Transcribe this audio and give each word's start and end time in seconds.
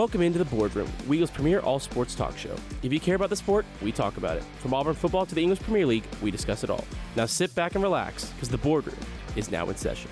Welcome 0.00 0.22
into 0.22 0.38
the 0.38 0.46
boardroom, 0.46 0.90
Weagle's 1.06 1.30
premier 1.30 1.60
all 1.60 1.78
sports 1.78 2.14
talk 2.14 2.38
show. 2.38 2.54
If 2.82 2.90
you 2.90 2.98
care 2.98 3.16
about 3.16 3.28
the 3.28 3.36
sport, 3.36 3.66
we 3.82 3.92
talk 3.92 4.16
about 4.16 4.38
it. 4.38 4.44
From 4.60 4.72
Auburn 4.72 4.94
football 4.94 5.26
to 5.26 5.34
the 5.34 5.42
English 5.42 5.60
Premier 5.60 5.84
League, 5.84 6.04
we 6.22 6.30
discuss 6.30 6.64
it 6.64 6.70
all. 6.70 6.86
Now 7.16 7.26
sit 7.26 7.54
back 7.54 7.74
and 7.74 7.84
relax, 7.84 8.30
because 8.30 8.48
the 8.48 8.56
boardroom 8.56 8.96
is 9.36 9.50
now 9.50 9.68
in 9.68 9.76
session. 9.76 10.10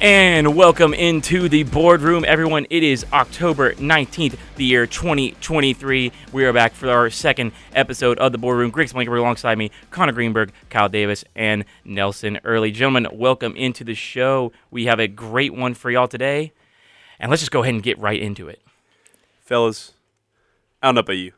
And 0.00 0.54
welcome 0.54 0.94
into 0.94 1.48
the 1.48 1.64
boardroom, 1.64 2.24
everyone. 2.24 2.68
It 2.70 2.84
is 2.84 3.04
October 3.12 3.72
19th, 3.72 4.38
the 4.54 4.64
year 4.64 4.86
2023. 4.86 6.12
We 6.32 6.44
are 6.44 6.52
back 6.52 6.72
for 6.72 6.88
our 6.88 7.10
second 7.10 7.50
episode 7.74 8.16
of 8.20 8.30
the 8.30 8.38
boardroom. 8.38 8.70
Greg 8.70 8.90
Blankenberg 8.90 9.18
alongside 9.18 9.58
me, 9.58 9.72
Connor 9.90 10.12
Greenberg, 10.12 10.52
Kyle 10.70 10.88
Davis, 10.88 11.24
and 11.34 11.64
Nelson 11.84 12.38
Early. 12.44 12.70
Gentlemen, 12.70 13.08
welcome 13.12 13.56
into 13.56 13.82
the 13.82 13.96
show. 13.96 14.52
We 14.70 14.86
have 14.86 15.00
a 15.00 15.08
great 15.08 15.52
one 15.52 15.74
for 15.74 15.90
y'all 15.90 16.06
today. 16.06 16.52
And 17.18 17.30
let's 17.30 17.42
just 17.42 17.52
go 17.52 17.62
ahead 17.62 17.74
and 17.74 17.82
get 17.82 17.98
right 17.98 18.20
into 18.20 18.48
it. 18.48 18.60
fellas. 19.44 19.92
I 20.82 20.88
don't 20.88 20.96
know 20.96 21.00
about 21.00 21.14
you, 21.14 21.32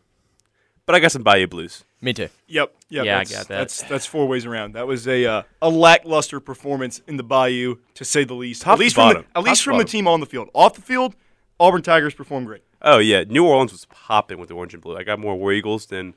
but 0.85 0.95
I 0.95 1.01
got 1.01 1.13
some 1.13 1.23
Bayou 1.23 1.47
blues. 1.47 1.85
Me 2.01 2.13
too. 2.13 2.29
Yep. 2.49 2.75
Yep. 2.91 3.05
Yeah, 3.07 3.15
I 3.15 3.19
that's, 3.19 3.33
got 3.33 3.49
that. 3.49 3.59
That's 3.59 3.83
that's 3.83 4.07
four 4.07 4.27
ways 4.27 4.45
around. 4.47 4.75
That 4.75 4.87
was 4.87 5.07
a 5.09 5.25
uh, 5.25 5.43
a 5.63 5.71
lackluster 5.71 6.41
performance 6.41 7.01
in 7.07 7.17
the 7.17 7.23
Bayou, 7.23 7.77
to 7.95 8.05
say 8.05 8.25
the 8.25 8.35
least. 8.35 8.63
Top 8.63 8.75
at 8.75 8.79
least 8.81 8.95
to 8.97 9.01
from 9.03 9.09
the, 9.09 9.15
bottom. 9.15 9.31
at 9.35 9.43
least 9.43 9.63
Top 9.63 9.65
to 9.65 9.71
from 9.71 9.79
the 9.79 9.85
team 9.85 10.07
on 10.09 10.21
the 10.21 10.27
field. 10.27 10.49
Off 10.55 10.75
the 10.75 10.83
field, 10.83 11.15
Auburn 11.59 11.83
Tigers 11.83 12.15
performed 12.15 12.47
great. 12.47 12.63
Oh 12.83 12.99
yeah, 12.99 13.25
New 13.25 13.47
Orleans 13.47 13.73
was 13.73 13.85
popping 13.87 14.39
with 14.39 14.49
the 14.49 14.55
orange 14.55 14.75
and 14.75 14.83
blue. 14.83 14.97
I 14.97 15.03
got 15.03 15.19
more 15.19 15.37
War 15.37 15.53
Eagles 15.53 15.87
than 15.87 16.15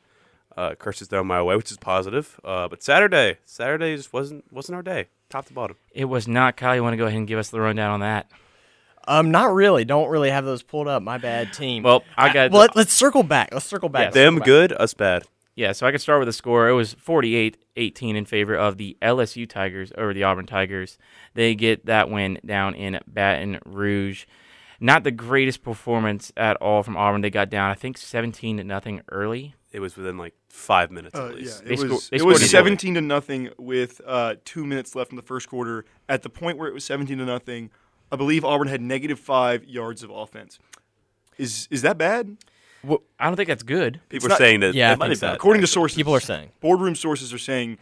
uh, 0.57 0.75
curses 0.75 1.07
down 1.07 1.27
my 1.27 1.41
way, 1.41 1.55
which 1.55 1.71
is 1.71 1.77
positive. 1.77 2.39
Uh, 2.43 2.67
but 2.67 2.83
Saturday, 2.83 3.37
Saturday 3.45 3.95
just 3.95 4.13
wasn't 4.13 4.51
wasn't 4.51 4.75
our 4.75 4.83
day, 4.83 5.07
top 5.29 5.45
to 5.45 5.53
bottom. 5.53 5.77
It 5.93 6.05
was 6.05 6.27
not 6.27 6.57
Kyle. 6.57 6.75
You 6.75 6.83
want 6.83 6.93
to 6.93 6.97
go 6.97 7.05
ahead 7.05 7.17
and 7.17 7.27
give 7.27 7.39
us 7.39 7.49
the 7.49 7.61
rundown 7.61 7.91
on 7.91 7.99
that? 8.01 8.29
Um, 9.07 9.31
not 9.31 9.53
really. 9.53 9.85
Don't 9.85 10.09
really 10.09 10.29
have 10.29 10.45
those 10.45 10.63
pulled 10.63 10.87
up. 10.87 11.01
My 11.03 11.17
bad, 11.17 11.53
team. 11.53 11.83
Well, 11.83 12.03
I 12.17 12.31
got. 12.33 12.51
well, 12.51 12.61
let, 12.61 12.77
us 12.77 12.91
circle 12.91 13.23
back. 13.23 13.49
Let's 13.53 13.65
circle 13.65 13.89
back. 13.89 14.05
Yes. 14.07 14.13
Them 14.13 14.35
Circle 14.35 14.39
back. 14.39 14.45
good, 14.45 14.71
us 14.73 14.93
bad. 14.93 15.23
Yeah, 15.55 15.73
so 15.73 15.85
I 15.85 15.91
could 15.91 16.01
start 16.01 16.19
with 16.19 16.27
the 16.27 16.33
score. 16.33 16.69
It 16.69 16.73
was 16.73 16.93
48 16.93 17.57
18 17.75 18.15
in 18.15 18.25
favor 18.25 18.55
of 18.55 18.77
the 18.77 18.97
LSU 19.01 19.47
Tigers 19.47 19.91
over 19.97 20.13
the 20.13 20.23
Auburn 20.23 20.45
Tigers. 20.45 20.97
They 21.33 21.55
get 21.55 21.85
that 21.87 22.09
win 22.09 22.39
down 22.45 22.73
in 22.73 22.99
Baton 23.05 23.59
Rouge. 23.65 24.25
Not 24.79 25.03
the 25.03 25.11
greatest 25.11 25.61
performance 25.61 26.31
at 26.37 26.55
all 26.57 26.83
from 26.83 26.95
Auburn. 26.97 27.21
They 27.21 27.29
got 27.29 27.49
down, 27.49 27.69
I 27.69 27.75
think, 27.75 27.97
17 27.97 28.57
to 28.57 28.63
nothing 28.63 29.01
early. 29.11 29.53
It 29.71 29.79
was 29.79 29.95
within 29.95 30.17
like 30.17 30.33
five 30.49 30.89
minutes 30.89 31.15
Uh, 31.15 31.27
at 31.27 31.35
least. 31.35 31.65
They 31.65 31.73
it 31.73 31.79
sco- 31.79 31.87
was 31.89 32.09
they 32.09 32.17
it 32.17 32.23
was 32.25 32.37
scored 32.37 32.45
a 32.45 32.49
seventeen 32.49 32.93
to 32.95 33.01
nothing 33.01 33.49
with 33.57 34.01
uh, 34.05 34.35
two 34.43 34.65
minutes 34.65 34.95
left 34.95 35.11
in 35.11 35.15
the 35.17 35.21
first 35.21 35.47
quarter. 35.49 35.85
At 36.09 36.23
the 36.23 36.29
point 36.29 36.57
where 36.57 36.67
it 36.67 36.73
was 36.73 36.83
seventeen 36.83 37.19
to 37.19 37.25
nothing, 37.25 37.69
I 38.11 38.15
believe 38.15 38.43
Auburn 38.43 38.67
had 38.67 38.81
negative 38.81 39.19
five 39.19 39.63
yards 39.65 40.03
of 40.03 40.09
offense. 40.09 40.59
Is 41.37 41.67
is 41.71 41.81
that 41.83 41.97
bad? 41.97 42.37
Well, 42.83 43.03
I 43.19 43.27
don't 43.27 43.35
think 43.35 43.47
that's 43.47 43.63
good. 43.63 44.01
People 44.09 44.29
not- 44.29 44.35
are 44.35 44.43
saying 44.43 44.59
that. 44.61 44.73
Yeah, 44.73 44.89
I 44.89 44.93
it 44.93 44.99
might 44.99 45.09
be 45.09 45.15
so. 45.15 45.27
bad. 45.27 45.35
According 45.35 45.61
to 45.61 45.67
sources, 45.67 45.95
People 45.95 46.15
are 46.15 46.19
saying. 46.19 46.49
boardroom 46.59 46.95
sources 46.95 47.31
are 47.33 47.37
saying 47.37 47.77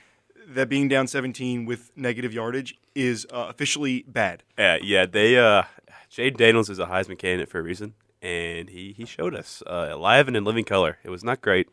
that 0.49 0.67
being 0.67 0.87
down 0.87 1.07
17 1.07 1.65
with 1.65 1.91
negative 1.95 2.33
yardage 2.33 2.75
is 2.95 3.25
uh, 3.31 3.45
officially 3.49 4.03
bad. 4.07 4.43
Yeah, 4.57 4.77
yeah. 4.81 5.05
They 5.05 5.37
uh, 5.37 5.63
Jayden 6.11 6.37
Daniels 6.37 6.69
is 6.69 6.79
a 6.79 6.85
Heisman 6.87 7.17
candidate 7.17 7.49
for 7.49 7.59
a 7.59 7.63
reason, 7.63 7.93
and 8.21 8.69
he 8.69 8.93
he 8.95 9.05
showed 9.05 9.33
us 9.35 9.63
uh, 9.67 9.97
live 9.97 10.27
and 10.27 10.35
in 10.37 10.43
living 10.43 10.65
color. 10.65 10.97
It 11.03 11.09
was 11.09 11.23
not 11.23 11.41
great. 11.41 11.69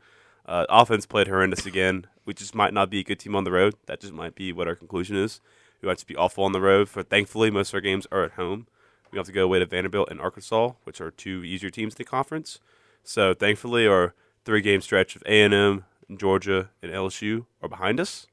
Uh, 0.47 0.65
offense 0.69 1.05
played 1.07 1.27
horrendous 1.27 1.67
again. 1.67 2.07
We 2.25 2.33
just 2.35 2.55
might 2.55 2.73
not 2.73 2.89
be 2.91 3.01
a 3.01 3.05
good 3.05 3.19
team 3.19 3.35
on 3.35 3.45
the 3.45 3.51
road. 3.51 3.75
That 3.87 4.01
just 4.01 4.13
might 4.13 4.35
be 4.37 4.53
what 4.53 4.69
our 4.69 4.77
conclusion 4.77 5.17
is. 5.17 5.41
We 5.81 5.89
might 5.89 5.99
to 5.99 6.07
be 6.07 6.17
awful 6.17 6.45
on 6.45 6.53
the 6.53 6.61
road. 6.61 6.89
For 6.89 7.03
thankfully, 7.03 7.51
most 7.51 7.71
of 7.71 7.75
our 7.75 7.81
games 7.81 8.07
are 8.11 8.25
at 8.25 8.33
home. 8.33 8.67
We 9.13 9.19
have 9.19 9.27
to 9.27 9.33
go 9.33 9.45
away 9.45 9.59
to 9.61 9.67
Vanderbilt 9.67 10.11
and 10.11 10.21
Arkansas, 10.21 10.73
which 10.85 11.01
are 11.01 11.11
two 11.11 11.45
easier 11.45 11.71
teams 11.71 11.95
in 11.95 11.99
the 11.99 12.05
conference. 12.05 12.59
So 13.05 13.35
thankfully, 13.35 13.87
our 13.87 14.15
three-game 14.45 14.81
stretch 14.81 15.17
of 15.17 15.23
A 15.27 15.43
and 15.43 15.55
M, 15.55 15.85
Georgia, 16.17 16.71
and 16.83 16.93
LSU 16.93 17.47
are 17.63 17.69
behind 17.69 18.01
us. 18.01 18.27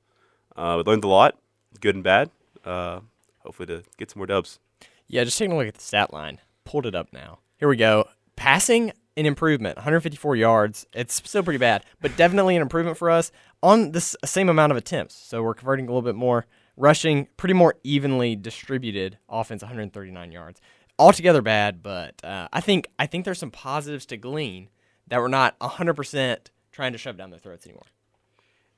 Uh, 0.56 0.75
we 0.78 0.91
learned 0.91 1.03
a 1.03 1.07
lot, 1.07 1.38
good 1.79 1.95
and 1.95 2.03
bad. 2.03 2.29
Uh, 2.66 3.01
hopefully, 3.40 3.67
to 3.67 3.84
get 3.97 4.12
some 4.12 4.19
more 4.19 4.28
dubs. 4.28 4.59
Yeah, 5.07 5.23
just 5.23 5.38
taking 5.38 5.53
a 5.53 5.57
look 5.57 5.67
at 5.67 5.75
the 5.75 5.81
stat 5.81 6.13
line. 6.13 6.40
Pulled 6.66 6.85
it 6.85 6.96
up 6.96 7.12
now. 7.12 7.40
Here 7.57 7.67
we 7.67 7.75
go. 7.78 8.07
Passing 8.35 8.94
an 9.16 9.25
improvement, 9.25 9.78
154 9.78 10.35
yards. 10.35 10.88
It's 10.94 11.22
still 11.23 11.44
pretty 11.44 11.59
bad, 11.59 11.85
but 12.01 12.17
definitely 12.17 12.56
an 12.56 12.62
improvement 12.62 12.97
for 12.97 13.09
us 13.09 13.31
on 13.62 13.91
this 13.91 14.16
same 14.25 14.50
amount 14.50 14.72
of 14.72 14.78
attempts. 14.78 15.16
So 15.16 15.44
we're 15.44 15.53
converting 15.53 15.85
a 15.85 15.90
little 15.90 16.01
bit 16.01 16.16
more. 16.16 16.46
Rushing, 16.75 17.28
pretty 17.38 17.53
more 17.53 17.75
evenly 17.84 18.35
distributed. 18.35 19.17
Offense, 19.29 19.61
139 19.61 20.31
yards. 20.31 20.59
Altogether 20.97 21.41
bad, 21.41 21.84
but 21.84 22.23
uh, 22.23 22.47
I 22.53 22.61
think 22.61 22.88
I 23.00 23.06
think 23.07 23.25
there's 23.25 23.39
some 23.39 23.51
positives 23.51 24.06
to 24.07 24.17
glean 24.17 24.69
that 25.07 25.19
we're 25.19 25.28
not 25.28 25.57
100% 25.59 26.38
trying 26.72 26.91
to 26.91 26.97
shove 26.97 27.17
down 27.17 27.29
their 27.29 27.39
throats 27.39 27.66
anymore. 27.66 27.85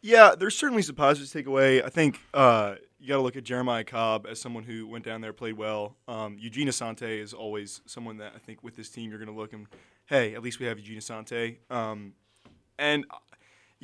Yeah, 0.02 0.36
there's 0.38 0.58
certainly 0.58 0.82
some 0.82 0.96
positives 0.96 1.32
to 1.32 1.40
take 1.40 1.48
away. 1.48 1.82
I 1.82 1.90
think 1.90 2.20
uh, 2.34 2.76
you 3.00 3.08
got 3.08 3.16
to 3.16 3.22
look 3.22 3.36
at 3.36 3.44
Jeremiah 3.44 3.84
Cobb 3.84 4.28
as 4.30 4.40
someone 4.40 4.64
who 4.64 4.88
went 4.88 5.04
down 5.04 5.22
there, 5.22 5.34
played 5.34 5.58
well. 5.58 5.96
Um, 6.08 6.38
Eugene 6.40 6.68
Asante 6.68 7.22
is 7.22 7.34
always 7.34 7.82
someone 7.86 8.18
that 8.18 8.34
I 8.36 8.40
think 8.40 8.64
with 8.64 8.76
this 8.76 8.90
team 8.90 9.10
you're 9.10 9.20
going 9.20 9.34
to 9.34 9.40
look 9.40 9.54
and 9.54 9.68
hey, 10.06 10.36
at 10.36 10.44
least 10.44 10.60
we 10.60 10.68
have 10.68 10.78
Eugene 10.78 11.00
Asante. 11.00 11.58
Um, 11.72 12.14
and 12.78 13.06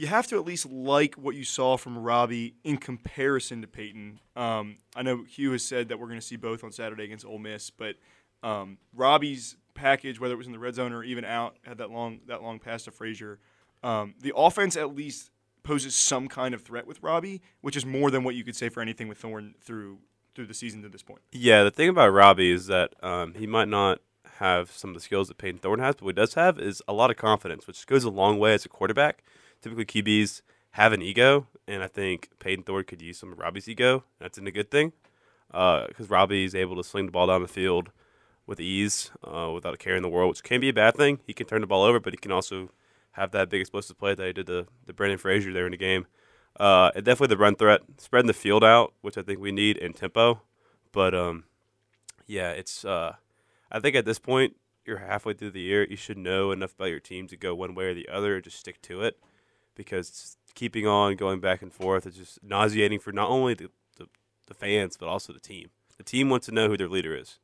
you 0.02 0.08
have 0.08 0.26
to 0.26 0.36
at 0.36 0.46
least 0.46 0.66
like 0.66 1.14
what 1.14 1.36
you 1.36 1.44
saw 1.44 1.78
from 1.78 1.96
Robbie 1.96 2.56
in 2.64 2.78
comparison 2.78 3.62
to 3.62 3.68
Payton. 3.68 4.20
Um, 4.36 4.78
I 4.96 5.04
know 5.04 5.24
Hugh 5.26 5.52
has 5.52 5.64
said 5.64 5.90
that 5.90 6.00
we're 6.00 6.08
going 6.08 6.20
to 6.20 6.26
see 6.26 6.38
both 6.38 6.64
on 6.64 6.72
Saturday 6.72 7.04
against 7.04 7.24
Ole 7.24 7.38
Miss, 7.38 7.70
but 7.70 7.98
um, 8.42 8.80
Robbie's 8.96 9.58
package, 9.76 10.20
whether 10.20 10.34
it 10.34 10.38
was 10.38 10.48
in 10.48 10.54
the 10.54 10.60
red 10.60 10.74
zone 10.74 10.92
or 10.92 11.04
even 11.04 11.24
out, 11.24 11.56
had 11.62 11.78
that 11.78 11.92
long 11.92 12.22
that 12.26 12.42
long 12.42 12.58
pass 12.58 12.86
to 12.86 12.92
Frazier. 12.92 13.38
Um, 13.84 14.16
the 14.20 14.34
offense 14.36 14.76
at 14.76 14.96
least 14.96 15.30
poses 15.62 15.96
some 15.96 16.28
kind 16.28 16.56
of 16.56 16.64
threat 16.64 16.88
with 16.88 17.04
Robbie, 17.04 17.44
which 17.62 17.78
is 17.78 17.86
more 17.86 18.10
than 18.10 18.24
what 18.24 18.34
you 18.34 18.44
could 18.44 18.56
say 18.56 18.70
for 18.70 18.82
anything 18.82 19.08
with 19.08 19.20
Thorne 19.20 19.54
through 19.62 20.00
through 20.34 20.48
the 20.48 20.56
season 20.56 20.82
to 20.82 20.90
this 20.90 21.04
point. 21.04 21.22
Yeah, 21.32 21.64
the 21.64 21.70
thing 21.70 21.90
about 21.90 22.10
Robbie 22.10 22.50
is 22.50 22.66
that 22.66 22.96
um, 23.04 23.36
he 23.36 23.46
might 23.46 23.68
not 23.68 24.00
have 24.40 24.72
some 24.72 24.90
of 24.90 24.96
the 24.96 25.02
skills 25.02 25.28
that 25.28 25.38
Payton 25.38 25.60
Thorne 25.60 25.78
has, 25.78 25.94
but 25.94 26.06
what 26.06 26.16
he 26.16 26.22
does 26.22 26.34
have 26.34 26.58
is 26.58 26.82
a 26.88 26.94
lot 26.94 27.12
of 27.12 27.18
confidence, 27.18 27.68
which 27.68 27.86
goes 27.86 28.04
a 28.04 28.10
long 28.10 28.40
way 28.40 28.56
as 28.56 28.66
a 28.66 28.70
quarterback. 28.70 29.24
Typically, 29.62 29.86
QBs 29.86 30.42
have 30.72 30.94
an 30.94 31.02
ego, 31.02 31.48
and 31.68 31.84
I 31.84 31.88
think 31.88 32.30
Payton 32.40 32.64
Thorne 32.64 32.86
could 32.86 33.02
use 33.02 33.18
some 33.18 33.32
of 33.32 33.40
Robbie's 33.40 33.68
ego. 33.68 34.04
That's 34.20 34.38
a 34.38 34.52
good 34.52 34.72
thing 34.72 34.94
because 35.50 36.10
Robbie 36.10 36.46
is 36.46 36.56
able 36.56 36.76
to 36.78 36.84
sling 36.84 37.08
the 37.08 37.12
ball 37.12 37.28
down 37.28 37.42
the 37.42 37.48
field 37.48 37.90
with 38.46 38.60
ease 38.60 39.12
uh, 39.24 39.52
without 39.54 39.86
in 39.86 40.02
the 40.02 40.10
world, 40.10 40.30
which 40.30 40.44
can 40.44 40.62
be 40.62 40.70
a 40.70 40.74
bad 40.74 40.96
thing. 40.96 41.20
He 41.26 41.34
can 41.34 41.48
turn 41.48 41.62
the 41.62 41.68
ball 41.68 41.84
over, 41.84 42.00
but 42.00 42.14
he 42.14 42.18
can 42.18 42.32
also 42.32 42.70
have 43.14 43.32
that 43.32 43.50
big 43.50 43.62
explosive 43.62 43.98
play 43.98 44.16
that 44.16 44.26
he 44.26 44.34
did 44.34 44.48
to, 44.48 44.68
to 44.88 44.94
Brandon 44.94 45.18
Frazier 45.18 45.54
there 45.54 45.66
in 45.66 45.72
the 45.72 45.78
game. 45.78 46.08
Uh, 46.60 46.92
and 46.96 47.06
definitely 47.06 47.34
the 47.34 47.42
run 47.42 47.56
threat, 47.56 47.82
spreading 47.98 48.28
the 48.28 48.34
field 48.34 48.64
out, 48.64 48.94
which 49.02 49.18
I 49.18 49.22
think 49.22 49.40
we 49.40 49.52
need 49.52 49.78
in 49.78 49.94
tempo. 49.94 50.42
But 50.92 51.16
um, 51.16 51.46
yeah, 52.28 52.52
it's. 52.52 52.84
Uh, 52.84 53.16
I 53.72 53.80
think 53.80 53.96
at 53.96 54.06
this 54.06 54.20
point, 54.20 54.58
you're 54.86 54.98
halfway 54.98 55.34
through 55.34 55.52
the 55.52 55.62
year. 55.62 55.88
You 55.90 55.96
should 55.96 56.18
know 56.18 56.52
enough 56.52 56.74
about 56.76 56.90
your 56.90 57.00
team 57.00 57.28
to 57.28 57.38
go 57.38 57.56
one 57.56 57.74
way 57.74 57.86
or 57.86 57.94
the 57.94 58.10
other, 58.10 58.36
and 58.36 58.44
just 58.44 58.60
stick 58.60 58.82
to 58.84 59.02
it, 59.02 59.18
because 59.76 60.38
keeping 60.56 60.88
on 60.88 61.16
going 61.16 61.40
back 61.40 61.62
and 61.62 61.74
forth 61.74 62.06
is 62.06 62.16
just 62.16 62.44
nauseating 62.44 63.00
for 63.00 63.12
not 63.12 63.30
only 63.30 63.54
the, 63.54 63.70
the, 63.98 64.08
the 64.48 64.54
fans 64.54 64.98
but 64.98 65.08
also 65.08 65.34
the 65.34 65.40
team. 65.40 65.70
The 65.98 66.04
team 66.04 66.30
wants 66.30 66.48
to 66.48 66.52
know 66.52 66.68
who 66.68 66.78
their 66.78 66.90
leader 66.90 67.16
is. 67.16 67.40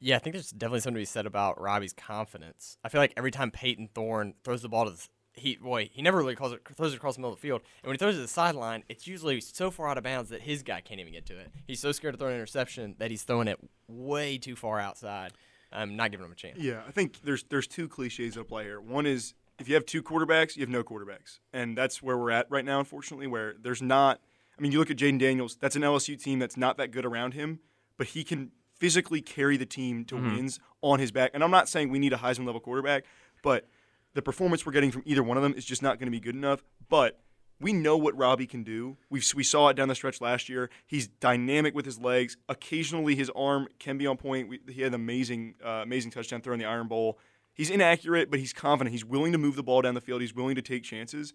Yeah, 0.00 0.16
I 0.16 0.18
think 0.18 0.34
there's 0.34 0.50
definitely 0.50 0.80
something 0.80 0.96
to 0.96 1.00
be 1.00 1.06
said 1.06 1.26
about 1.26 1.60
Robbie's 1.60 1.92
confidence. 1.92 2.78
I 2.84 2.88
feel 2.88 3.00
like 3.00 3.14
every 3.16 3.30
time 3.30 3.50
Payton 3.50 3.88
Thorne 3.94 4.34
throws 4.44 4.62
the 4.62 4.68
ball 4.68 4.84
to 4.84 4.92
the, 4.92 5.08
he 5.32 5.56
boy, 5.56 5.90
he 5.92 6.02
never 6.02 6.18
really 6.18 6.36
calls 6.36 6.52
it, 6.52 6.60
throws 6.76 6.92
it 6.92 6.96
across 6.96 7.16
the 7.16 7.20
middle 7.20 7.32
of 7.32 7.40
the 7.40 7.42
field. 7.42 7.62
And 7.82 7.88
when 7.88 7.94
he 7.94 7.98
throws 7.98 8.14
it 8.14 8.18
to 8.18 8.22
the 8.22 8.28
sideline, 8.28 8.84
it's 8.88 9.06
usually 9.06 9.40
so 9.40 9.70
far 9.70 9.88
out 9.88 9.98
of 9.98 10.04
bounds 10.04 10.30
that 10.30 10.42
his 10.42 10.62
guy 10.62 10.80
can't 10.80 11.00
even 11.00 11.12
get 11.12 11.26
to 11.26 11.38
it. 11.38 11.50
He's 11.66 11.80
so 11.80 11.90
scared 11.92 12.14
to 12.14 12.18
throw 12.18 12.28
an 12.28 12.34
interception 12.34 12.94
that 12.98 13.10
he's 13.10 13.22
throwing 13.22 13.48
it 13.48 13.58
way 13.88 14.38
too 14.38 14.54
far 14.54 14.78
outside. 14.78 15.32
I'm 15.72 15.96
not 15.96 16.10
giving 16.10 16.26
him 16.26 16.32
a 16.32 16.36
chance. 16.36 16.58
Yeah, 16.58 16.82
I 16.86 16.92
think 16.92 17.22
there's 17.22 17.44
there's 17.44 17.66
two 17.66 17.88
cliches 17.88 18.34
that 18.34 18.40
apply 18.40 18.64
here. 18.64 18.80
One 18.80 19.04
is 19.04 19.34
if 19.58 19.68
you 19.68 19.74
have 19.74 19.86
two 19.86 20.02
quarterbacks, 20.02 20.56
you 20.56 20.62
have 20.62 20.68
no 20.68 20.82
quarterbacks, 20.82 21.40
and 21.52 21.76
that's 21.76 22.02
where 22.02 22.16
we're 22.16 22.30
at 22.30 22.46
right 22.50 22.64
now, 22.64 22.78
unfortunately. 22.78 23.26
Where 23.26 23.54
there's 23.60 23.82
not. 23.82 24.20
I 24.58 24.60
mean, 24.62 24.72
you 24.72 24.78
look 24.78 24.90
at 24.90 24.96
Jayden 24.96 25.18
Daniels. 25.18 25.56
That's 25.60 25.76
an 25.76 25.82
LSU 25.82 26.20
team 26.20 26.38
that's 26.38 26.56
not 26.56 26.76
that 26.78 26.90
good 26.90 27.04
around 27.04 27.34
him, 27.34 27.60
but 27.96 28.08
he 28.08 28.24
can 28.24 28.50
physically 28.74 29.20
carry 29.20 29.56
the 29.56 29.66
team 29.66 30.04
to 30.06 30.16
wins 30.16 30.60
on 30.82 31.00
his 31.00 31.10
back. 31.10 31.32
And 31.34 31.42
I'm 31.42 31.50
not 31.50 31.68
saying 31.68 31.90
we 31.90 31.98
need 31.98 32.12
a 32.12 32.16
Heisman 32.16 32.46
level 32.46 32.60
quarterback, 32.60 33.04
but 33.42 33.68
the 34.14 34.22
performance 34.22 34.64
we're 34.64 34.72
getting 34.72 34.90
from 34.90 35.02
either 35.04 35.22
one 35.22 35.36
of 35.36 35.42
them 35.42 35.54
is 35.54 35.64
just 35.64 35.82
not 35.82 35.98
going 35.98 36.06
to 36.06 36.10
be 36.10 36.20
good 36.20 36.34
enough. 36.34 36.62
But 36.88 37.20
we 37.60 37.72
know 37.72 37.96
what 37.96 38.16
Robbie 38.16 38.46
can 38.46 38.62
do. 38.62 38.96
We 39.10 39.20
we 39.34 39.42
saw 39.42 39.68
it 39.68 39.76
down 39.76 39.88
the 39.88 39.94
stretch 39.94 40.20
last 40.20 40.48
year. 40.48 40.70
He's 40.86 41.08
dynamic 41.08 41.74
with 41.74 41.84
his 41.84 41.98
legs. 41.98 42.36
Occasionally, 42.48 43.16
his 43.16 43.30
arm 43.30 43.68
can 43.78 43.98
be 43.98 44.06
on 44.06 44.16
point. 44.16 44.48
We, 44.48 44.60
he 44.68 44.82
had 44.82 44.88
an 44.88 44.94
amazing 44.94 45.54
uh, 45.64 45.80
amazing 45.82 46.12
touchdown 46.12 46.40
throw 46.40 46.52
in 46.52 46.60
the 46.60 46.66
Iron 46.66 46.88
Bowl. 46.88 47.18
He's 47.58 47.70
inaccurate, 47.70 48.30
but 48.30 48.38
he's 48.38 48.52
confident. 48.52 48.92
He's 48.92 49.04
willing 49.04 49.32
to 49.32 49.38
move 49.38 49.56
the 49.56 49.64
ball 49.64 49.82
down 49.82 49.94
the 49.94 50.00
field. 50.00 50.20
He's 50.20 50.34
willing 50.34 50.54
to 50.54 50.62
take 50.62 50.84
chances. 50.84 51.34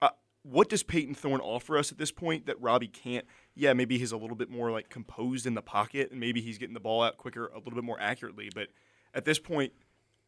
Uh, 0.00 0.10
what 0.44 0.68
does 0.68 0.84
Payton 0.84 1.16
Thorne 1.16 1.40
offer 1.40 1.76
us 1.76 1.90
at 1.90 1.98
this 1.98 2.12
point 2.12 2.46
that 2.46 2.58
Robbie 2.62 2.86
can't? 2.86 3.26
Yeah, 3.56 3.72
maybe 3.72 3.98
he's 3.98 4.12
a 4.12 4.16
little 4.16 4.36
bit 4.36 4.48
more 4.48 4.70
like 4.70 4.90
composed 4.90 5.44
in 5.44 5.54
the 5.54 5.62
pocket, 5.62 6.12
and 6.12 6.20
maybe 6.20 6.40
he's 6.40 6.56
getting 6.56 6.72
the 6.72 6.80
ball 6.80 7.02
out 7.02 7.16
quicker, 7.16 7.48
a 7.48 7.58
little 7.58 7.74
bit 7.74 7.82
more 7.82 8.00
accurately. 8.00 8.48
But 8.54 8.68
at 9.12 9.24
this 9.24 9.40
point, 9.40 9.72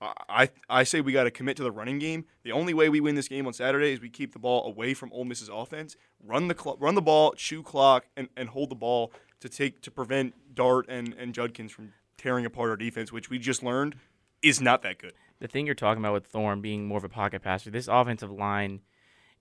I 0.01 0.13
I, 0.29 0.51
I 0.69 0.83
say 0.83 1.01
we 1.01 1.13
got 1.13 1.25
to 1.25 1.31
commit 1.31 1.57
to 1.59 1.63
the 1.63 1.71
running 1.71 2.01
game. 2.01 2.25
The 2.43 2.51
only 2.51 2.75
way 2.75 2.89
we 2.89 2.99
win 2.99 3.15
this 3.15 3.29
game 3.29 3.47
on 3.47 3.53
Saturday 3.53 3.93
is 3.93 4.01
we 4.01 4.11
keep 4.11 4.33
the 4.33 4.41
ball 4.41 4.67
away 4.67 4.93
from 4.93 5.13
Ole 5.13 5.25
Miss's 5.25 5.49
offense, 5.49 5.97
run 6.21 6.49
the 6.49 6.57
cl- 6.61 6.79
run 6.81 6.97
the 6.97 7.03
ball, 7.03 7.35
chew 7.35 7.63
clock, 7.63 8.07
and, 8.17 8.29
and 8.37 8.49
hold 8.49 8.71
the 8.71 8.75
ball 8.75 9.13
to 9.39 9.49
take 9.49 9.83
to 9.83 9.93
prevent 9.93 10.35
Dart 10.53 10.87
and 10.89 11.15
and 11.17 11.33
Judkins 11.33 11.71
from 11.71 11.93
tearing 12.17 12.45
apart 12.45 12.71
our 12.71 12.77
defense, 12.77 13.13
which 13.13 13.31
we 13.31 13.39
just 13.39 13.63
learned 13.63 13.95
is 14.43 14.61
not 14.61 14.83
that 14.83 14.99
good. 14.99 15.13
The 15.41 15.49
thing 15.49 15.67
you're 15.67 15.75
talking 15.75 16.03
about 16.03 16.15
with 16.15 16.27
Thorne 16.27 16.61
being 16.61 16.87
more 16.87 16.99
of 16.99 17.05
a 17.05 17.09
pocket 17.09 17.43
passer, 17.43 17.71
this 17.71 17.89
offensive 17.89 18.31
line 18.31 18.81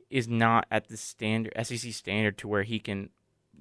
is 0.10 0.28
not 0.28 0.66
at 0.72 0.88
the 0.90 0.98
standard 0.98 1.54
SEC 1.64 1.92
standard 1.94 2.38
to 2.40 2.48
where 2.48 2.64
he 2.64 2.80
can 2.80 3.10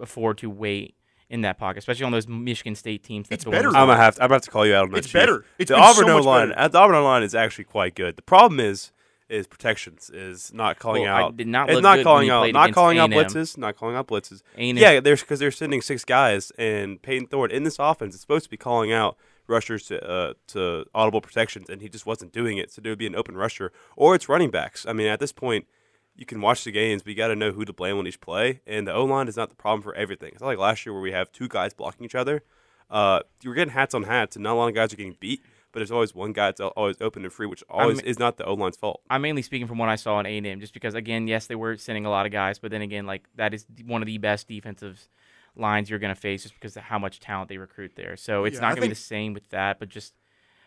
afford 0.00 0.38
to 0.38 0.50
wait 0.50 0.94
in 1.28 1.40
that 1.40 1.58
pocket, 1.58 1.78
especially 1.78 2.04
on 2.04 2.12
those 2.12 2.28
Michigan 2.28 2.74
State 2.76 3.02
teams. 3.02 3.28
That 3.28 3.36
It's 3.36 3.44
Thorne 3.44 3.52
better 3.52 3.68
I'm 3.68 3.88
gonna 3.88 3.96
have 3.96 4.14
to, 4.16 4.22
I'm 4.22 4.28
gonna 4.28 4.34
have 4.36 4.42
to 4.42 4.50
call 4.50 4.64
you 4.66 4.74
out 4.74 4.84
on 4.84 4.90
that. 4.92 4.98
It's 4.98 5.06
Chief. 5.08 5.14
better. 5.14 5.44
It's 5.58 5.70
the 5.70 5.76
Auburn 5.76 6.06
so 6.06 6.16
much 6.18 6.24
line. 6.24 6.48
better. 6.50 6.60
At 6.60 6.72
the 6.72 6.78
Auburn 6.78 7.02
line 7.02 7.22
is 7.22 7.34
actually 7.34 7.64
quite 7.64 7.94
good. 7.94 8.16
The 8.16 8.22
problem 8.22 8.60
is 8.60 8.92
is 9.28 9.48
protections 9.48 10.08
is 10.08 10.52
not 10.54 10.78
calling 10.78 11.02
Well, 11.02 11.12
I 11.16 11.22
out. 11.22 11.36
did 11.36 11.48
not 11.48 11.68
it's 11.68 11.74
look 11.74 11.82
not 11.82 11.96
good 11.96 12.04
calling 12.04 12.30
out. 12.30 12.52
Not 12.52 12.72
calling 12.72 12.98
out 12.98 13.10
A&M. 13.12 13.24
blitzes. 13.24 13.58
Not 13.58 13.76
calling 13.76 13.96
out 13.96 14.06
blitzes. 14.06 14.42
A&M. 14.56 14.76
Yeah, 14.76 15.00
there's 15.00 15.20
because 15.22 15.40
they're 15.40 15.50
sending 15.50 15.82
six 15.82 16.04
guys, 16.04 16.52
and 16.58 17.02
Payton 17.02 17.26
Thorne 17.26 17.50
in 17.50 17.64
this 17.64 17.78
offense 17.80 18.14
is 18.14 18.20
supposed 18.20 18.44
to 18.44 18.50
be 18.50 18.56
calling 18.56 18.92
out 18.92 19.16
rushers 19.48 19.86
to 19.86 20.02
uh, 20.08 20.34
to 20.48 20.84
audible 20.94 21.20
protections, 21.20 21.68
and 21.68 21.80
he 21.80 21.88
just 21.88 22.06
wasn't 22.06 22.32
doing 22.32 22.58
it. 22.58 22.70
So 22.70 22.80
there 22.80 22.90
would 22.92 22.98
be 22.98 23.06
an 23.06 23.16
open 23.16 23.36
rusher, 23.36 23.72
or 23.96 24.14
it's 24.14 24.28
running 24.28 24.50
backs. 24.50 24.86
I 24.86 24.92
mean, 24.92 25.06
at 25.06 25.20
this 25.20 25.32
point, 25.32 25.66
you 26.14 26.26
can 26.26 26.40
watch 26.40 26.64
the 26.64 26.70
games, 26.72 27.02
but 27.02 27.10
you 27.10 27.16
got 27.16 27.28
to 27.28 27.36
know 27.36 27.52
who 27.52 27.64
to 27.64 27.72
blame 27.72 27.98
on 27.98 28.06
each 28.06 28.20
play. 28.20 28.60
And 28.66 28.86
the 28.86 28.92
O 28.92 29.04
line 29.04 29.28
is 29.28 29.36
not 29.36 29.50
the 29.50 29.56
problem 29.56 29.82
for 29.82 29.94
everything. 29.94 30.30
It's 30.32 30.40
not 30.40 30.48
like 30.48 30.58
last 30.58 30.86
year 30.86 30.92
where 30.92 31.02
we 31.02 31.12
have 31.12 31.30
two 31.32 31.48
guys 31.48 31.74
blocking 31.74 32.04
each 32.04 32.14
other. 32.14 32.42
Uh, 32.90 33.20
you're 33.42 33.54
getting 33.54 33.74
hats 33.74 33.94
on 33.94 34.04
hats, 34.04 34.36
and 34.36 34.42
not 34.42 34.54
a 34.54 34.56
lot 34.56 34.68
of 34.68 34.74
guys 34.74 34.92
are 34.92 34.96
getting 34.96 35.16
beat. 35.20 35.42
But 35.72 35.80
there's 35.80 35.90
always 35.90 36.14
one 36.14 36.32
guy 36.32 36.46
that's 36.46 36.60
always 36.60 36.96
open 37.02 37.24
and 37.24 37.32
free, 37.32 37.46
which 37.46 37.62
always 37.68 37.98
mean- 37.98 38.06
is 38.06 38.18
not 38.18 38.38
the 38.38 38.46
O 38.46 38.54
line's 38.54 38.78
fault. 38.78 39.02
I'm 39.10 39.20
mainly 39.20 39.42
speaking 39.42 39.66
from 39.66 39.76
what 39.76 39.90
I 39.90 39.96
saw 39.96 40.18
in 40.20 40.24
A&M, 40.24 40.58
just 40.58 40.72
because 40.72 40.94
again, 40.94 41.28
yes, 41.28 41.48
they 41.48 41.54
were 41.54 41.76
sending 41.76 42.06
a 42.06 42.10
lot 42.10 42.24
of 42.24 42.32
guys, 42.32 42.58
but 42.58 42.70
then 42.70 42.80
again, 42.80 43.04
like 43.04 43.24
that 43.34 43.52
is 43.52 43.66
one 43.84 44.00
of 44.00 44.06
the 44.06 44.16
best 44.16 44.48
defensive 44.48 45.06
lines 45.56 45.88
you're 45.90 45.98
going 45.98 46.14
to 46.14 46.20
face, 46.20 46.42
just 46.42 46.54
because 46.54 46.76
of 46.76 46.84
how 46.84 46.98
much 46.98 47.20
talent 47.20 47.48
they 47.48 47.58
recruit 47.58 47.92
there. 47.96 48.16
So 48.16 48.44
it's 48.44 48.54
Yeah, 48.54 48.60
not 48.60 48.66
going 48.68 48.76
to 48.76 48.82
be 48.82 48.88
the 48.88 48.94
same 48.94 49.32
with 49.32 49.48
that, 49.50 49.78
but 49.78 49.88
just 49.88 50.14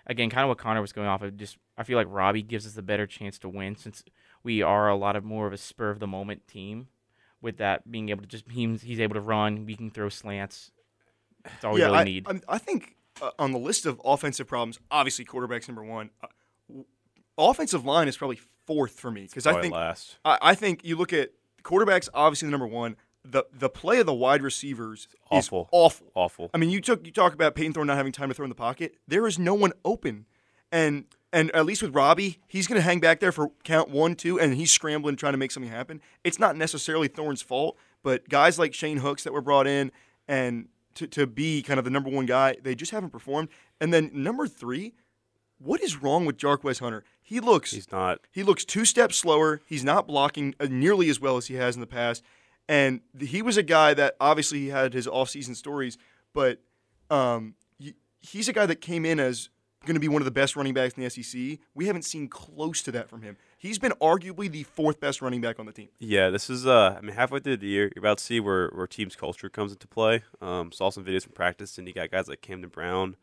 again, 0.07 0.29
kind 0.29 0.43
of 0.43 0.49
what 0.49 0.57
Connor 0.57 0.81
was 0.81 0.91
going 0.93 1.07
off 1.07 1.21
of. 1.21 1.37
Just 1.37 1.57
I 1.77 1.83
feel 1.83 1.97
like 1.97 2.07
Robbie 2.09 2.41
gives 2.43 2.65
us 2.65 2.77
a 2.77 2.81
better 2.81 3.05
chance 3.07 3.37
to 3.39 3.49
win 3.49 3.75
since 3.75 4.03
we 4.43 4.61
are 4.61 4.89
a 4.89 4.95
lot 4.95 5.15
of 5.15 5.23
more 5.23 5.47
of 5.47 5.53
a 5.53 5.57
spur 5.57 5.89
of 5.89 5.99
the 5.99 6.07
moment 6.07 6.47
team. 6.47 6.87
With 7.41 7.57
that 7.57 7.89
being 7.89 8.09
able 8.09 8.21
to 8.23 8.27
just 8.27 8.45
he's, 8.49 8.81
he's 8.81 8.99
able 8.99 9.13
to 9.13 9.21
run, 9.21 9.65
we 9.65 9.75
can 9.75 9.89
throw 9.89 10.09
slants. 10.09 10.71
That's 11.45 11.63
all 11.63 11.73
we 11.73 11.81
really 11.81 11.97
I, 11.97 12.03
need. 12.03 12.27
I'm- 12.27 12.41
I 12.49 12.57
think 12.57 12.97
uh, 13.21 13.31
on 13.39 13.51
the 13.53 13.57
list 13.59 13.85
of 13.85 14.01
offensive 14.03 14.45
problems, 14.47 14.77
obviously 14.91 15.23
quarterback's 15.23 15.67
number 15.67 15.83
one. 15.83 16.09
Uh, 16.21 16.27
w- 16.67 16.85
offensive 17.37 17.85
line 17.85 18.09
is 18.09 18.17
probably 18.17 18.39
fourth 18.65 18.99
for 18.99 19.09
me 19.09 19.21
because 19.23 19.47
I 19.47 19.61
think 19.61 19.73
last. 19.73 20.17
I, 20.25 20.37
I 20.41 20.55
think 20.55 20.83
you 20.83 20.97
look 20.97 21.13
at 21.13 21.31
quarterbacks, 21.63 22.09
obviously 22.13 22.47
the 22.47 22.51
number 22.51 22.67
one. 22.67 22.97
The 23.25 23.45
the 23.53 23.69
play 23.69 23.99
of 23.99 24.05
the 24.05 24.13
wide 24.13 24.41
receivers 24.41 25.07
Awful. 25.29 25.63
is 25.63 25.67
awful. 25.71 26.07
Awful. 26.15 26.49
I 26.53 26.57
mean, 26.57 26.69
you 26.69 26.79
took 26.81 27.05
you 27.05 27.11
talk 27.11 27.33
about 27.33 27.53
Payton 27.55 27.73
Thorne 27.73 27.87
not 27.87 27.97
having 27.97 28.11
time 28.13 28.29
to 28.29 28.33
throw 28.33 28.45
in 28.45 28.49
the 28.49 28.55
pocket. 28.55 28.95
There 29.07 29.27
is 29.27 29.37
no 29.37 29.53
one 29.53 29.73
open, 29.83 30.25
and 30.71 31.05
and 31.31 31.53
at 31.55 31.65
least 31.65 31.81
with 31.83 31.93
Robbie, 31.93 32.39
he's 32.47 32.65
going 32.65 32.77
to 32.77 32.81
hang 32.81 32.99
back 32.99 33.19
there 33.19 33.31
for 33.31 33.51
count 33.63 33.89
one, 33.89 34.15
two, 34.15 34.39
and 34.39 34.55
he's 34.55 34.71
scrambling 34.71 35.15
trying 35.15 35.33
to 35.33 35.37
make 35.37 35.51
something 35.51 35.71
happen. 35.71 36.01
It's 36.23 36.39
not 36.39 36.55
necessarily 36.55 37.07
Thorne's 37.07 37.41
fault, 37.41 37.77
but 38.03 38.27
guys 38.29 38.57
like 38.57 38.73
Shane 38.73 38.97
Hooks 38.97 39.23
that 39.25 39.33
were 39.33 39.41
brought 39.41 39.67
in 39.67 39.91
and 40.27 40.69
to, 40.95 41.05
to 41.07 41.27
be 41.27 41.61
kind 41.61 41.77
of 41.77 41.85
the 41.85 41.91
number 41.91 42.09
one 42.09 42.25
guy, 42.25 42.55
they 42.63 42.73
just 42.73 42.91
haven't 42.91 43.11
performed. 43.11 43.49
And 43.79 43.93
then 43.93 44.09
number 44.13 44.47
three, 44.47 44.93
what 45.59 45.81
is 45.81 46.01
wrong 46.01 46.25
with 46.25 46.37
Jarquez 46.37 46.79
Hunter? 46.79 47.03
He 47.21 47.39
looks 47.39 47.71
He's 47.71 47.91
not. 47.91 48.21
he 48.31 48.41
looks 48.43 48.65
two 48.65 48.85
steps 48.85 49.17
slower. 49.17 49.61
He's 49.67 49.83
not 49.83 50.07
blocking 50.07 50.55
uh, 50.59 50.67
nearly 50.69 51.09
as 51.09 51.19
well 51.19 51.37
as 51.37 51.45
he 51.47 51.55
has 51.55 51.75
in 51.75 51.81
the 51.81 51.87
past. 51.87 52.23
And 52.69 53.01
he 53.19 53.41
was 53.41 53.57
a 53.57 53.63
guy 53.63 53.95
that 53.95 54.15
obviously 54.21 54.59
he 54.59 54.67
had 54.67 54.93
his 54.93 55.07
offseason 55.07 55.55
stories, 55.55 55.97
but 56.35 56.59
um, 57.09 57.55
he's 58.21 58.47
a 58.47 58.53
guy 58.53 58.67
that 58.67 58.79
came 58.79 59.05
in 59.05 59.19
as 59.19 59.49
going 59.85 59.95
to 59.95 59.99
be 59.99 60.07
one 60.07 60.21
of 60.21 60.25
the 60.25 60.31
best 60.31 60.55
running 60.55 60.75
backs 60.75 60.93
in 60.95 61.03
the 61.03 61.09
SEC. 61.09 61.57
We 61.73 61.87
haven't 61.87 62.03
seen 62.03 62.27
close 62.27 62.83
to 62.83 62.91
that 62.91 63.09
from 63.09 63.23
him. 63.23 63.37
He's 63.57 63.79
been 63.79 63.93
arguably 63.93 64.51
the 64.51 64.63
fourth 64.63 64.99
best 64.99 65.19
running 65.19 65.41
back 65.41 65.59
on 65.59 65.65
the 65.65 65.71
team. 65.71 65.89
Yeah, 65.97 66.29
this 66.29 66.47
is. 66.47 66.67
Uh, 66.67 66.95
I 66.95 67.01
mean, 67.01 67.15
halfway 67.15 67.39
through 67.39 67.57
the 67.57 67.67
year, 67.67 67.91
you're 67.95 68.03
about 68.03 68.19
to 68.19 68.23
see 68.23 68.39
where 68.39 68.69
where 68.69 68.85
team's 68.85 69.15
culture 69.15 69.49
comes 69.49 69.71
into 69.71 69.87
play. 69.87 70.21
Um, 70.39 70.71
saw 70.71 70.91
some 70.91 71.03
videos 71.03 71.23
from 71.23 71.33
practice, 71.33 71.79
and 71.79 71.87
you 71.87 71.93
got 71.93 72.11
guys 72.11 72.27
like 72.27 72.41
Camden 72.41 72.69
Brown 72.69 73.15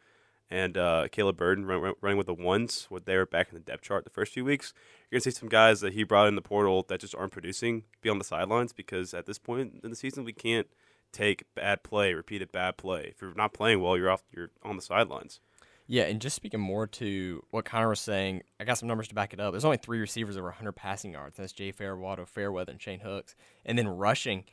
and 0.50 0.76
uh, 0.76 1.08
Caleb 1.10 1.37
Burton 1.37 1.66
run, 1.66 1.81
run- 1.81 1.94
running 2.00 2.19
with 2.19 2.26
the 2.26 2.34
ones. 2.34 2.87
What 2.88 3.06
they 3.06 3.16
were 3.16 3.26
back 3.26 3.48
in 3.48 3.54
the 3.54 3.60
depth 3.60 3.82
chart 3.82 4.04
the 4.04 4.10
first 4.10 4.32
few 4.32 4.44
weeks. 4.44 4.72
You're 5.10 5.19
gonna 5.19 5.32
see 5.32 5.38
some 5.38 5.48
guys 5.48 5.81
that 5.81 5.93
he 5.93 6.04
brought 6.04 6.28
in 6.28 6.34
the 6.34 6.43
portal 6.43 6.84
that 6.88 7.00
just 7.00 7.14
aren't 7.14 7.32
producing 7.32 7.84
be 8.00 8.08
on 8.08 8.19
the 8.19 8.25
sidelines 8.25 8.72
because 8.72 9.14
at 9.14 9.26
this 9.26 9.38
point 9.38 9.81
in 9.82 9.90
the 9.90 9.96
season, 9.96 10.25
we 10.25 10.32
can't 10.32 10.66
take 11.12 11.44
bad 11.54 11.82
play, 11.82 12.14
repeated 12.14 12.52
bad 12.52 12.76
play. 12.76 13.12
If 13.14 13.22
you're 13.22 13.34
not 13.34 13.54
playing 13.54 13.81
well, 13.81 13.96
you're 13.96 14.10
off. 14.10 14.22
You're 14.32 14.50
on 14.62 14.76
the 14.76 14.82
sidelines. 14.82 15.40
Yeah, 15.88 16.04
and 16.04 16.20
just 16.20 16.34
speaking 16.34 16.60
more 16.60 16.88
to 16.88 17.44
what 17.50 17.64
Connor 17.64 17.88
was 17.88 18.00
saying, 18.00 18.43
I 18.58 18.64
got 18.64 18.76
some 18.76 18.88
numbers 18.88 19.06
to 19.08 19.14
back 19.14 19.32
it 19.32 19.38
up. 19.38 19.52
There's 19.52 19.64
only 19.64 19.76
three 19.76 20.00
receivers 20.00 20.37
over 20.37 20.48
100 20.48 20.72
passing 20.72 21.12
yards. 21.12 21.37
That's 21.37 21.52
Jay 21.52 21.70
Fairwater, 21.70 22.26
Fairweather, 22.26 22.72
and 22.72 22.82
Shane 22.82 23.00
Hooks. 23.00 23.37
And 23.64 23.78
then 23.78 23.87
rushing, 23.87 24.44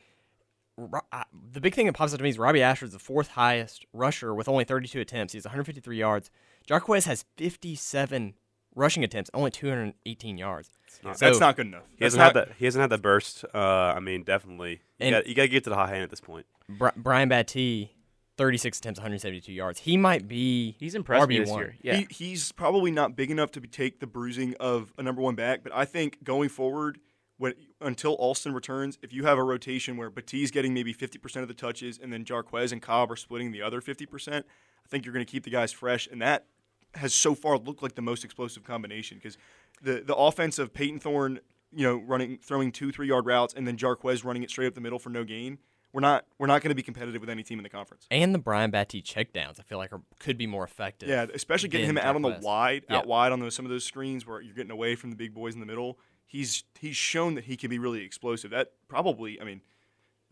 the 0.76 1.60
big 1.60 1.74
thing 1.74 1.86
that 1.86 1.92
pops 1.94 2.12
up 2.12 2.18
to 2.18 2.22
me 2.24 2.30
is 2.30 2.38
Robbie 2.38 2.62
Ashford's 2.62 2.92
the 2.92 2.98
fourth 2.98 3.28
highest 3.28 3.84
rusher 3.92 4.34
with 4.34 4.48
only 4.48 4.64
32 4.64 5.00
attempts. 5.00 5.32
He 5.32 5.36
has 5.38 5.44
153 5.44 5.96
yards. 5.96 6.30
Jarquez 6.68 7.04
has 7.06 7.24
57 7.36 8.34
rushing 8.74 9.04
attempts, 9.04 9.30
only 9.34 9.50
218 9.50 10.36
yards. 10.38 10.70
not- 11.04 11.18
So- 11.18 11.26
That's 11.26 11.40
not 11.40 11.56
good 11.56 11.66
enough. 11.66 11.84
He 11.90 11.96
That's 12.00 12.14
hasn't 12.14 12.18
not, 12.34 12.36
had 12.42 12.48
that. 12.50 12.56
He 12.58 12.64
hasn't 12.64 12.80
had 12.80 12.90
that 12.90 13.02
burst. 13.02 13.44
Uh, 13.54 13.58
I 13.96 14.00
mean, 14.00 14.22
definitely. 14.24 14.80
You 14.98 15.10
got 15.10 15.24
to 15.24 15.48
get 15.48 15.64
to 15.64 15.70
the 15.70 15.76
high 15.76 15.88
hand 15.88 16.02
at 16.02 16.10
this 16.10 16.20
point. 16.20 16.46
Bri- 16.68 16.90
Brian 16.96 17.28
Battie, 17.28 17.90
36 18.36 18.78
attempts, 18.78 18.98
172 18.98 19.52
yards. 19.52 19.80
He 19.80 19.96
might 19.96 20.26
be 20.26 20.72
He's 20.80 20.94
impressed 20.96 21.28
me 21.28 21.38
RB1. 21.38 21.56
year. 21.58 21.76
Yeah, 21.82 21.94
He, 21.96 22.06
he's 22.10 22.50
probably 22.52 22.90
not 22.90 23.14
big 23.16 23.30
enough 23.30 23.52
to 23.52 23.60
be, 23.60 23.68
take 23.68 24.00
the 24.00 24.06
bruising 24.08 24.54
of 24.58 24.92
a 24.98 25.02
number 25.04 25.20
one 25.22 25.34
back, 25.36 25.62
but 25.62 25.72
I 25.74 25.84
think 25.84 26.24
going 26.24 26.48
forward, 26.48 26.98
when 27.44 27.54
until 27.82 28.14
Alston 28.14 28.54
returns, 28.54 28.98
if 29.02 29.12
you 29.12 29.24
have 29.24 29.36
a 29.36 29.42
rotation 29.44 29.98
where 29.98 30.08
Batiste 30.08 30.44
is 30.44 30.50
getting 30.50 30.72
maybe 30.72 30.94
50% 30.94 31.42
of 31.42 31.48
the 31.48 31.54
touches 31.54 31.98
and 32.02 32.10
then 32.10 32.24
Jarquez 32.24 32.72
and 32.72 32.80
Cobb 32.80 33.12
are 33.12 33.16
splitting 33.16 33.52
the 33.52 33.60
other 33.60 33.82
50%, 33.82 34.38
I 34.38 34.42
think 34.88 35.04
you're 35.04 35.12
going 35.12 35.24
to 35.24 35.30
keep 35.30 35.44
the 35.44 35.50
guys 35.50 35.70
fresh, 35.70 36.08
and 36.10 36.22
that 36.22 36.46
has 36.94 37.12
so 37.12 37.34
far 37.34 37.58
looked 37.58 37.82
like 37.82 37.96
the 37.96 38.02
most 38.02 38.24
explosive 38.24 38.64
combination 38.64 39.18
because 39.18 39.36
the 39.82 40.02
the 40.06 40.14
offense 40.14 40.58
of 40.58 40.72
Payton 40.72 41.00
Thorne, 41.00 41.40
you 41.72 41.86
know, 41.86 41.96
running 42.06 42.38
throwing 42.38 42.72
two 42.72 42.90
three 42.90 43.08
yard 43.08 43.26
routes 43.26 43.52
and 43.52 43.66
then 43.66 43.76
Jarquez 43.76 44.24
running 44.24 44.42
it 44.42 44.50
straight 44.50 44.68
up 44.68 44.74
the 44.74 44.80
middle 44.80 44.98
for 44.98 45.10
no 45.10 45.22
gain. 45.24 45.58
We're 45.92 46.00
not 46.00 46.24
we're 46.38 46.46
not 46.46 46.62
going 46.62 46.70
to 46.70 46.74
be 46.74 46.82
competitive 46.82 47.20
with 47.20 47.30
any 47.30 47.42
team 47.42 47.58
in 47.58 47.62
the 47.62 47.68
conference. 47.68 48.06
And 48.10 48.34
the 48.34 48.38
Brian 48.38 48.70
Battie 48.72 49.02
checkdowns, 49.02 49.60
I 49.60 49.62
feel 49.64 49.78
like, 49.78 49.92
are, 49.92 50.02
could 50.18 50.38
be 50.38 50.46
more 50.46 50.64
effective. 50.64 51.08
Yeah, 51.08 51.26
especially 51.34 51.68
getting 51.68 51.90
him 51.90 51.98
out 51.98 52.16
on 52.16 52.22
the 52.22 52.38
wide, 52.42 52.84
Yeah. 52.88 52.98
out 52.98 53.06
wide 53.06 53.32
on 53.32 53.40
those 53.40 53.54
some 53.54 53.64
of 53.64 53.70
those 53.70 53.84
screens 53.84 54.26
where 54.26 54.40
you're 54.40 54.54
getting 54.54 54.72
away 54.72 54.96
from 54.96 55.10
the 55.10 55.16
big 55.16 55.34
boys 55.34 55.54
in 55.54 55.60
the 55.60 55.66
middle. 55.66 55.98
He's 56.34 56.64
he's 56.80 56.96
shown 56.96 57.36
that 57.36 57.44
he 57.44 57.56
can 57.56 57.70
be 57.70 57.78
really 57.78 58.04
explosive. 58.04 58.50
That 58.50 58.72
probably, 58.88 59.40
I 59.40 59.44
mean, 59.44 59.60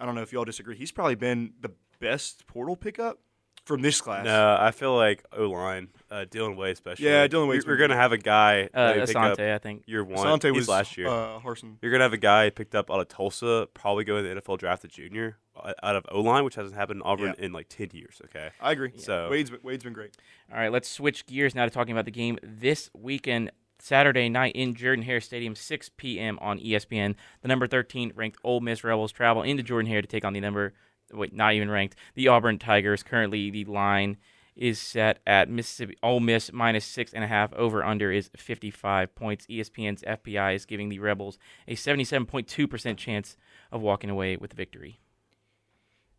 I 0.01 0.05
don't 0.05 0.17
know 0.17 0.23
if 0.23 0.33
y'all 0.33 0.45
disagree. 0.45 0.75
He's 0.77 0.91
probably 0.91 1.15
been 1.15 1.53
the 1.61 1.71
best 2.01 2.45
portal 2.49 2.75
pickup 2.75 3.21
from 3.65 3.83
this 3.83 4.01
class. 4.01 4.25
No, 4.25 4.57
I 4.59 4.73
feel 4.73 4.97
like 4.97 5.25
O 5.33 5.51
line, 5.51 5.91
uh, 6.11 6.25
Dillon 6.29 6.57
Wade 6.57 6.73
especially. 6.73 7.07
Yeah, 7.07 7.29
Dillon 7.29 7.49
Wade's 7.49 7.65
We're, 7.65 7.77
gonna 7.77 7.95
have 7.95 8.11
a 8.11 8.19
guy 8.19 8.69
uh, 8.75 8.95
that 8.95 9.07
pick 9.07 9.15
up 9.15 9.39
Asante, 9.39 9.55
I 9.55 9.59
think. 9.59 9.85
year 9.87 10.03
one. 10.03 10.27
Asante 10.27 10.47
He's 10.47 10.63
was 10.63 10.69
last 10.69 10.99
year. 10.99 11.07
Uh, 11.07 11.39
Harsin. 11.39 11.77
You're 11.81 11.93
gonna 11.93 12.03
have 12.03 12.13
a 12.13 12.19
guy 12.19 12.51
picked 12.51 12.75
up 12.75 12.91
out 12.91 12.99
of 12.99 13.07
Tulsa, 13.07 13.69
probably 13.73 14.03
going 14.03 14.25
to 14.25 14.35
the 14.35 14.41
NFL 14.41 14.59
draft 14.59 14.83
a 14.83 14.89
junior 14.89 15.37
uh, 15.55 15.73
out 15.85 15.95
of 15.95 16.05
O 16.11 16.21
line, 16.21 16.43
which 16.43 16.57
hasn't 16.57 16.75
happened 16.75 16.99
in 16.99 17.03
Auburn 17.03 17.37
in 17.39 17.53
like 17.53 17.69
ten 17.69 17.91
years. 17.93 18.21
Okay, 18.25 18.51
I 18.61 18.73
agree. 18.73 18.91
So- 18.97 19.31
Wade's 19.31 19.53
Wade's 19.63 19.85
been 19.85 19.93
great. 19.93 20.17
All 20.51 20.59
right, 20.59 20.73
let's 20.73 20.89
switch 20.89 21.27
gears 21.27 21.55
now 21.55 21.65
to 21.65 21.71
talking 21.71 21.93
about 21.93 22.07
the 22.07 22.11
game 22.11 22.41
this 22.43 22.91
weekend, 22.93 23.53
Saturday 23.83 24.29
night 24.29 24.55
in 24.55 24.77
Jordan 24.77 25.05
Hare 25.05 25.21
Stadium, 25.21 25.57
6 25.57 25.91
p.m. 25.97 26.39
on 26.41 26.61
ESPN. 26.61 27.17
The 27.41 27.49
number 27.49 27.67
13 27.67 28.13
ranked 28.15 28.39
Ole 28.45 28.61
Miss 28.61 28.85
Rebels 28.85 29.11
travel 29.11 29.43
into 29.43 29.65
Jordan 29.65 29.91
Hare 29.91 30.01
to 30.01 30.07
take 30.07 30.25
on 30.25 30.35
the 30.35 30.41
number, 30.41 30.73
wait, 31.13 31.35
not 31.35 31.55
even 31.55 31.69
ranked, 31.69 31.97
the 32.15 32.29
Auburn 32.29 32.61
Tigers. 32.61 33.03
Currently, 33.03 33.51
the 33.51 33.65
line 33.65 34.19
is 34.55 34.79
set 34.79 35.19
at 35.27 35.51
Mississippi 35.51 35.97
Ole 36.01 36.21
Miss 36.21 36.53
minus 36.53 36.85
six 36.85 37.13
and 37.13 37.25
a 37.25 37.27
half. 37.27 37.53
Over 37.55 37.83
under 37.83 38.13
is 38.13 38.31
55 38.37 39.17
points. 39.17 39.47
ESPN's 39.49 40.03
FPI 40.03 40.55
is 40.55 40.65
giving 40.65 40.89
the 40.89 41.01
Rebels 41.01 41.37
a 41.67 41.75
77.2% 41.75 42.97
chance 42.97 43.37
of 43.73 43.81
walking 43.81 44.11
away 44.11 44.37
with 44.37 44.53
victory. 44.53 45.01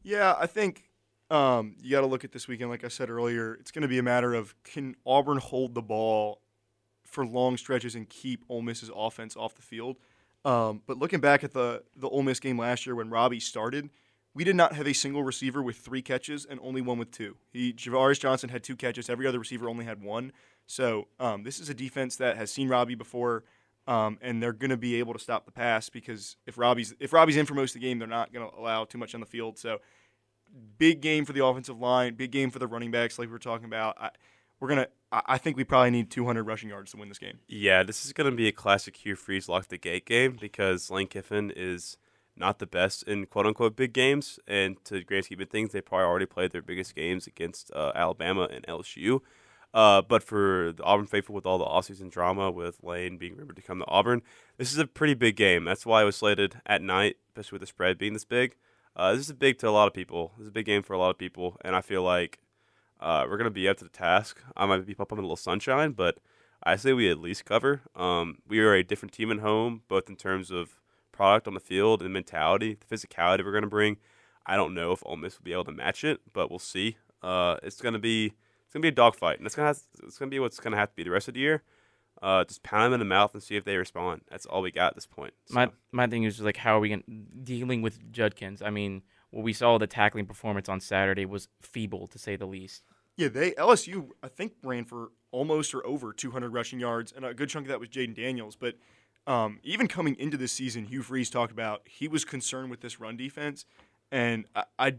Yeah, 0.01 0.35
I 0.37 0.47
think 0.47 0.89
um, 1.31 1.77
you 1.81 1.91
got 1.91 2.01
to 2.01 2.07
look 2.07 2.25
at 2.25 2.33
this 2.33 2.49
weekend. 2.49 2.69
Like 2.69 2.83
I 2.83 2.89
said 2.89 3.09
earlier, 3.09 3.53
it's 3.53 3.71
going 3.71 3.83
to 3.83 3.87
be 3.87 3.99
a 3.99 4.03
matter 4.03 4.33
of 4.33 4.53
can 4.65 4.97
Auburn 5.05 5.37
hold 5.37 5.75
the 5.75 5.81
ball 5.81 6.41
for 7.13 7.25
long 7.25 7.57
stretches 7.57 7.95
and 7.95 8.09
keep 8.09 8.43
Ole 8.49 8.61
Miss's 8.61 8.91
offense 8.93 9.37
off 9.37 9.55
the 9.55 9.61
field. 9.61 9.97
Um, 10.45 10.81
but 10.85 10.97
looking 10.97 11.19
back 11.19 11.43
at 11.43 11.53
the 11.53 11.83
the 11.95 12.09
Ole 12.09 12.23
Miss 12.23 12.39
game 12.39 12.57
last 12.57 12.85
year 12.85 12.95
when 12.95 13.09
Robbie 13.09 13.39
started, 13.39 13.89
we 14.33 14.43
did 14.43 14.55
not 14.55 14.73
have 14.73 14.87
a 14.87 14.93
single 14.93 15.23
receiver 15.23 15.61
with 15.61 15.77
three 15.77 16.01
catches 16.01 16.45
and 16.45 16.59
only 16.61 16.81
one 16.81 16.97
with 16.97 17.11
two. 17.11 17.37
He 17.51 17.71
Ja'Varrius 17.73 18.19
Johnson 18.19 18.49
had 18.49 18.63
two 18.63 18.75
catches. 18.75 19.09
Every 19.09 19.27
other 19.27 19.39
receiver 19.39 19.69
only 19.69 19.85
had 19.85 20.01
one. 20.01 20.33
So 20.65 21.07
um, 21.19 21.43
this 21.43 21.59
is 21.59 21.69
a 21.69 21.73
defense 21.73 22.17
that 22.17 22.37
has 22.37 22.51
seen 22.51 22.67
Robbie 22.69 22.95
before, 22.95 23.43
um, 23.87 24.17
and 24.21 24.41
they're 24.41 24.53
going 24.53 24.69
to 24.71 24.77
be 24.77 24.95
able 24.95 25.13
to 25.13 25.19
stop 25.19 25.45
the 25.45 25.51
pass 25.51 25.89
because 25.89 26.35
if 26.45 26.57
Robbie's 26.57 26.93
if 26.99 27.13
Robbie's 27.13 27.37
in 27.37 27.45
for 27.45 27.53
most 27.53 27.75
of 27.75 27.81
the 27.81 27.87
game, 27.87 27.99
they're 27.99 28.07
not 28.07 28.33
going 28.33 28.49
to 28.49 28.57
allow 28.57 28.85
too 28.85 28.97
much 28.97 29.13
on 29.13 29.21
the 29.21 29.25
field. 29.25 29.57
So 29.57 29.79
big 30.77 31.01
game 31.01 31.25
for 31.25 31.33
the 31.33 31.45
offensive 31.45 31.79
line, 31.79 32.15
big 32.15 32.31
game 32.31 32.49
for 32.49 32.59
the 32.59 32.67
running 32.67 32.91
backs, 32.91 33.17
like 33.17 33.27
we 33.27 33.31
were 33.31 33.39
talking 33.39 33.65
about. 33.65 33.95
I, 33.99 34.09
we're 34.59 34.69
gonna. 34.69 34.87
I 35.11 35.21
I 35.25 35.37
think 35.37 35.57
we 35.57 35.63
probably 35.63 35.91
need 35.91 36.09
200 36.09 36.43
rushing 36.43 36.69
yards 36.69 36.91
to 36.91 36.97
win 36.97 37.09
this 37.09 37.19
game. 37.19 37.39
Yeah, 37.47 37.83
this 37.83 38.05
is 38.05 38.13
going 38.13 38.29
to 38.29 38.35
be 38.35 38.47
a 38.47 38.51
classic 38.51 38.97
Hugh 38.97 39.15
Freeze 39.15 39.47
lock 39.49 39.67
the 39.67 39.77
gate 39.77 40.05
game 40.05 40.37
because 40.39 40.89
Lane 40.89 41.07
Kiffin 41.07 41.51
is 41.55 41.97
not 42.35 42.59
the 42.59 42.65
best 42.65 43.03
in 43.03 43.25
quote 43.25 43.45
unquote 43.45 43.75
big 43.75 43.93
games. 43.93 44.39
And 44.47 44.83
to 44.85 44.95
the 44.95 45.03
grand 45.03 45.25
scheme 45.25 45.41
of 45.41 45.49
things, 45.49 45.71
they 45.71 45.81
probably 45.81 46.05
already 46.05 46.25
played 46.25 46.51
their 46.51 46.61
biggest 46.61 46.95
games 46.95 47.27
against 47.27 47.71
uh, 47.73 47.91
Alabama 47.95 48.47
and 48.51 48.65
LSU. 48.67 49.21
Uh, 49.73 50.01
but 50.01 50.21
for 50.21 50.71
the 50.75 50.83
Auburn 50.83 51.07
faithful, 51.07 51.33
with 51.33 51.47
all 51.47 51.57
the 51.57 51.65
offseason 51.65 52.11
drama 52.11 52.51
with 52.51 52.83
Lane 52.83 53.17
being 53.17 53.35
rumored 53.35 53.55
to 53.55 53.61
come 53.61 53.79
to 53.79 53.87
Auburn, 53.87 54.21
this 54.57 54.71
is 54.71 54.77
a 54.77 54.85
pretty 54.85 55.15
big 55.15 55.35
game. 55.35 55.65
That's 55.65 55.85
why 55.85 56.03
it 56.03 56.05
was 56.05 56.15
slated 56.15 56.61
at 56.65 56.81
night, 56.81 57.17
especially 57.29 57.55
with 57.55 57.61
the 57.61 57.67
spread 57.67 57.97
being 57.97 58.13
this 58.13 58.25
big. 58.25 58.55
Uh, 58.95 59.15
this 59.15 59.27
is 59.27 59.33
big 59.33 59.57
to 59.57 59.67
a 59.67 59.71
lot 59.71 59.87
of 59.87 59.93
people. 59.93 60.33
This 60.37 60.43
is 60.43 60.49
a 60.49 60.51
big 60.51 60.67
game 60.67 60.83
for 60.83 60.93
a 60.93 60.99
lot 60.99 61.09
of 61.09 61.17
people, 61.17 61.57
and 61.61 61.75
I 61.75 61.81
feel 61.81 62.03
like 62.03 62.37
uh, 63.03 63.27
we're 63.29 63.37
gonna 63.37 63.49
be 63.49 63.67
up 63.67 63.77
to 63.77 63.83
the 63.83 63.89
task. 63.89 64.41
I 64.55 64.65
might 64.65 64.85
be 64.85 64.93
in 64.93 65.17
a 65.17 65.21
little 65.21 65.35
sunshine, 65.35 65.91
but 65.91 66.19
I 66.63 66.77
say 66.77 66.93
we 66.93 67.11
at 67.11 67.19
least 67.19 67.43
cover. 67.43 67.81
Um, 67.95 68.37
we 68.47 68.61
are 68.61 68.73
a 68.73 68.81
different 68.81 69.11
team 69.11 69.29
at 69.29 69.39
home, 69.39 69.81
both 69.89 70.09
in 70.09 70.15
terms 70.15 70.49
of 70.49 70.79
product 71.11 71.45
on 71.45 71.53
the 71.53 71.59
field 71.59 72.01
and 72.01 72.13
mentality, 72.13 72.77
the 72.79 72.95
physicality 72.95 73.43
we're 73.43 73.51
gonna 73.51 73.67
bring. 73.67 73.97
I 74.45 74.55
don't 74.55 74.73
know 74.73 74.93
if 74.93 75.03
Ole 75.05 75.17
Miss 75.17 75.37
will 75.37 75.43
be 75.43 75.51
able 75.51 75.65
to 75.65 75.73
match 75.73 76.05
it, 76.05 76.21
but 76.31 76.49
we'll 76.49 76.59
see. 76.59 76.95
Uh, 77.21 77.57
it's 77.61 77.81
gonna 77.81 77.99
be 77.99 78.27
it's 78.27 78.73
gonna 78.73 78.81
be 78.81 78.87
a 78.87 78.91
dogfight, 78.91 79.37
and 79.37 79.45
it's 79.45 79.55
gonna 79.55 79.67
have, 79.67 79.79
it's 80.01 80.17
gonna 80.17 80.31
be 80.31 80.39
what's 80.39 80.61
gonna 80.61 80.77
have 80.77 80.89
to 80.89 80.95
be 80.95 81.03
the 81.03 81.11
rest 81.11 81.27
of 81.27 81.33
the 81.33 81.41
year. 81.41 81.61
Uh, 82.21 82.45
just 82.45 82.63
pound 82.63 82.85
them 82.85 82.93
in 82.93 82.99
the 82.99 83.05
mouth 83.05 83.33
and 83.33 83.43
see 83.43 83.57
if 83.57 83.65
they 83.65 83.75
respond. 83.75 84.21
That's 84.29 84.45
all 84.45 84.61
we 84.61 84.71
got 84.71 84.91
at 84.91 84.95
this 84.95 85.05
point. 85.05 85.33
So. 85.47 85.55
My 85.55 85.69
my 85.91 86.07
thing 86.07 86.23
is 86.23 86.39
like 86.39 86.55
how 86.55 86.77
are 86.77 86.79
we 86.79 86.87
gonna, 86.87 87.03
dealing 87.43 87.81
with 87.81 88.13
Judkins? 88.13 88.61
I 88.61 88.69
mean, 88.69 89.01
what 89.29 89.43
we 89.43 89.51
saw 89.51 89.77
the 89.77 89.87
tackling 89.87 90.25
performance 90.25 90.69
on 90.69 90.79
Saturday 90.79 91.25
was 91.25 91.49
feeble 91.61 92.07
to 92.07 92.17
say 92.17 92.37
the 92.37 92.45
least. 92.45 92.83
Yeah, 93.17 93.27
they 93.27 93.51
LSU 93.51 94.09
I 94.23 94.27
think 94.27 94.53
ran 94.63 94.85
for 94.85 95.11
almost 95.31 95.73
or 95.73 95.85
over 95.85 96.13
200 96.13 96.53
rushing 96.53 96.79
yards, 96.79 97.11
and 97.11 97.25
a 97.25 97.33
good 97.33 97.49
chunk 97.49 97.65
of 97.65 97.69
that 97.69 97.79
was 97.79 97.89
Jayden 97.89 98.15
Daniels. 98.15 98.55
But 98.55 98.75
um, 99.27 99.59
even 99.63 99.87
coming 99.87 100.15
into 100.19 100.35
this 100.37 100.51
season, 100.51 100.85
Hugh 100.85 101.03
Freeze 101.03 101.29
talked 101.29 101.51
about 101.51 101.81
he 101.87 102.07
was 102.07 102.25
concerned 102.25 102.69
with 102.69 102.81
this 102.81 102.99
run 102.99 103.15
defense, 103.17 103.65
and 104.11 104.45
I, 104.55 104.63
I 104.79 104.95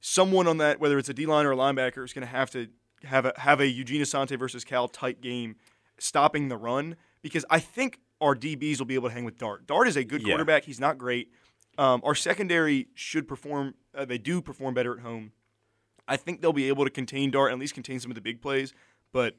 someone 0.00 0.46
on 0.48 0.58
that 0.58 0.80
whether 0.80 0.98
it's 0.98 1.08
a 1.08 1.14
D 1.14 1.26
line 1.26 1.46
or 1.46 1.52
a 1.52 1.56
linebacker 1.56 2.04
is 2.04 2.12
going 2.12 2.26
to 2.26 2.32
have 2.32 2.50
to 2.50 2.68
have 3.04 3.26
a 3.26 3.32
have 3.36 3.60
a 3.60 3.66
Eugene 3.68 4.02
Asante 4.02 4.38
versus 4.38 4.64
Cal 4.64 4.88
type 4.88 5.20
game, 5.20 5.56
stopping 5.98 6.48
the 6.48 6.56
run 6.56 6.96
because 7.22 7.44
I 7.50 7.58
think 7.60 7.98
our 8.20 8.34
DBs 8.34 8.78
will 8.78 8.86
be 8.86 8.94
able 8.94 9.08
to 9.08 9.14
hang 9.14 9.24
with 9.24 9.36
Dart. 9.38 9.66
Dart 9.66 9.88
is 9.88 9.96
a 9.96 10.04
good 10.04 10.22
Yeah. 10.22 10.28
quarterback. 10.28 10.64
He's 10.64 10.80
not 10.80 10.96
great. 10.98 11.30
Um, 11.78 12.00
our 12.04 12.14
secondary 12.14 12.88
should 12.94 13.26
perform. 13.26 13.74
Uh, 13.94 14.04
they 14.04 14.18
do 14.18 14.40
perform 14.40 14.74
better 14.74 14.94
at 14.94 15.00
home. 15.00 15.32
I 16.12 16.18
think 16.18 16.42
they'll 16.42 16.52
be 16.52 16.68
able 16.68 16.84
to 16.84 16.90
contain 16.90 17.30
Dart 17.30 17.52
at 17.52 17.58
least 17.58 17.72
contain 17.72 17.98
some 17.98 18.10
of 18.10 18.16
the 18.16 18.20
big 18.20 18.42
plays, 18.42 18.74
but 19.12 19.34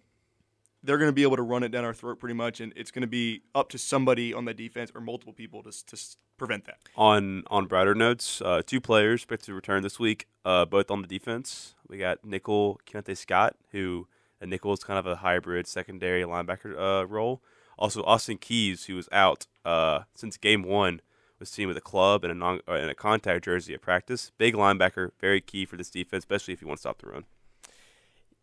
they're 0.82 0.98
going 0.98 1.08
to 1.10 1.14
be 1.14 1.22
able 1.22 1.36
to 1.36 1.44
run 1.44 1.62
it 1.62 1.70
down 1.70 1.86
our 1.86 1.94
throat 1.94 2.20
pretty 2.20 2.34
much, 2.34 2.60
and 2.60 2.74
it's 2.76 2.90
going 2.90 3.04
to 3.04 3.08
be 3.08 3.44
up 3.54 3.70
to 3.70 3.78
somebody 3.78 4.34
on 4.34 4.46
the 4.46 4.56
defense 4.56 4.92
or 4.96 5.00
multiple 5.00 5.34
people 5.34 5.62
to, 5.62 5.86
to 5.86 5.98
prevent 6.36 6.66
that. 6.66 6.80
On 6.96 7.44
on 7.52 7.68
brighter 7.68 7.94
notes, 7.94 8.42
uh, 8.42 8.64
two 8.66 8.82
players 8.82 9.20
expected 9.22 9.46
to 9.46 9.54
return 9.54 9.84
this 9.84 10.00
week, 10.00 10.26
uh, 10.46 10.66
both 10.66 10.90
on 10.90 11.04
the 11.04 11.08
defense. 11.08 11.76
We 11.88 12.00
got 12.00 12.26
nickel 12.26 12.82
Keionta 12.88 13.16
Scott, 13.16 13.56
who 13.72 14.08
a 14.42 14.48
nickel 14.48 14.74
is 14.74 14.84
kind 14.84 14.98
of 14.98 15.06
a 15.06 15.18
hybrid 15.18 15.68
secondary 15.68 16.24
linebacker 16.24 16.76
uh, 16.76 17.06
role. 17.06 17.44
Also, 17.78 18.04
Austin 18.04 18.40
Keys, 18.40 18.86
who 18.86 18.96
was 18.96 19.08
out 19.12 19.46
uh, 19.64 20.02
since 20.16 20.38
game 20.38 20.64
one, 20.64 21.02
was 21.44 21.50
seen 21.50 21.68
with 21.68 21.78
a 21.78 21.82
club 21.82 22.24
and 22.24 22.32
a 22.32 22.36
non 22.36 22.62
uh, 22.68 22.74
and 22.74 22.90
a 22.90 22.96
contact 22.96 23.44
jersey 23.46 23.74
at 23.74 23.82
practice. 23.82 24.32
Big 24.38 24.56
linebacker, 24.56 25.12
very 25.20 25.42
key 25.42 25.66
for 25.66 25.76
this 25.76 25.90
defense, 25.90 26.22
especially 26.22 26.54
if 26.54 26.62
you 26.62 26.68
want 26.68 26.78
to 26.78 26.82
stop 26.82 27.02
the 27.02 27.08
run. 27.08 27.26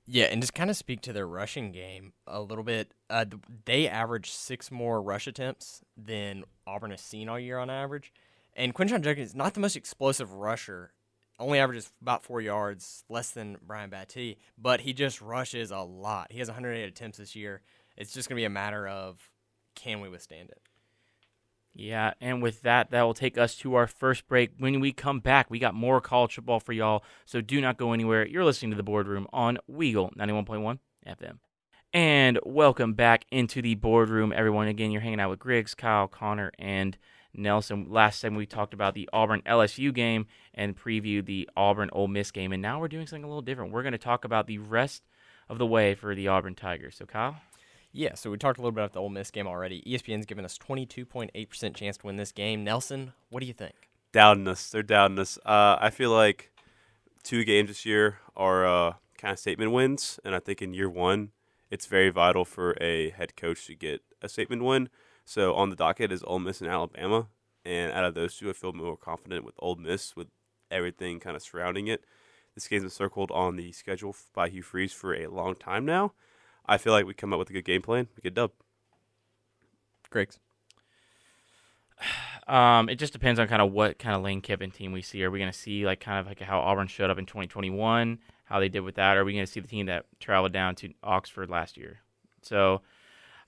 Yeah, 0.07 0.25
and 0.27 0.43
just 0.43 0.55
kind 0.55 0.71
of 0.71 0.77
speak 0.77 1.01
to 1.03 1.13
their 1.13 1.27
rushing 1.27 1.73
game 1.73 2.13
a 2.27 2.41
little 2.43 2.65
bit. 2.65 2.93
Uh, 3.09 3.25
they 3.65 3.89
average 3.89 4.31
six 4.31 4.71
more 4.71 5.01
rush 5.01 5.27
attempts 5.27 5.83
than 5.97 6.45
Auburn 6.67 6.91
has 6.91 7.01
seen 7.01 7.29
all 7.29 7.39
year 7.39 7.59
on 7.59 7.71
average. 7.71 8.13
And 8.55 8.75
Quinshon 8.75 9.03
Judkins 9.03 9.31
is 9.31 9.35
not 9.35 9.55
the 9.55 9.61
most 9.61 9.77
explosive 9.77 10.33
rusher. 10.33 10.93
Only 11.39 11.59
averages 11.59 11.91
about 12.03 12.23
four 12.23 12.43
yards, 12.43 13.05
less 13.09 13.31
than 13.31 13.57
Brian 13.67 13.89
Battie, 13.89 14.37
but 14.59 14.83
he 14.83 14.93
just 14.93 15.23
rushes 15.23 15.71
a 15.71 15.79
lot. 15.79 16.33
He 16.33 16.39
has 16.41 16.49
108 16.49 16.83
attempts 16.83 17.17
this 17.17 17.35
year. 17.35 17.63
It's 17.97 18.13
just 18.13 18.29
going 18.29 18.37
to 18.37 18.41
be 18.41 18.45
a 18.45 18.51
matter 18.51 18.87
of 18.87 19.31
can 19.75 20.01
we 20.01 20.11
withstand 20.11 20.51
it? 20.51 20.61
Yeah, 21.75 22.15
and 22.21 22.43
with 22.43 22.63
that, 22.63 22.91
that 22.91 23.03
will 23.03 23.15
take 23.15 23.39
us 23.39 23.55
to 23.57 23.75
our 23.75 23.87
first 23.87 24.27
break. 24.27 24.51
When 24.59 24.81
we 24.81 24.93
come 24.93 25.21
back, 25.21 25.51
we 25.51 25.59
got 25.59 25.75
more 25.75 26.01
college 26.01 26.35
football 26.35 26.61
for 26.61 26.73
y'all, 26.73 27.05
so 27.25 27.41
do 27.41 27.61
not 27.61 27.77
go 27.77 27.93
anywhere. 27.93 28.27
You're 28.27 28.45
listening 28.45 28.73
to 28.73 28.77
the 28.77 28.83
boardroom 28.83 29.27
on 29.33 29.59
Weagle 29.71 30.15
91.1 30.17 30.79
FM. 31.07 31.39
And 31.93 32.39
welcome 32.45 32.95
back 32.95 33.25
into 33.31 33.63
the 33.63 33.75
boardroom, 33.77 34.33
everyone. 34.35 34.69
Again, 34.69 34.91
you're 34.91 35.01
hanging 35.01 35.21
out 35.21 35.31
with 35.31 35.39
Griggs, 35.39 35.75
Kyle, 35.75 36.09
Connor, 36.09 36.53
and 36.59 36.97
Nelson. 37.35 37.87
Last 37.89 38.21
time 38.21 38.35
we 38.35 38.47
talked 38.47 38.75
about 38.75 38.95
the 38.95 39.09
Auburn 39.13 39.43
LSU 39.47 39.93
game 39.95 40.27
and 40.55 40.77
previewed 40.77 41.27
the 41.27 41.49
Auburn 41.57 41.91
Ole 41.93 42.09
Miss 42.09 42.31
game, 42.31 42.53
and 42.53 42.63
now 42.63 42.81
we're 42.81 42.89
doing 42.89 43.07
something 43.07 43.25
a 43.25 43.29
little 43.29 43.43
different. 43.43 43.73
We're 43.73 43.83
going 43.83 43.93
to 43.93 43.99
talk 43.99 44.25
about 44.25 44.47
the 44.47 44.59
rest 44.59 45.03
of 45.49 45.59
the 45.59 45.67
way 45.67 45.95
for 45.95 46.15
the 46.15 46.29
Auburn 46.29 46.55
Tigers. 46.55 46.97
So, 46.97 47.07
Kyle? 47.07 47.37
Yeah, 47.93 48.15
so 48.15 48.31
we 48.31 48.39
talked 48.39 48.59
a 48.59 48.63
little 48.63 48.73
bit 48.73 48.83
about 48.83 48.93
the 48.93 49.01
Ole 49.01 49.09
Miss 49.09 49.31
game 49.31 49.47
already. 49.47 49.83
ESPN's 49.83 50.27
given 50.27 50.45
us 50.45 50.57
22.8% 50.59 51.75
chance 51.75 51.97
to 51.99 52.07
win 52.07 52.17
this 52.17 52.31
game. 52.31 52.63
Nelson, 52.63 53.13
what 53.31 53.41
do 53.41 53.47
you 53.47 53.53
think? 53.53 53.75
doubting 54.13 54.49
us. 54.49 54.71
They're 54.71 54.83
doubting 54.83 55.19
us. 55.19 55.39
Uh, 55.45 55.77
I 55.81 55.91
feel 55.91 56.11
like 56.11 56.53
two 57.23 57.45
games 57.45 57.69
this 57.69 57.87
year 57.87 58.19
are 58.37 58.67
uh, 58.67 58.95
kind 59.19 59.33
of 59.33 59.39
statement 59.39 59.73
wins, 59.73 60.19
and 60.25 60.35
I 60.35 60.41
think 60.41 60.63
in 60.63 60.75
year 60.75 60.89
one, 60.89 61.31
it's 61.71 61.87
very 61.87 62.11
vital 62.11 62.45
for 62.45 62.77
a 62.81 63.11
head 63.11 63.37
coach 63.37 63.67
to 63.67 63.75
get 63.75 64.03
a 64.23 64.29
statement 64.29 64.65
win. 64.65 64.89
So 65.25 65.55
on 65.55 65.71
the 65.71 65.77
docket 65.77 66.11
is 66.11 66.25
Ole 66.25 66.41
Miss 66.41 66.61
and 66.61 66.71
Alabama, 66.71 67.29
and 67.65 67.93
out 67.93 68.05
of 68.05 68.15
those 68.15 68.37
two, 68.37 68.51
I 68.51 68.53
feel 68.53 68.73
more 68.73 68.97
confident 68.97 69.45
with 69.45 69.55
Ole 69.59 69.77
Miss 69.77 70.17
with 70.17 70.29
everything 70.71 71.21
kind 71.21 71.37
of 71.37 71.43
surrounding 71.43 71.87
it. 71.87 72.05
This 72.55 72.67
game's 72.67 72.83
been 72.83 72.91
circled 72.91 73.31
on 73.31 73.57
the 73.57 73.71
schedule 73.73 74.17
by 74.35 74.49
Hugh 74.49 74.63
Freeze 74.63 74.93
for 74.93 75.15
a 75.15 75.29
long 75.29 75.55
time 75.55 75.85
now. 75.85 76.15
I 76.67 76.79
feel 76.79 76.93
like 76.93 77.07
we 77.07 77.15
come 77.15 77.33
up 77.33 77.39
with 77.39 77.51
a 77.51 77.53
good 77.53 77.65
game 77.65 77.83
plan, 77.83 78.09
we 78.17 78.23
get 78.23 78.35
dub. 78.35 78.53
Griggs. 80.11 80.39
Um, 82.49 82.89
it 82.89 82.97
just 82.97 83.13
depends 83.13 83.39
on 83.39 83.47
kind 83.47 83.63
of 83.63 83.71
what 83.71 84.01
kind 84.01 84.17
of 84.17 84.23
Lane 84.23 84.41
Kiffin 84.41 84.73
team 84.73 84.91
we 84.91 85.03
see. 85.03 85.23
Are 85.23 85.31
we 85.31 85.39
going 85.39 85.53
to 85.53 85.57
see 85.57 85.87
like 85.87 86.01
kind 86.01 86.19
of 86.19 86.27
like 86.27 86.41
how 86.41 86.59
Auburn 86.59 86.89
showed 86.89 87.09
up 87.09 87.17
in 87.17 87.25
2021, 87.25 88.19
how 88.47 88.59
they 88.59 88.69
did 88.69 88.81
with 88.81 88.97
that? 88.97 89.17
Or 89.17 89.21
are 89.21 89.25
we 89.25 89.35
going 89.35 89.47
to 89.47 89.53
see 89.53 89.61
the 89.61 89.69
team 89.69 89.87
that 89.87 90.07
traveled 90.19 90.53
down 90.53 90.75
to 90.77 90.93
Oxford 91.05 91.49
last 91.49 91.77
year? 91.77 92.01
So 92.43 92.81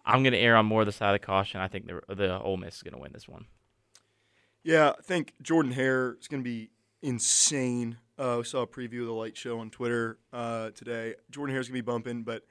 I'm 0.05 0.23
going 0.23 0.35
to 0.35 0.39
err 0.39 0.55
on 0.55 0.67
more 0.67 0.85
the 0.85 0.93
side 0.93 1.13
of 1.13 1.21
the 1.21 1.27
caution. 1.27 1.61
I 1.61 1.67
think 1.67 1.89
the 1.89 2.15
the 2.15 2.41
Ole 2.41 2.59
Miss 2.59 2.77
is 2.77 2.83
going 2.85 2.95
to 2.95 3.01
win 3.01 3.11
this 3.13 3.27
one. 3.27 3.47
Yeah, 4.63 4.93
I 4.97 5.03
think 5.03 5.35
Jordan 5.43 5.73
Hare 5.73 6.17
is 6.21 6.29
going 6.29 6.45
to 6.45 6.49
be 6.49 6.71
insane. 7.03 7.99
Uh, 8.17 8.37
we 8.39 8.45
saw 8.45 8.63
a 8.63 8.67
preview 8.69 9.01
of 9.01 9.07
the 9.07 9.13
light 9.13 9.37
show 9.37 9.59
on 9.59 9.71
Twitter 9.71 10.19
uh, 10.33 10.71
today. 10.71 11.15
Jordan 11.31 11.53
Hare's 11.55 11.67
going 11.67 11.79
to 11.79 11.83
be 11.83 11.87
bumping, 11.91 12.23
but 12.23 12.45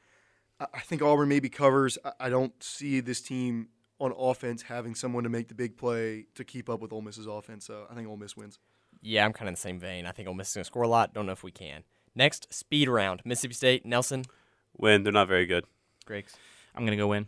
I, 0.61 0.67
I 0.75 0.79
think 0.79 1.01
Auburn 1.01 1.27
maybe 1.27 1.49
covers. 1.49 1.97
I, 2.05 2.11
I 2.21 2.29
don't 2.29 2.53
see 2.63 3.01
this 3.01 3.21
team 3.21 3.67
on 3.99 4.13
offense 4.17 4.63
having 4.63 4.95
someone 4.95 5.23
to 5.23 5.29
make 5.29 5.47
the 5.49 5.55
big 5.55 5.77
play 5.77 6.25
to 6.35 6.43
keep 6.43 6.69
up 6.69 6.79
with 6.79 6.93
Ole 6.93 7.01
Miss's 7.01 7.27
offense. 7.27 7.65
So 7.65 7.85
I 7.91 7.95
think 7.95 8.07
Ole 8.07 8.17
Miss 8.17 8.37
wins. 8.37 8.59
Yeah, 9.01 9.25
I'm 9.25 9.33
kind 9.33 9.47
of 9.47 9.49
in 9.49 9.53
the 9.55 9.59
same 9.59 9.79
vein. 9.79 10.05
I 10.05 10.11
think 10.11 10.27
Ole 10.27 10.33
Miss 10.33 10.49
is 10.49 10.55
going 10.55 10.63
to 10.63 10.67
score 10.67 10.83
a 10.83 10.87
lot. 10.87 11.13
Don't 11.13 11.25
know 11.25 11.31
if 11.31 11.43
we 11.43 11.51
can. 11.51 11.83
Next, 12.15 12.53
speed 12.53 12.87
round. 12.87 13.21
Mississippi 13.25 13.53
State, 13.53 13.85
Nelson, 13.85 14.25
Win, 14.77 15.03
they're 15.03 15.13
not 15.13 15.27
very 15.27 15.45
good. 15.45 15.65
Griggs. 16.05 16.35
I'm 16.75 16.85
going 16.85 16.97
to 16.97 17.01
go 17.01 17.07
win. 17.07 17.27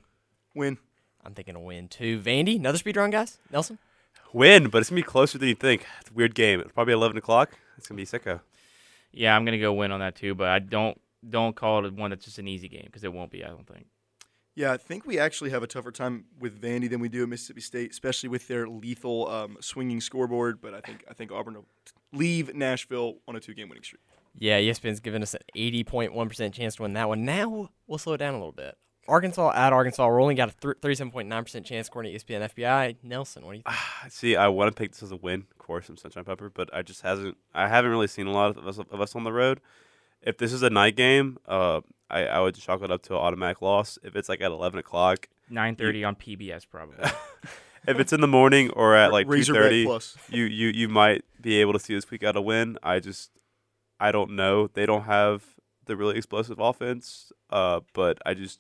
Win. 0.56 0.78
I'm 1.26 1.34
thinking 1.34 1.56
a 1.56 1.60
win 1.60 1.88
too. 1.88 2.20
Vandy, 2.20 2.58
another 2.58 2.78
speed 2.78 2.98
round, 2.98 3.14
guys. 3.14 3.38
Nelson. 3.52 3.80
Win, 4.34 4.70
but 4.70 4.80
it's 4.80 4.90
gonna 4.90 5.00
be 5.00 5.04
closer 5.04 5.38
than 5.38 5.48
you 5.48 5.56
think. 5.56 5.86
It's 6.02 6.10
a 6.10 6.14
weird 6.14 6.34
game. 6.36 6.60
It's 6.60 6.72
probably 6.72 6.94
eleven 6.94 7.18
o'clock. 7.18 7.52
It's 7.78 7.88
gonna 7.88 7.98
be 7.98 8.06
sicko. 8.06 8.42
Yeah, 9.12 9.36
I'm 9.36 9.46
going 9.46 9.58
to 9.58 9.62
go 9.62 9.72
win 9.74 9.92
on 9.92 10.00
that 10.00 10.16
too. 10.16 10.34
But 10.34 10.50
I 10.50 10.60
don't 10.60 11.00
don't 11.30 11.56
call 11.56 11.86
it 11.86 11.94
one 11.94 12.10
that's 12.10 12.26
just 12.26 12.40
an 12.40 12.48
easy 12.48 12.68
game 12.68 12.86
because 12.86 13.04
it 13.04 13.14
won't 13.14 13.32
be. 13.32 13.44
I 13.44 13.50
don't 13.50 13.68
think. 13.68 13.88
Yeah, 14.56 14.72
I 14.72 14.78
think 14.78 15.08
we 15.08 15.18
actually 15.18 15.50
have 15.50 15.64
a 15.64 15.68
tougher 15.68 15.92
time 15.92 16.26
with 16.40 16.62
Vandy 16.62 16.88
than 16.88 17.00
we 17.00 17.10
do 17.10 17.24
at 17.24 17.30
Mississippi 17.30 17.62
State, 17.62 17.92
especially 17.92 18.30
with 18.30 18.48
their 18.48 18.68
lethal 18.68 19.28
um, 19.28 19.58
swinging 19.62 20.00
scoreboard. 20.00 20.62
But 20.62 20.76
I 20.76 20.82
think 20.82 21.04
I 21.10 21.14
think 21.14 21.32
Auburn 21.32 21.56
will 21.56 21.68
leave 22.12 22.54
Nashville 22.54 23.16
on 23.28 23.36
a 23.36 23.40
two-game 23.40 23.70
winning 23.70 23.84
streak. 23.84 24.02
Yeah, 24.38 24.60
ESPN's 24.60 25.00
given 25.00 25.22
us 25.22 25.34
an 25.34 25.42
80.1% 25.56 26.54
chance 26.54 26.76
to 26.76 26.84
win 26.84 26.94
that 26.94 27.08
one. 27.08 27.24
Now 27.26 27.70
we'll 27.88 27.98
slow 27.98 28.14
it 28.14 28.18
down 28.18 28.34
a 28.34 28.38
little 28.38 28.52
bit. 28.52 28.78
Arkansas 29.08 29.52
at 29.54 29.74
Arkansas. 29.74 30.08
We're 30.08 30.22
only 30.22 30.36
got 30.36 30.50
a 30.50 30.74
th- 30.74 31.00
37.9% 31.00 31.66
chance 31.66 31.88
according 31.88 32.18
to 32.18 32.20
ESPN 32.20 32.50
FPI. 32.50 32.98
Nelson, 33.04 33.46
what 33.46 33.52
do 33.52 33.58
you 33.58 33.64
think? 33.64 34.12
See, 34.14 34.36
I 34.36 34.48
want 34.48 34.74
to 34.74 34.80
pick 34.80 34.92
this 34.92 35.04
as 35.04 35.12
a 35.12 35.18
win, 35.18 35.46
of 35.52 35.58
course, 35.58 35.86
from 35.86 35.98
Sunshine 35.98 36.24
Pepper, 36.24 36.50
but 36.50 36.74
I 36.74 36.84
just 36.84 37.02
hasn't. 37.02 37.38
I 37.54 37.68
haven't 37.68 37.92
really 37.92 38.08
seen 38.08 38.28
a 38.28 38.32
lot 38.32 38.56
of 38.56 38.66
us, 38.66 38.78
of 38.78 39.02
us 39.02 39.16
on 39.16 39.24
the 39.24 39.34
road. 39.34 39.60
If 40.24 40.38
this 40.38 40.54
is 40.54 40.64
a 40.64 40.70
night 40.70 40.96
game, 40.96 41.38
uh, 41.48 41.82
I, 42.10 42.26
I 42.26 42.40
would 42.40 42.56
chalk 42.56 42.82
it 42.82 42.92
up 42.92 43.02
to 43.04 43.14
an 43.14 43.20
automatic 43.20 43.62
loss. 43.62 44.00
If 44.04 44.16
it's 44.16 44.30
like 44.30 44.42
at 44.42 44.52
eleven 44.52 44.80
o'clock, 44.80 45.28
9:30 45.52 46.08
on 46.08 46.16
PBS 46.16 46.68
probably. 46.70 46.96
if 47.88 48.00
it's 48.00 48.14
in 48.14 48.22
the 48.22 48.28
morning 48.28 48.70
or 48.72 48.96
at 48.96 49.12
like 49.12 49.30
two 49.30 49.44
thirty, 49.44 49.86
plus. 49.86 50.16
you 50.30 50.46
you 50.46 50.70
you 50.70 50.88
might 50.88 51.24
be 51.42 51.60
able 51.60 51.74
to 51.74 51.80
see 51.80 51.94
this 51.94 52.10
week 52.10 52.24
out 52.24 52.36
a 52.36 52.42
win. 52.42 52.78
I 52.82 53.00
just 53.00 53.32
I 54.00 54.12
don't 54.12 54.32
know. 54.32 54.68
They 54.68 54.86
don't 54.86 55.04
have 55.04 55.44
the 55.86 55.96
really 55.96 56.18
explosive 56.18 56.60
offense, 56.60 57.32
uh, 57.50 57.82
but 57.94 58.20
I 58.26 58.34
just 58.34 58.60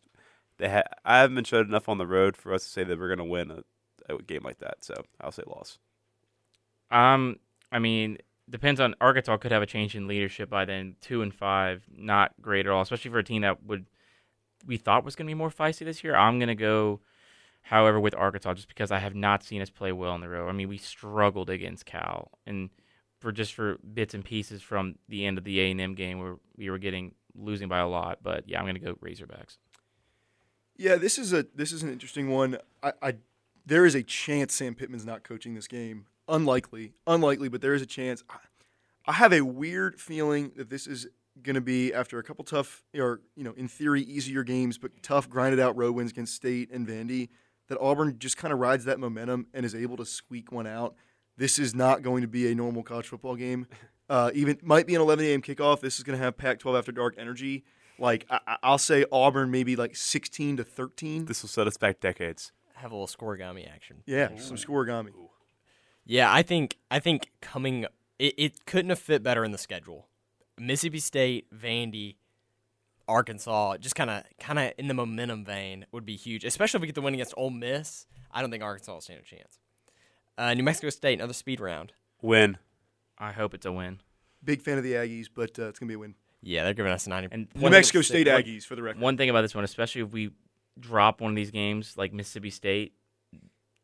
they 0.57 0.69
ha- 0.69 0.83
I 1.05 1.19
haven't 1.19 1.35
been 1.35 1.45
showed 1.45 1.67
enough 1.67 1.87
on 1.87 1.97
the 1.97 2.07
road 2.07 2.35
for 2.35 2.53
us 2.53 2.63
to 2.63 2.69
say 2.69 2.83
that 2.83 2.99
we're 2.99 3.09
gonna 3.09 3.25
win 3.29 3.51
a, 3.51 4.13
a 4.13 4.21
game 4.21 4.41
like 4.43 4.59
that. 4.59 4.83
So 4.83 5.03
I'll 5.21 5.31
say 5.31 5.43
loss. 5.47 5.79
Um, 6.91 7.37
I 7.71 7.79
mean, 7.79 8.17
depends 8.49 8.79
on 8.79 8.95
Arkansas 8.99 9.37
could 9.37 9.51
have 9.51 9.61
a 9.61 9.67
change 9.67 9.95
in 9.95 10.07
leadership 10.07 10.49
by 10.49 10.65
then. 10.65 10.95
Two 11.01 11.21
and 11.21 11.33
five, 11.33 11.83
not 11.95 12.33
great 12.41 12.65
at 12.65 12.71
all, 12.71 12.81
especially 12.81 13.11
for 13.11 13.19
a 13.19 13.23
team 13.23 13.41
that 13.41 13.63
would 13.63 13.85
we 14.65 14.77
thought 14.77 15.03
was 15.03 15.15
going 15.15 15.27
to 15.27 15.31
be 15.31 15.37
more 15.37 15.49
feisty 15.49 15.85
this 15.85 16.03
year. 16.03 16.15
I'm 16.15 16.39
going 16.39 16.47
to 16.47 16.55
go, 16.55 17.01
however, 17.63 17.99
with 17.99 18.15
Arkansas 18.15 18.53
just 18.53 18.67
because 18.67 18.91
I 18.91 18.99
have 18.99 19.15
not 19.15 19.43
seen 19.43 19.61
us 19.61 19.69
play 19.69 19.91
well 19.91 20.11
on 20.11 20.21
the 20.21 20.29
road. 20.29 20.49
I 20.49 20.53
mean, 20.53 20.69
we 20.69 20.77
struggled 20.77 21.49
against 21.49 21.85
Cal, 21.85 22.31
and 22.45 22.69
for 23.19 23.31
just 23.31 23.53
for 23.53 23.77
bits 23.93 24.13
and 24.13 24.23
pieces 24.23 24.61
from 24.61 24.95
the 25.07 25.25
end 25.25 25.37
of 25.37 25.43
the 25.43 25.59
A 25.61 25.71
and 25.71 25.81
M 25.81 25.95
game 25.95 26.19
where 26.19 26.35
we 26.55 26.69
were 26.69 26.77
getting 26.77 27.15
losing 27.35 27.67
by 27.67 27.79
a 27.79 27.87
lot. 27.87 28.19
But 28.21 28.47
yeah, 28.47 28.59
I'm 28.59 28.65
going 28.65 28.75
to 28.75 28.81
go 28.81 28.95
Razorbacks. 28.95 29.57
Yeah, 30.75 30.95
this 30.95 31.17
is 31.17 31.33
a 31.33 31.45
this 31.55 31.71
is 31.71 31.83
an 31.83 31.89
interesting 31.89 32.29
one. 32.29 32.57
I, 32.81 32.93
I 33.01 33.15
there 33.65 33.85
is 33.85 33.95
a 33.95 34.03
chance 34.03 34.55
Sam 34.55 34.75
Pittman's 34.75 35.05
not 35.05 35.23
coaching 35.23 35.53
this 35.53 35.67
game. 35.67 36.05
Unlikely, 36.27 36.93
unlikely, 37.05 37.49
but 37.49 37.61
there 37.61 37.73
is 37.73 37.81
a 37.81 37.85
chance. 37.85 38.23
I, 38.29 38.37
I 39.05 39.13
have 39.13 39.33
a 39.33 39.41
weird 39.41 39.99
feeling 39.99 40.51
that 40.55 40.69
this 40.69 40.87
is 40.87 41.07
going 41.41 41.55
to 41.55 41.61
be 41.61 41.93
after 41.93 42.19
a 42.19 42.23
couple 42.23 42.45
tough, 42.45 42.83
or 42.95 43.21
you 43.35 43.43
know, 43.43 43.53
in 43.57 43.67
theory, 43.67 44.01
easier 44.01 44.43
games, 44.43 44.77
but 44.77 44.91
tough, 45.03 45.29
grinded 45.29 45.59
out 45.59 45.75
road 45.75 45.93
wins 45.95 46.11
against 46.11 46.35
State 46.35 46.69
and 46.71 46.87
Vandy. 46.87 47.29
That 47.69 47.77
Auburn 47.79 48.17
just 48.19 48.37
kind 48.37 48.53
of 48.53 48.59
rides 48.59 48.85
that 48.85 48.99
momentum 48.99 49.47
and 49.53 49.65
is 49.65 49.73
able 49.73 49.95
to 49.97 50.05
squeak 50.05 50.51
one 50.51 50.67
out. 50.67 50.95
This 51.37 51.57
is 51.57 51.73
not 51.73 52.01
going 52.03 52.21
to 52.21 52.27
be 52.27 52.51
a 52.51 52.55
normal 52.55 52.83
college 52.83 53.07
football 53.07 53.35
game. 53.35 53.67
Uh, 54.09 54.29
even 54.33 54.59
might 54.61 54.85
be 54.85 54.93
an 54.95 55.01
11 55.01 55.23
a.m. 55.25 55.41
kickoff. 55.41 55.79
This 55.79 55.97
is 55.97 56.03
going 56.03 56.19
to 56.19 56.23
have 56.23 56.35
Pac-12 56.37 56.77
after 56.77 56.91
dark 56.91 57.15
energy. 57.17 57.63
Like 57.97 58.25
I, 58.29 58.39
I- 58.45 58.57
I'll 58.61 58.77
say 58.77 59.05
Auburn 59.13 59.49
maybe 59.49 59.77
like 59.77 59.95
16 59.95 60.57
to 60.57 60.63
13. 60.65 61.25
This 61.25 61.41
will 61.41 61.47
set 61.47 61.67
us 61.67 61.77
back 61.77 62.01
decades. 62.01 62.51
Have 62.75 62.91
a 62.91 62.95
little 62.95 63.07
scorigami 63.07 63.65
action. 63.67 64.03
Yeah, 64.05 64.35
some 64.35 64.57
scorigami. 64.57 65.11
Yeah, 66.05 66.31
I 66.31 66.41
think 66.43 66.77
I 66.91 66.99
think 66.99 67.31
coming 67.41 67.85
it, 68.19 68.33
it 68.37 68.65
couldn't 68.65 68.89
have 68.89 68.99
fit 68.99 69.23
better 69.23 69.43
in 69.43 69.51
the 69.51 69.57
schedule. 69.57 70.07
Mississippi 70.59 70.99
State, 70.99 71.47
Vandy, 71.51 72.15
Arkansas, 73.07 73.77
just 73.77 73.95
kind 73.95 74.09
of 74.09 74.23
kind 74.39 74.59
of 74.59 74.73
in 74.77 74.87
the 74.87 74.93
momentum 74.93 75.45
vein 75.45 75.85
would 75.91 76.05
be 76.05 76.15
huge, 76.15 76.43
especially 76.43 76.77
if 76.77 76.81
we 76.81 76.87
get 76.87 76.95
the 76.95 77.01
win 77.01 77.13
against 77.13 77.33
Ole 77.37 77.49
Miss. 77.49 78.05
I 78.31 78.41
don't 78.41 78.51
think 78.51 78.63
Arkansas 78.63 78.93
will 78.93 79.01
stand 79.01 79.19
a 79.19 79.23
chance. 79.23 79.59
Uh, 80.37 80.53
New 80.53 80.63
Mexico 80.63 80.89
State, 80.89 81.19
another 81.19 81.33
speed 81.33 81.59
round. 81.59 81.93
Win. 82.21 82.57
I 83.17 83.31
hope 83.31 83.53
it's 83.53 83.65
a 83.65 83.71
win. 83.71 83.99
Big 84.43 84.61
fan 84.61 84.77
of 84.77 84.83
the 84.83 84.93
Aggies, 84.93 85.27
but 85.33 85.57
uh, 85.59 85.67
it's 85.67 85.79
gonna 85.79 85.87
be 85.87 85.93
a 85.93 85.99
win. 85.99 86.15
Yeah, 86.41 86.63
they're 86.63 86.73
giving 86.73 86.91
us 86.91 87.05
a 87.07 87.09
ninety. 87.09 87.29
And 87.31 87.47
New 87.55 87.69
Mexico 87.69 88.01
State 88.01 88.27
one- 88.27 88.41
Aggies 88.43 88.65
for 88.65 88.75
the 88.75 88.81
record. 88.83 89.01
One 89.01 89.15
thing 89.17 89.29
about 89.29 89.41
this 89.43 89.55
one, 89.55 89.63
especially 89.63 90.01
if 90.01 90.11
we 90.11 90.31
drop 90.79 91.21
one 91.21 91.31
of 91.31 91.35
these 91.35 91.51
games 91.51 91.97
like 91.97 92.13
Mississippi 92.13 92.49
State, 92.49 92.93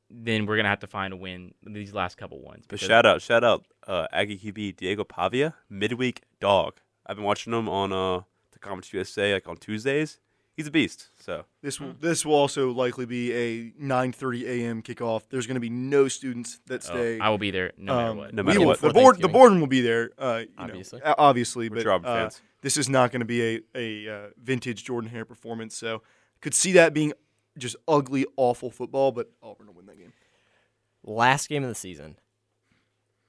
then 0.09 0.45
we're 0.45 0.57
gonna 0.57 0.69
have 0.69 0.79
to 0.79 0.87
find 0.87 1.13
a 1.13 1.17
win 1.17 1.53
these 1.63 1.93
last 1.93 2.17
couple 2.17 2.41
ones. 2.41 2.65
But 2.67 2.79
shout 2.79 3.05
out, 3.05 3.21
shout 3.21 3.43
out, 3.43 3.65
uh, 3.87 4.07
Aggie 4.11 4.37
QB 4.37 4.75
Diego 4.77 5.03
Pavia, 5.03 5.55
midweek 5.69 6.23
dog. 6.39 6.75
I've 7.05 7.15
been 7.15 7.25
watching 7.25 7.53
him 7.53 7.67
on 7.69 7.91
uh, 7.93 8.21
the 8.51 8.59
Conference 8.59 8.91
USA 8.93 9.33
like 9.33 9.47
on 9.47 9.57
Tuesdays. 9.57 10.19
He's 10.55 10.67
a 10.67 10.71
beast. 10.71 11.07
So 11.17 11.45
This 11.61 11.79
will 11.79 11.93
this 12.01 12.25
will 12.25 12.33
also 12.35 12.71
likely 12.71 13.05
be 13.05 13.31
a 13.31 13.71
9:30 13.81 14.43
a.m. 14.45 14.81
kickoff. 14.81 15.23
There's 15.29 15.47
going 15.47 15.55
to 15.55 15.61
be 15.61 15.69
no 15.69 16.09
students 16.09 16.59
that 16.65 16.81
Oh, 16.89 16.93
stay. 16.95 17.17
I 17.19 17.29
will 17.29 17.37
be 17.37 17.49
there 17.49 17.71
no 17.77 17.95
matter 17.95 18.09
Um, 18.09 18.17
what. 18.17 18.33
No 18.33 18.41
we 18.43 18.47
matter 18.47 18.59
will- 18.59 18.65
what. 18.67 18.81
The 18.81 18.89
board 18.89 18.95
the 18.95 19.21
Thanksgiving. 19.21 19.31
board 19.31 19.53
will 19.53 19.67
be 19.67 19.79
there. 19.81 20.11
Uh, 20.17 20.39
you 20.41 20.45
know, 20.57 20.63
Obviously. 20.65 21.01
uh, 21.01 21.15
obviously, 21.17 21.69
We're 21.69 21.83
but 21.83 21.87
uh, 21.87 21.99
fans. 22.01 22.41
this 22.61 22.75
is 22.75 22.89
not 22.89 23.11
going 23.13 23.21
to 23.21 23.25
be 23.25 23.41
a 23.55 23.61
a 23.73 24.09
uh, 24.13 24.27
vintage 24.37 24.83
Jordan 24.83 25.09
Hare 25.11 25.23
performance. 25.23 25.77
So 25.77 26.01
could 26.41 26.53
see 26.53 26.73
that 26.73 26.93
being 26.93 27.13
just 27.59 27.75
ugly, 27.87 28.25
awful 28.37 28.71
football. 28.71 29.11
But 29.11 29.31
Auburn 29.43 29.67
will 29.67 29.73
win 29.75 29.85
that 29.87 29.97
game. 29.97 30.13
Last 31.03 31.47
game 31.49 31.63
of 31.63 31.69
the 31.69 31.75
season, 31.75 32.17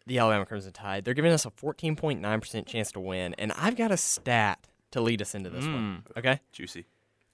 the 0.07 0.19
Alabama 0.19 0.47
Crimson 0.47 0.73
Tide. 0.73 1.05
They're 1.05 1.15
giving 1.15 1.33
us 1.33 1.45
a 1.45 1.51
fourteen 1.51 1.97
point 1.97 2.21
nine 2.21 2.41
percent 2.41 2.67
chance 2.67 2.91
to 2.93 3.01
win, 3.01 3.35
and 3.35 3.53
I've 3.53 3.77
got 3.77 3.93
a 3.93 3.97
stat 3.97 4.67
to 4.93 5.01
lead 5.01 5.23
us 5.23 5.35
into 5.35 5.51
this 5.51 5.65
one. 5.67 6.05
Okay. 6.17 6.41
juicy. 6.53 6.87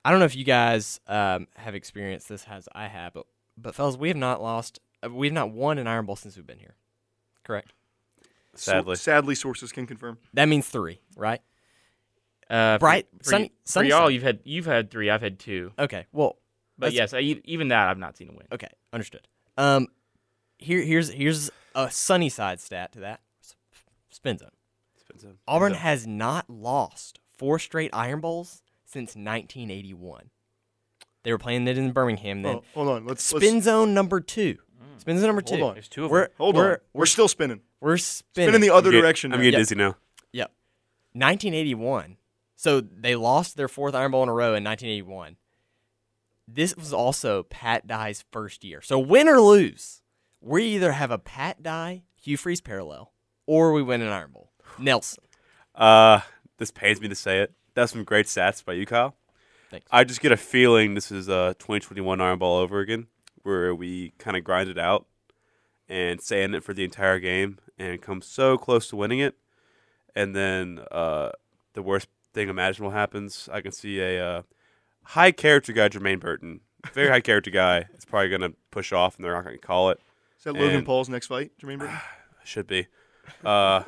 I 0.05 0.11
don't 0.11 0.19
know 0.21 0.27
if 0.27 0.37
you 0.37 0.45
guys 0.45 1.01
um, 1.09 1.49
have 1.57 1.75
experienced 1.75 2.29
this 2.29 2.45
as 2.51 2.69
I 2.75 2.87
have, 2.89 3.15
but 3.15 3.27
but 3.57 3.75
fellas, 3.75 3.97
we 3.97 4.09
have 4.09 4.17
not 4.17 4.43
lost. 4.43 4.79
Uh, 5.03 5.11
we 5.11 5.27
have 5.29 5.35
not 5.35 5.51
won 5.53 5.79
an 5.79 5.87
Iron 5.87 6.05
Bowl 6.07 6.17
since 6.17 6.37
we've 6.37 6.47
been 6.47 6.59
here. 6.59 6.75
Correct. 7.45 7.73
So- 8.55 8.73
Sadly, 8.73 8.97
sadly, 8.97 9.35
sources 9.35 9.73
can 9.73 9.87
confirm. 9.87 10.19
That 10.35 10.47
means 10.49 10.67
three, 10.69 11.01
right? 11.17 11.41
Uh, 12.49 12.77
for- 12.77 12.81
Bright- 12.81 13.09
for, 13.19 13.25
sunny- 13.31 13.45
y- 13.45 13.51
for 13.65 13.71
sunny 13.73 13.89
y'all, 13.89 14.07
side. 14.07 14.13
you've 14.13 14.23
had 14.23 14.41
you've 14.45 14.67
had 14.67 14.91
three. 14.91 15.11
I've 15.11 15.23
had 15.23 15.39
two. 15.39 15.73
Okay. 15.79 16.07
Well, 16.13 16.37
But 16.79 16.93
That's- 16.93 17.13
yes, 17.13 17.15
I, 17.15 17.21
e- 17.21 17.41
even 17.45 17.69
that 17.69 17.89
I've 17.89 17.99
not 17.99 18.17
seen 18.17 18.29
a 18.29 18.33
win. 18.33 18.47
okay, 18.53 18.69
understood. 18.93 19.27
Um, 19.57 19.89
here 20.59 20.83
here's 20.83 21.09
here's 21.11 21.51
a 21.75 21.91
sunny 21.91 22.29
side 22.29 22.61
stat 22.61 22.93
to 22.93 23.01
that. 23.01 23.21
S- 23.43 23.57
Spin 24.11 24.39
zone. 24.39 24.51
Spencer. 24.99 25.37
Auburn 25.49 25.73
So- 25.73 25.79
has 25.79 26.07
not 26.07 26.49
lost 26.51 27.21
four 27.37 27.59
straight 27.59 27.91
Iron 27.93 28.21
Bowls 28.21 28.63
since 28.85 29.17
1981. 29.17 30.31
They 31.23 31.33
were 31.33 31.39
playing 31.39 31.67
it 31.67 31.77
in 31.79 31.93
Birmingham 31.93 32.43
then. 32.43 32.57
Oh, 32.57 32.65
hold 32.75 32.89
on, 32.89 33.07
let's 33.07 33.23
Spin 33.25 33.55
let's, 33.55 33.65
zone 33.65 33.95
number 33.95 34.21
two. 34.21 34.59
Spin 34.99 35.19
zone 35.19 35.27
number 35.27 35.43
two. 35.43 35.57
Hold 35.57 35.69
on. 35.71 35.75
There's 35.75 35.89
two 35.89 36.05
of 36.05 36.11
We're, 36.11 36.23
them. 36.23 36.31
hold 36.39 36.55
we're, 36.57 36.73
on. 36.73 36.79
We're 36.93 37.07
still 37.07 37.29
spinning. 37.29 37.61
We're 37.81 37.97
spinning. 37.99 38.51
Spinning 38.51 38.61
the 38.61 38.71
other 38.75 38.89
I'm 38.89 38.93
getting- 38.93 39.01
direction. 39.03 39.33
I'm 39.33 39.39
getting 39.41 39.53
Yeah. 39.55 39.59
dizzy 39.59 39.75
now. 39.75 39.97
Yep. 40.33 40.53
1981. 41.15 42.17
So 42.55 42.81
they 42.81 43.15
lost 43.17 43.57
their 43.57 43.69
fourth 43.69 43.95
Iron 43.95 44.13
Bowl 44.13 44.23
in 44.23 44.29
a 44.29 44.33
row 44.33 44.55
in 44.55 44.65
1981. 44.65 45.37
This 46.49 46.77
was 46.77 46.93
also 46.93 47.43
Pat 47.45 47.87
Dye's 47.87 48.25
first 48.31 48.65
year. 48.65 48.81
So 48.81 48.99
win 48.99 49.29
or 49.29 49.41
lose, 49.41 50.03
we 50.41 50.65
either 50.65 50.93
have 50.93 51.11
a 51.11 51.19
Pat 51.19 51.63
Dye 51.63 52.05
Hugh 52.23 52.37
Freeze 52.37 52.61
parallel 52.61 53.13
or 53.47 53.73
we 53.73 53.83
win 53.83 54.03
an 54.03 54.09
Iron 54.09 54.33
Bowl. 54.33 54.53
Nelson. 54.79 55.25
Uh, 55.75 56.21
this 56.59 56.71
pains 56.71 57.01
me 57.01 57.09
to 57.09 57.15
say 57.15 57.41
it. 57.41 57.53
That's 57.75 57.93
some 57.93 58.05
great 58.05 58.27
stats 58.27 58.65
by 58.65 58.75
you, 58.75 58.87
Kyle. 58.87 59.15
Thanks. 59.71 59.87
I 59.91 60.05
just 60.05 60.21
get 60.21 60.33
a 60.33 60.37
feeling 60.37 60.95
this 60.95 61.11
is 61.11 61.29
a 61.29 61.55
2021 61.59 62.21
Iron 62.21 62.39
Bowl 62.39 62.57
over 62.57 62.81
again, 62.81 63.09
where 63.43 63.75
we 63.75 64.13
kind 64.19 64.37
of 64.37 64.45
grind 64.45 64.71
it 64.71 64.79
out 64.79 65.07
and 65.89 66.21
stay 66.21 66.43
in 66.43 66.55
it 66.55 66.65
for 66.65 66.73
the 66.73 66.85
entire 66.85 67.19
game 67.19 67.59
and 67.79 68.01
come 68.01 68.23
so 68.23 68.57
close 68.57 68.89
to 68.89 68.97
winning 68.97 69.19
it, 69.19 69.37
and 70.15 70.35
then 70.35 70.81
uh, 70.91 71.31
the 71.75 71.83
worst 71.83 72.09
thing 72.33 72.49
imaginable 72.49 72.93
happens. 72.93 73.49
I 73.53 73.61
can 73.61 73.73
see 73.73 74.01
a 74.01 74.25
uh, 74.25 74.43
high 75.07 75.33
character 75.33 75.73
guy, 75.73 75.89
Jermaine 75.89 76.21
Burton, 76.21 76.61
very 76.93 77.09
high 77.09 77.21
character 77.21 77.51
guy. 77.51 77.85
It's 77.95 78.05
probably 78.05 78.29
gonna 78.29 78.53
push 78.71 78.93
off, 78.93 79.17
and 79.17 79.25
they're 79.25 79.35
not 79.35 79.45
gonna 79.45 79.59
call 79.59 79.91
it. 79.91 80.01
Is 80.39 80.45
that 80.45 80.55
Logan 80.55 80.85
Paul's 80.85 81.09
next 81.09 81.29
fight, 81.29 81.53
Jermaine 81.61 81.79
Burton? 81.79 81.97
Should 82.45 82.67
be. 82.67 82.87
Uh, 83.45 83.83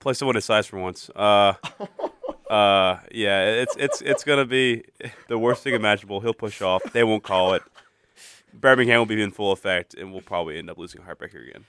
play 0.00 0.12
someone 0.12 0.34
his 0.34 0.44
size 0.44 0.66
for 0.66 0.78
once. 0.78 1.08
Uh, 1.14 1.54
uh, 2.50 2.98
yeah, 3.12 3.44
it's 3.44 3.76
it's 3.76 4.00
it's 4.02 4.24
gonna 4.24 4.44
be 4.44 4.84
the 5.28 5.38
worst 5.38 5.62
thing 5.62 5.74
imaginable. 5.74 6.20
He'll 6.20 6.34
push 6.34 6.62
off. 6.62 6.82
They 6.92 7.04
won't 7.04 7.22
call 7.22 7.54
it. 7.54 7.62
Birmingham 8.52 8.98
will 8.98 9.06
be 9.06 9.20
in 9.22 9.30
full 9.30 9.52
effect, 9.52 9.94
and 9.94 10.12
we'll 10.12 10.22
probably 10.22 10.58
end 10.58 10.70
up 10.70 10.78
losing 10.78 11.02
heartbreaker 11.02 11.48
again. 11.48 11.64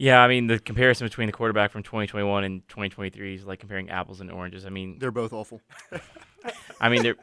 Yeah, 0.00 0.20
I 0.22 0.28
mean 0.28 0.46
the 0.46 0.58
comparison 0.58 1.06
between 1.06 1.26
the 1.26 1.32
quarterback 1.32 1.70
from 1.72 1.82
2021 1.82 2.44
and 2.44 2.68
2023 2.68 3.34
is 3.34 3.44
like 3.44 3.58
comparing 3.58 3.90
apples 3.90 4.20
and 4.20 4.30
oranges. 4.30 4.64
I 4.64 4.68
mean, 4.70 4.98
They're 4.98 5.10
both 5.10 5.32
awful. 5.32 5.60
I 6.80 6.88
mean, 6.88 7.02
they're, 7.02 7.16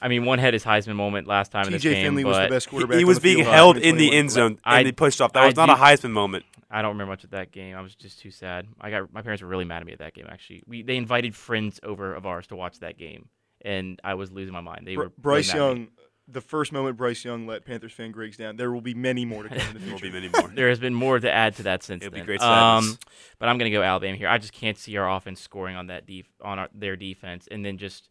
I 0.00 0.06
mean, 0.08 0.24
one 0.24 0.38
had 0.38 0.54
his 0.54 0.62
Heisman 0.64 0.94
moment 0.94 1.26
last 1.26 1.50
time 1.50 1.66
in 1.66 1.72
this 1.72 1.82
T.J. 1.82 1.94
game, 1.94 2.04
Finley 2.04 2.22
but 2.22 2.28
was 2.28 2.38
the 2.38 2.48
best 2.48 2.66
He, 2.66 2.70
quarterback. 2.70 2.98
he 2.98 3.04
was 3.04 3.18
being 3.18 3.44
held 3.44 3.76
in 3.76 3.82
in 3.82 3.96
the 3.96 4.12
end 4.14 4.30
zone, 4.30 4.58
I- 4.64 4.78
and 4.78 4.86
he 4.86 4.92
pushed 4.92 5.20
off. 5.20 5.32
That 5.32 5.42
I 5.42 5.46
was 5.46 5.56
not 5.56 5.70
a 5.70 5.74
Heisman 5.74 6.12
moment. 6.12 6.44
I 6.70 6.82
don't 6.82 6.92
remember 6.92 7.10
much 7.12 7.24
of 7.24 7.30
that 7.30 7.50
game. 7.52 7.76
I 7.76 7.80
was 7.80 7.94
just 7.94 8.20
too 8.20 8.30
sad. 8.30 8.66
I 8.80 8.90
got 8.90 9.12
my 9.12 9.22
parents 9.22 9.42
were 9.42 9.48
really 9.48 9.64
mad 9.64 9.80
at 9.82 9.86
me 9.86 9.92
at 9.92 9.98
that 10.00 10.14
game. 10.14 10.26
Actually, 10.28 10.62
we 10.66 10.82
they 10.82 10.96
invited 10.96 11.34
friends 11.34 11.80
over 11.82 12.14
of 12.14 12.26
ours 12.26 12.46
to 12.48 12.56
watch 12.56 12.78
that 12.80 12.96
game, 12.98 13.28
and 13.62 14.00
I 14.04 14.14
was 14.14 14.30
losing 14.32 14.52
my 14.52 14.60
mind. 14.60 14.86
They 14.86 14.94
Br- 14.94 15.02
were 15.04 15.12
Bryce 15.18 15.52
really 15.54 15.58
mad 15.66 15.70
at 15.70 15.74
me. 15.74 15.80
Young, 15.82 15.88
the 16.26 16.40
first 16.40 16.72
moment 16.72 16.96
Bryce 16.96 17.24
Young 17.24 17.46
let 17.46 17.64
Panthers 17.64 17.92
fan 17.92 18.10
Griggs 18.10 18.36
down, 18.36 18.56
there 18.56 18.72
will 18.72 18.80
be 18.80 18.94
many 18.94 19.24
more 19.24 19.42
to 19.42 19.48
come 19.50 19.58
in 19.58 19.74
the 19.74 19.78
There 19.80 19.92
will 19.92 19.98
future. 19.98 20.12
be 20.12 20.20
many 20.20 20.28
more. 20.40 20.48
There 20.54 20.68
has 20.70 20.78
been 20.78 20.94
more 20.94 21.18
to 21.20 21.30
add 21.30 21.56
to 21.56 21.64
that 21.64 21.82
since 21.82 22.02
It'll 22.02 22.12
be 22.12 22.20
then. 22.20 22.26
great 22.26 22.40
um, 22.42 22.96
but 23.38 23.48
I'm 23.48 23.58
gonna 23.58 23.70
go 23.70 23.82
Alabama 23.82 24.16
here. 24.16 24.28
I 24.28 24.38
just 24.38 24.52
can't 24.52 24.78
see 24.78 24.96
our 24.96 25.10
offense 25.10 25.40
scoring 25.40 25.76
on 25.76 25.88
that 25.88 26.06
def- 26.06 26.30
on 26.42 26.58
our, 26.58 26.68
their 26.74 26.96
defense, 26.96 27.46
and 27.50 27.64
then 27.64 27.76
just 27.78 28.08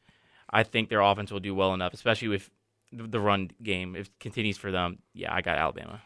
I 0.49 0.63
think 0.63 0.89
their 0.89 1.02
offense 1.02 1.32
will 1.32 1.39
do 1.39 1.56
well 1.56 1.73
enough, 1.73 1.93
especially 1.93 2.36
if 2.36 2.49
the 2.91 3.08
the 3.08 3.19
run 3.19 3.49
game 3.63 3.95
if 3.95 4.08
it 4.08 4.19
continues 4.19 4.58
for 4.58 4.71
them. 4.71 4.99
Yeah, 5.13 5.34
I 5.34 5.41
got 5.41 5.58
Alabama. 5.58 6.02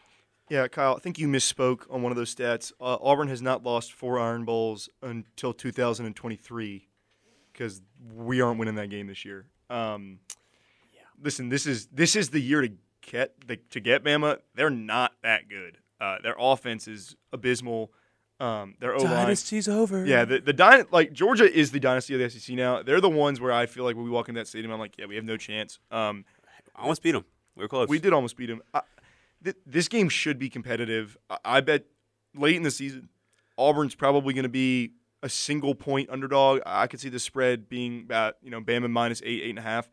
Yeah, 0.50 0.66
Kyle, 0.66 0.96
I 0.96 1.00
think 1.00 1.18
you 1.18 1.28
misspoke 1.28 1.82
on 1.90 2.00
one 2.00 2.10
of 2.10 2.16
those 2.16 2.34
stats. 2.34 2.72
Uh, 2.80 2.96
Auburn 3.02 3.28
has 3.28 3.42
not 3.42 3.62
lost 3.64 3.92
four 3.92 4.18
Iron 4.18 4.46
Bowls 4.46 4.88
until 5.02 5.52
2023 5.52 6.88
because 7.52 7.82
we 8.14 8.40
aren't 8.40 8.58
winning 8.58 8.76
that 8.76 8.88
game 8.88 9.08
this 9.08 9.26
year. 9.26 9.44
Um, 9.68 10.20
yeah. 10.30 10.34
Listen, 11.22 11.48
this 11.48 11.66
is 11.66 11.86
this 11.86 12.16
is 12.16 12.30
the 12.30 12.40
year 12.40 12.62
to 12.62 12.70
get 13.02 13.34
the, 13.46 13.56
to 13.70 13.80
get 13.80 14.04
Bama. 14.04 14.38
They're 14.54 14.70
not 14.70 15.12
that 15.22 15.48
good. 15.48 15.78
Uh, 16.00 16.16
their 16.22 16.36
offense 16.38 16.86
is 16.86 17.16
abysmal. 17.32 17.92
Um, 18.40 18.76
their 18.78 18.94
O 18.94 18.98
line. 18.98 19.12
Dynasty's 19.12 19.68
over. 19.68 20.04
Yeah, 20.06 20.24
the 20.24 20.40
the 20.40 20.52
dyna- 20.52 20.86
like 20.92 21.12
Georgia 21.12 21.52
is 21.52 21.72
the 21.72 21.80
dynasty 21.80 22.14
of 22.14 22.20
the 22.20 22.30
SEC 22.38 22.54
now. 22.54 22.82
They're 22.82 23.00
the 23.00 23.08
ones 23.08 23.40
where 23.40 23.52
I 23.52 23.66
feel 23.66 23.84
like 23.84 23.96
when 23.96 24.04
we 24.04 24.10
walk 24.10 24.28
in 24.28 24.36
that 24.36 24.46
stadium, 24.46 24.72
I'm 24.72 24.78
like, 24.78 24.96
yeah, 24.96 25.06
we 25.06 25.16
have 25.16 25.24
no 25.24 25.36
chance. 25.36 25.80
Um, 25.90 26.24
I 26.76 26.82
almost 26.82 27.02
beat 27.02 27.12
them. 27.12 27.24
We 27.56 27.64
were 27.64 27.68
close. 27.68 27.88
we 27.88 27.98
did 27.98 28.12
almost 28.12 28.36
beat 28.36 28.46
them. 28.46 28.62
I, 28.72 28.82
th- 29.42 29.56
this 29.66 29.88
game 29.88 30.08
should 30.08 30.38
be 30.38 30.48
competitive. 30.48 31.16
I, 31.28 31.38
I 31.44 31.60
bet 31.60 31.86
late 32.36 32.54
in 32.54 32.62
the 32.62 32.70
season, 32.70 33.08
Auburn's 33.56 33.96
probably 33.96 34.32
going 34.34 34.44
to 34.44 34.48
be 34.48 34.92
a 35.24 35.28
single 35.28 35.74
point 35.74 36.08
underdog. 36.10 36.60
I 36.64 36.86
could 36.86 37.00
see 37.00 37.08
the 37.08 37.18
spread 37.18 37.68
being 37.68 38.02
about 38.02 38.36
you 38.40 38.50
know 38.50 38.60
Bama 38.60 38.88
minus 38.88 39.20
eight, 39.24 39.42
eight 39.42 39.50
and 39.50 39.58
a 39.58 39.62
half. 39.62 39.90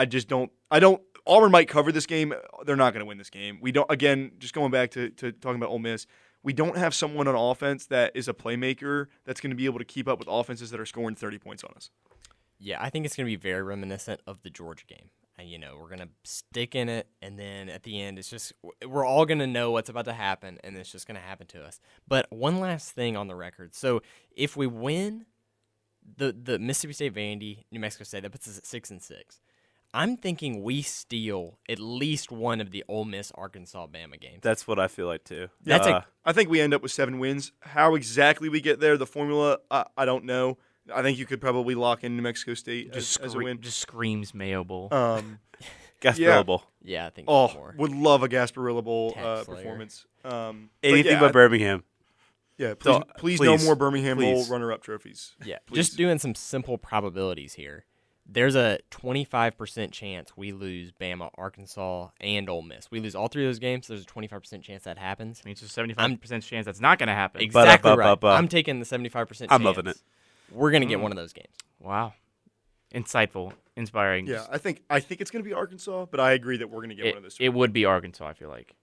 I, 0.00 0.04
just 0.04 0.28
don't. 0.28 0.50
I 0.70 0.80
don't. 0.80 1.02
Auburn 1.26 1.50
might 1.50 1.68
cover 1.68 1.92
this 1.92 2.06
game. 2.06 2.32
They're 2.64 2.76
not 2.76 2.92
going 2.92 3.00
to 3.00 3.06
win 3.06 3.18
this 3.18 3.30
game. 3.30 3.58
We 3.60 3.72
don't. 3.72 3.90
Again, 3.90 4.32
just 4.38 4.54
going 4.54 4.70
back 4.70 4.90
to, 4.92 5.10
to 5.10 5.32
talking 5.32 5.56
about 5.56 5.70
Ole 5.70 5.78
Miss, 5.78 6.06
we 6.42 6.52
don't 6.52 6.76
have 6.76 6.94
someone 6.94 7.28
on 7.28 7.34
offense 7.34 7.86
that 7.86 8.12
is 8.14 8.28
a 8.28 8.34
playmaker 8.34 9.06
that's 9.24 9.40
going 9.40 9.50
to 9.50 9.56
be 9.56 9.66
able 9.66 9.78
to 9.78 9.84
keep 9.84 10.08
up 10.08 10.18
with 10.18 10.28
offenses 10.28 10.70
that 10.70 10.80
are 10.80 10.86
scoring 10.86 11.14
30 11.16 11.38
points 11.38 11.64
on 11.64 11.72
us. 11.76 11.90
Yeah, 12.58 12.82
I 12.82 12.90
think 12.90 13.06
it's 13.06 13.16
going 13.16 13.26
to 13.26 13.30
be 13.30 13.36
very 13.36 13.62
reminiscent 13.62 14.20
of 14.26 14.42
the 14.42 14.50
Georgia 14.50 14.84
game. 14.86 15.10
And, 15.38 15.48
you 15.48 15.58
know, 15.58 15.76
we're 15.80 15.86
going 15.88 16.00
to 16.00 16.08
stick 16.24 16.74
in 16.74 16.88
it, 16.88 17.06
and 17.22 17.38
then 17.38 17.68
at 17.68 17.84
the 17.84 18.00
end, 18.00 18.18
it's 18.18 18.28
just, 18.28 18.52
we're 18.84 19.06
all 19.06 19.24
going 19.24 19.38
to 19.38 19.46
know 19.46 19.70
what's 19.70 19.88
about 19.88 20.06
to 20.06 20.12
happen, 20.12 20.58
and 20.64 20.76
it's 20.76 20.90
just 20.90 21.06
going 21.06 21.14
to 21.14 21.24
happen 21.24 21.46
to 21.48 21.62
us. 21.62 21.78
But 22.08 22.26
one 22.30 22.58
last 22.58 22.90
thing 22.90 23.16
on 23.16 23.28
the 23.28 23.36
record. 23.36 23.76
So 23.76 24.02
if 24.34 24.56
we 24.56 24.66
win 24.66 25.26
the, 26.16 26.32
the 26.32 26.58
Mississippi 26.58 26.92
State 26.92 27.14
Vandy, 27.14 27.64
New 27.70 27.78
Mexico 27.78 28.02
State, 28.02 28.24
that 28.24 28.32
puts 28.32 28.48
us 28.48 28.58
at 28.58 28.66
6 28.66 28.90
and 28.90 29.00
6. 29.00 29.40
I'm 29.94 30.16
thinking 30.16 30.62
we 30.62 30.82
steal 30.82 31.58
at 31.68 31.78
least 31.78 32.30
one 32.30 32.60
of 32.60 32.70
the 32.70 32.84
Ole 32.88 33.04
Miss 33.06 33.32
Arkansas 33.34 33.86
Bama 33.86 34.20
games. 34.20 34.40
That's 34.42 34.66
what 34.68 34.78
I 34.78 34.86
feel 34.88 35.06
like 35.06 35.24
too. 35.24 35.48
That's 35.64 35.86
a- 35.86 35.94
Uh, 35.96 36.00
I 36.24 36.32
think 36.32 36.50
we 36.50 36.60
end 36.60 36.74
up 36.74 36.82
with 36.82 36.92
seven 36.92 37.18
wins. 37.18 37.52
How 37.60 37.94
exactly 37.94 38.48
we 38.48 38.60
get 38.60 38.80
there, 38.80 38.96
the 38.98 39.06
formula, 39.06 39.58
I, 39.70 39.86
I 39.96 40.04
don't 40.04 40.24
know. 40.24 40.58
I 40.94 41.02
think 41.02 41.18
you 41.18 41.26
could 41.26 41.40
probably 41.40 41.74
lock 41.74 42.04
in 42.04 42.16
New 42.16 42.22
Mexico 42.22 42.54
State 42.54 42.88
as, 42.94 43.06
Just, 43.06 43.20
as 43.20 43.34
a 43.34 43.38
win. 43.38 43.60
just 43.60 43.78
screams 43.80 44.34
Mayo 44.34 44.62
Bowl. 44.64 44.88
Um, 44.92 45.38
Gasparilla 46.00 46.18
Yeah. 46.18 46.42
Bowl. 46.42 46.62
yeah, 46.82 47.06
I 47.06 47.10
think 47.10 47.26
oh, 47.30 47.52
more. 47.54 47.74
would 47.78 47.92
love 47.92 48.22
a 48.22 48.28
Gasparilla 48.28 48.84
Bowl 48.84 49.14
uh, 49.18 49.42
performance. 49.44 50.06
Um, 50.24 50.70
but 50.82 50.88
Anything 50.90 51.12
yeah, 51.12 51.20
but 51.20 51.32
Birmingham. 51.32 51.82
Yeah, 52.56 52.74
please, 52.74 52.92
So, 52.92 53.02
please, 53.18 53.38
please, 53.38 53.46
no 53.46 53.64
more 53.66 53.74
Birmingham 53.76 54.16
please. 54.16 54.46
Bowl 54.48 54.52
runner-up 54.52 54.82
trophies. 54.82 55.34
Yeah, 55.44 55.58
Please. 55.66 55.76
just 55.76 55.96
doing 55.96 56.18
some 56.18 56.34
simple 56.34 56.76
probabilities 56.78 57.54
here. 57.54 57.84
There's 58.30 58.54
a 58.56 58.78
25% 58.90 59.90
chance 59.90 60.36
we 60.36 60.52
lose 60.52 60.92
Bama, 60.92 61.30
Arkansas, 61.38 62.08
and 62.20 62.50
Ole 62.50 62.60
Miss. 62.60 62.90
We 62.90 63.00
lose 63.00 63.14
all 63.14 63.28
three 63.28 63.44
of 63.44 63.48
those 63.48 63.58
games. 63.58 63.86
So 63.86 63.94
There's 63.94 64.04
a 64.04 64.06
25% 64.06 64.62
chance 64.62 64.84
that 64.84 64.98
happens. 64.98 65.40
I 65.42 65.48
mean, 65.48 65.52
it's 65.52 65.62
a 65.62 65.68
seventy-five 65.68 66.20
percent 66.20 66.44
chance 66.44 66.66
that's 66.66 66.80
not 66.80 66.98
going 66.98 67.06
to 67.08 67.14
happen. 67.14 67.40
Exactly 67.40 67.90
right. 67.96 68.18
I'm 68.24 68.46
taking 68.48 68.80
the 68.80 68.84
75% 68.86 69.12
chance. 69.38 69.46
I'm 69.50 69.62
loving 69.64 69.86
it. 69.86 69.96
We're 70.52 70.70
going 70.70 70.82
to 70.82 70.86
get 70.86 70.98
Mm. 70.98 71.02
one 71.02 71.12
of 71.12 71.16
those 71.16 71.32
games. 71.32 71.54
Wow, 71.80 72.12
insightful, 72.94 73.52
inspiring. 73.76 74.26
Yeah, 74.26 74.46
I 74.50 74.58
think 74.58 74.82
I 74.90 75.00
think 75.00 75.20
it's 75.20 75.30
going 75.30 75.42
to 75.44 75.48
be 75.48 75.54
Arkansas, 75.54 76.06
but 76.10 76.20
I 76.20 76.32
agree 76.32 76.56
that 76.58 76.68
we're 76.68 76.80
going 76.80 76.90
to 76.90 76.94
get 76.96 77.06
it, 77.06 77.10
one 77.10 77.16
of 77.18 77.22
those. 77.22 77.36
it 77.40 77.50
would 77.50 77.72
be 77.72 77.84
Arkansas. 77.84 78.26
I 78.26 78.32
feel 78.34 78.48
like. 78.48 78.74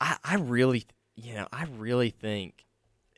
I, 0.00 0.16
I 0.24 0.34
really, 0.36 0.84
you 1.14 1.34
know, 1.34 1.46
I 1.52 1.66
really 1.78 2.10
think, 2.10 2.66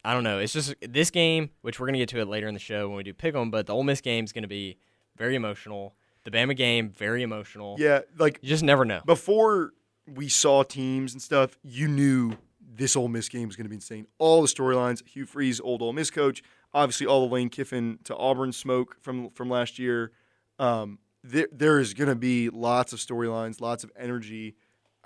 I 0.04 0.12
don't 0.12 0.22
know. 0.22 0.38
It's 0.38 0.52
just 0.52 0.74
this 0.82 1.10
game, 1.10 1.48
which 1.62 1.80
we're 1.80 1.86
going 1.86 1.94
to 1.94 1.98
get 1.98 2.10
to 2.10 2.20
it 2.20 2.28
later 2.28 2.46
in 2.46 2.52
the 2.52 2.60
show 2.60 2.88
when 2.88 2.96
we 2.98 3.02
do 3.02 3.14
pick 3.14 3.34
'em, 3.34 3.50
but 3.50 3.66
the 3.66 3.72
Ole 3.74 3.84
Miss 3.84 4.02
game 4.02 4.24
is 4.24 4.32
going 4.32 4.42
to 4.42 4.48
be 4.48 4.76
very 5.16 5.34
emotional. 5.34 5.94
The 6.24 6.30
Bama 6.30 6.56
game, 6.56 6.88
very 6.90 7.22
emotional. 7.22 7.76
yeah, 7.78 8.00
like 8.18 8.38
You 8.42 8.48
just 8.48 8.62
never 8.64 8.84
know. 8.84 9.02
before 9.04 9.72
we 10.06 10.28
saw 10.28 10.62
teams 10.62 11.12
and 11.12 11.20
stuff, 11.20 11.58
you 11.62 11.86
knew 11.88 12.36
this 12.76 12.96
Ole 12.96 13.08
Miss 13.08 13.28
game 13.28 13.46
was 13.46 13.56
going 13.56 13.66
to 13.66 13.68
be 13.70 13.76
insane. 13.76 14.06
All 14.18 14.40
the 14.42 14.48
storylines, 14.48 15.06
Hugh 15.06 15.26
Freeze, 15.26 15.60
old 15.60 15.82
Ole 15.82 15.92
Miss 15.92 16.10
coach, 16.10 16.42
obviously 16.72 17.06
all 17.06 17.28
the 17.28 17.34
Lane 17.34 17.48
Kiffin 17.50 17.98
to 18.04 18.16
Auburn 18.16 18.52
smoke 18.52 18.96
from 19.00 19.30
from 19.30 19.48
last 19.50 19.78
year. 19.78 20.12
Um, 20.58 20.98
there 21.22 21.48
there 21.52 21.78
is 21.78 21.94
going 21.94 22.08
to 22.08 22.14
be 22.16 22.48
lots 22.50 22.92
of 22.92 22.98
storylines, 22.98 23.60
lots 23.60 23.84
of 23.84 23.92
energy. 23.98 24.56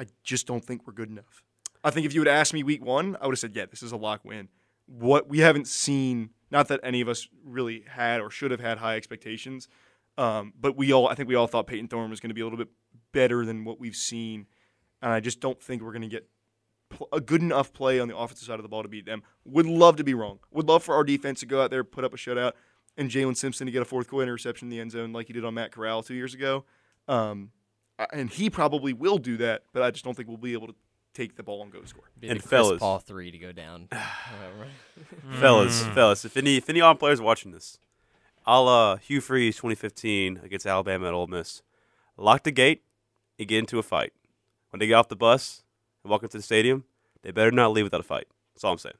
I 0.01 0.07
just 0.23 0.47
don't 0.47 0.65
think 0.65 0.87
we're 0.87 0.93
good 0.93 1.11
enough. 1.11 1.43
I 1.83 1.91
think 1.91 2.07
if 2.07 2.15
you 2.15 2.21
would 2.21 2.29
ask 2.29 2.55
me 2.55 2.63
week 2.63 2.85
one, 2.85 3.17
I 3.21 3.27
would 3.27 3.33
have 3.33 3.39
said, 3.41 3.55
yeah, 3.57 3.67
this 3.67 3.83
is 3.83 3.93
a 3.93 3.97
lock 3.97 4.25
win. 4.25 4.49
What 4.87 5.29
we 5.29 5.39
haven't 5.41 5.67
seen, 5.69 6.31
not 6.51 6.69
that 6.69 6.81
any 6.83 7.01
of 7.01 7.09
us 7.09 7.29
really 7.45 7.85
had 7.89 8.21
or 8.21 8.31
should 8.31 8.51
have 8.51 8.61
had 8.61 8.79
high 8.79 8.97
expectations, 8.97 9.69
um, 10.19 10.53
but 10.61 10.77
we 10.77 10.93
all, 10.93 11.09
I 11.09 11.15
think 11.15 11.29
we 11.29 11.35
all 11.35 11.47
thought 11.47 11.67
Payton 11.67 11.89
Thorne 11.89 12.11
was 12.11 12.21
going 12.21 12.29
to 12.31 12.35
be 12.35 12.41
a 12.43 12.45
little 12.45 12.59
bit 12.59 12.69
better 13.13 13.47
than 13.47 13.65
what 13.65 13.81
we've 13.81 13.97
seen, 13.97 14.47
and 15.01 15.11
I 15.13 15.21
just 15.21 15.41
don't 15.41 15.63
think 15.63 15.81
we're 15.81 15.93
going 15.93 16.03
to 16.03 16.09
get 16.09 16.29
pl- 16.91 17.09
a 17.13 17.21
good 17.21 17.41
enough 17.41 17.73
play 17.73 17.99
on 18.01 18.09
the 18.09 18.17
offensive 18.17 18.47
side 18.47 18.59
of 18.59 18.63
the 18.63 18.69
ball 18.69 18.83
to 18.83 18.89
beat 18.89 19.07
them. 19.07 19.23
Would 19.47 19.67
love 19.67 19.97
to 19.97 20.05
be 20.05 20.13
wrong. 20.15 20.41
Would 20.51 20.67
love 20.69 20.83
for 20.83 20.95
our 20.95 21.05
defense 21.05 21.41
to 21.41 21.47
go 21.47 21.63
out 21.63 21.71
there, 21.71 21.85
put 21.85 22.05
up 22.05 22.13
a 22.13 22.17
shutout, 22.17 22.53
and 22.97 23.11
Jalen 23.11 23.37
Simpson 23.37 23.67
to 23.67 23.73
get 23.73 23.81
a 23.81 23.85
fourth 23.87 24.09
quarter 24.09 24.25
interception 24.25 24.67
in 24.67 24.71
the 24.71 24.81
end 24.81 24.91
zone 24.91 25.13
like 25.13 25.29
he 25.29 25.33
did 25.33 25.45
on 25.45 25.55
Matt 25.55 25.71
Corral 25.73 26.03
two 26.03 26.15
years 26.15 26.35
ago. 26.35 26.65
Um, 27.07 27.53
and 28.13 28.29
he 28.31 28.51
probably 28.51 28.93
will 28.93 29.19
do 29.19 29.37
that, 29.39 29.63
but 29.73 29.83
I 29.83 29.91
just 29.91 30.05
don't 30.05 30.15
think 30.15 30.29
we'll 30.29 30.37
be 30.37 30.53
able 30.53 30.67
to 30.69 30.75
take 31.15 31.37
the 31.37 31.43
ball 31.43 31.63
and 31.63 31.73
go 31.73 31.83
score. 31.85 32.11
Be 32.19 32.29
And 32.29 32.43
fellas. 32.43 32.79
Paul 32.81 32.99
three 32.99 33.31
to 33.31 33.39
go 33.39 33.51
down. 33.53 33.89
fellas, 35.41 35.83
Mm. 35.83 35.95
fellas. 35.95 36.25
If 36.25 36.37
any 36.37 36.57
if 36.57 36.69
any 36.69 36.81
Auburn 36.81 36.99
players 36.99 37.21
watching 37.21 37.51
this, 37.53 37.79
I'll 38.49 38.67
uh 38.67 38.97
Hugh 38.97 39.21
Freeze 39.21 39.57
2015 39.57 40.41
against 40.43 40.65
Alabama 40.65 41.09
at 41.09 41.13
Ole 41.13 41.27
Miss. 41.27 41.61
Lock 42.17 42.45
the 42.45 42.51
gate 42.51 42.83
and 43.39 43.47
get 43.47 43.59
into 43.59 43.79
a 43.79 43.83
fight. 43.83 44.15
When 44.71 44.81
they 44.81 44.87
get 44.87 44.95
off 44.95 45.09
the 45.09 45.17
bus 45.17 45.65
and 46.03 46.11
walk 46.11 46.23
into 46.23 46.39
the 46.39 46.43
stadium, 46.43 46.85
they 47.21 47.31
better 47.31 47.51
not 47.51 47.73
leave 47.73 47.85
without 47.85 48.01
a 48.01 48.05
fight. 48.05 48.27
That's 48.55 48.65
all 48.65 48.73
I'm 48.73 48.79
saying. 48.79 48.97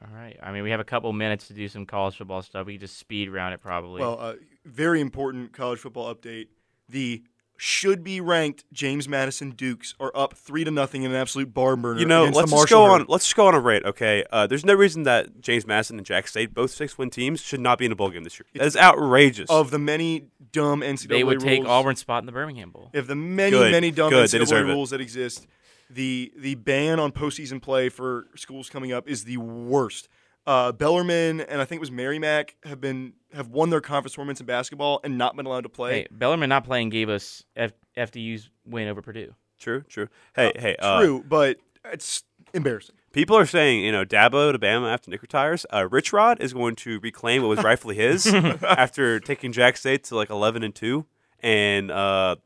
All 0.00 0.08
right. 0.16 0.38
I 0.42 0.50
mean, 0.50 0.62
we 0.62 0.70
have 0.70 0.80
a 0.80 0.84
couple 0.84 1.12
minutes 1.12 1.48
to 1.48 1.52
do 1.52 1.68
some 1.68 1.84
college 1.84 2.16
football 2.16 2.40
stuff. 2.40 2.66
We 2.66 2.74
can 2.74 2.80
just 2.80 2.96
speed 2.96 3.28
around 3.28 3.52
it 3.52 3.60
probably. 3.60 4.00
Well, 4.00 4.18
uh, 4.18 4.34
very 4.64 5.02
important 5.02 5.52
college 5.52 5.80
football 5.80 6.12
update. 6.14 6.46
The 6.88 7.22
should 7.62 8.02
be 8.02 8.22
ranked 8.22 8.64
James 8.72 9.06
Madison 9.06 9.50
Dukes 9.50 9.94
are 10.00 10.10
up 10.14 10.32
three 10.32 10.64
to 10.64 10.70
nothing 10.70 11.02
in 11.02 11.10
an 11.10 11.16
absolute 11.18 11.52
barn 11.52 11.82
burner. 11.82 12.00
You 12.00 12.06
know, 12.06 12.24
let's 12.24 12.50
the 12.50 12.56
just 12.56 12.70
go 12.70 12.84
Herd. 12.86 13.02
on. 13.02 13.06
Let's 13.06 13.26
just 13.26 13.36
go 13.36 13.48
on 13.48 13.54
a 13.54 13.60
rate, 13.60 13.84
okay? 13.84 14.24
Uh, 14.32 14.46
there's 14.46 14.64
no 14.64 14.72
reason 14.72 15.02
that 15.02 15.42
James 15.42 15.66
Madison 15.66 15.98
and 15.98 16.06
Jax 16.06 16.30
State, 16.30 16.54
both 16.54 16.70
six-win 16.70 17.10
teams, 17.10 17.42
should 17.42 17.60
not 17.60 17.76
be 17.76 17.84
in 17.84 17.92
a 17.92 17.94
bowl 17.94 18.08
game 18.08 18.24
this 18.24 18.38
year. 18.38 18.46
That 18.54 18.64
is 18.64 18.78
outrageous. 18.78 19.50
Of 19.50 19.70
the 19.70 19.78
many 19.78 20.28
dumb 20.52 20.80
NCAA 20.80 21.08
they 21.08 21.22
would 21.22 21.40
take 21.40 21.60
rules, 21.60 21.70
Auburn's 21.70 22.00
spot 22.00 22.22
in 22.22 22.26
the 22.26 22.32
Birmingham 22.32 22.70
Bowl. 22.70 22.88
If 22.94 23.06
the 23.06 23.14
many, 23.14 23.50
Good, 23.50 23.72
many 23.72 23.90
dumb 23.90 24.08
good, 24.08 24.30
NCAA 24.30 24.38
deserve 24.38 24.68
it. 24.70 24.72
rules 24.72 24.88
that 24.88 25.02
exist, 25.02 25.46
the 25.90 26.32
the 26.38 26.54
ban 26.54 26.98
on 26.98 27.12
postseason 27.12 27.60
play 27.60 27.90
for 27.90 28.26
schools 28.36 28.70
coming 28.70 28.90
up 28.90 29.06
is 29.06 29.24
the 29.24 29.36
worst. 29.36 30.08
Uh, 30.46 30.72
Bellarmine 30.72 31.40
and 31.42 31.60
I 31.60 31.64
think 31.64 31.78
it 31.78 31.80
was 31.80 31.90
Merrimack 31.90 32.56
have 32.64 32.80
been 32.80 33.12
have 33.32 33.48
won 33.48 33.70
their 33.70 33.80
conference 33.80 34.14
tournaments 34.14 34.40
in 34.40 34.46
basketball 34.46 35.00
and 35.04 35.16
not 35.18 35.36
been 35.36 35.46
allowed 35.46 35.62
to 35.62 35.68
play. 35.68 35.92
Hey, 36.00 36.06
Bellarmine 36.10 36.48
not 36.48 36.64
playing 36.64 36.88
gave 36.88 37.08
us 37.08 37.44
F- 37.56 37.72
FDU's 37.96 38.50
win 38.64 38.88
over 38.88 39.02
Purdue. 39.02 39.34
true, 39.58 39.82
true. 39.82 40.08
Hey, 40.34 40.52
hey, 40.56 40.76
uh, 40.80 41.00
True, 41.00 41.24
but 41.28 41.58
it's 41.84 42.24
embarrassing. 42.54 42.96
People 43.12 43.36
are 43.36 43.46
saying, 43.46 43.84
you 43.84 43.92
know, 43.92 44.04
Dabo 44.04 44.52
to 44.52 44.58
Bama 44.58 44.92
after 44.92 45.10
Nick 45.10 45.20
retires. 45.22 45.66
Uh, 45.72 45.88
Rich 45.90 46.12
Rod 46.12 46.40
is 46.40 46.52
going 46.52 46.76
to 46.76 47.00
reclaim 47.00 47.42
what 47.42 47.48
was 47.48 47.62
rightfully 47.62 47.96
his 47.96 48.26
after 48.62 49.20
taking 49.20 49.52
Jax 49.52 49.80
State 49.80 50.04
to 50.04 50.16
like 50.16 50.30
eleven 50.30 50.62
and 50.62 50.74
two 50.74 51.06
and 51.40 51.90
uh, 51.90 52.36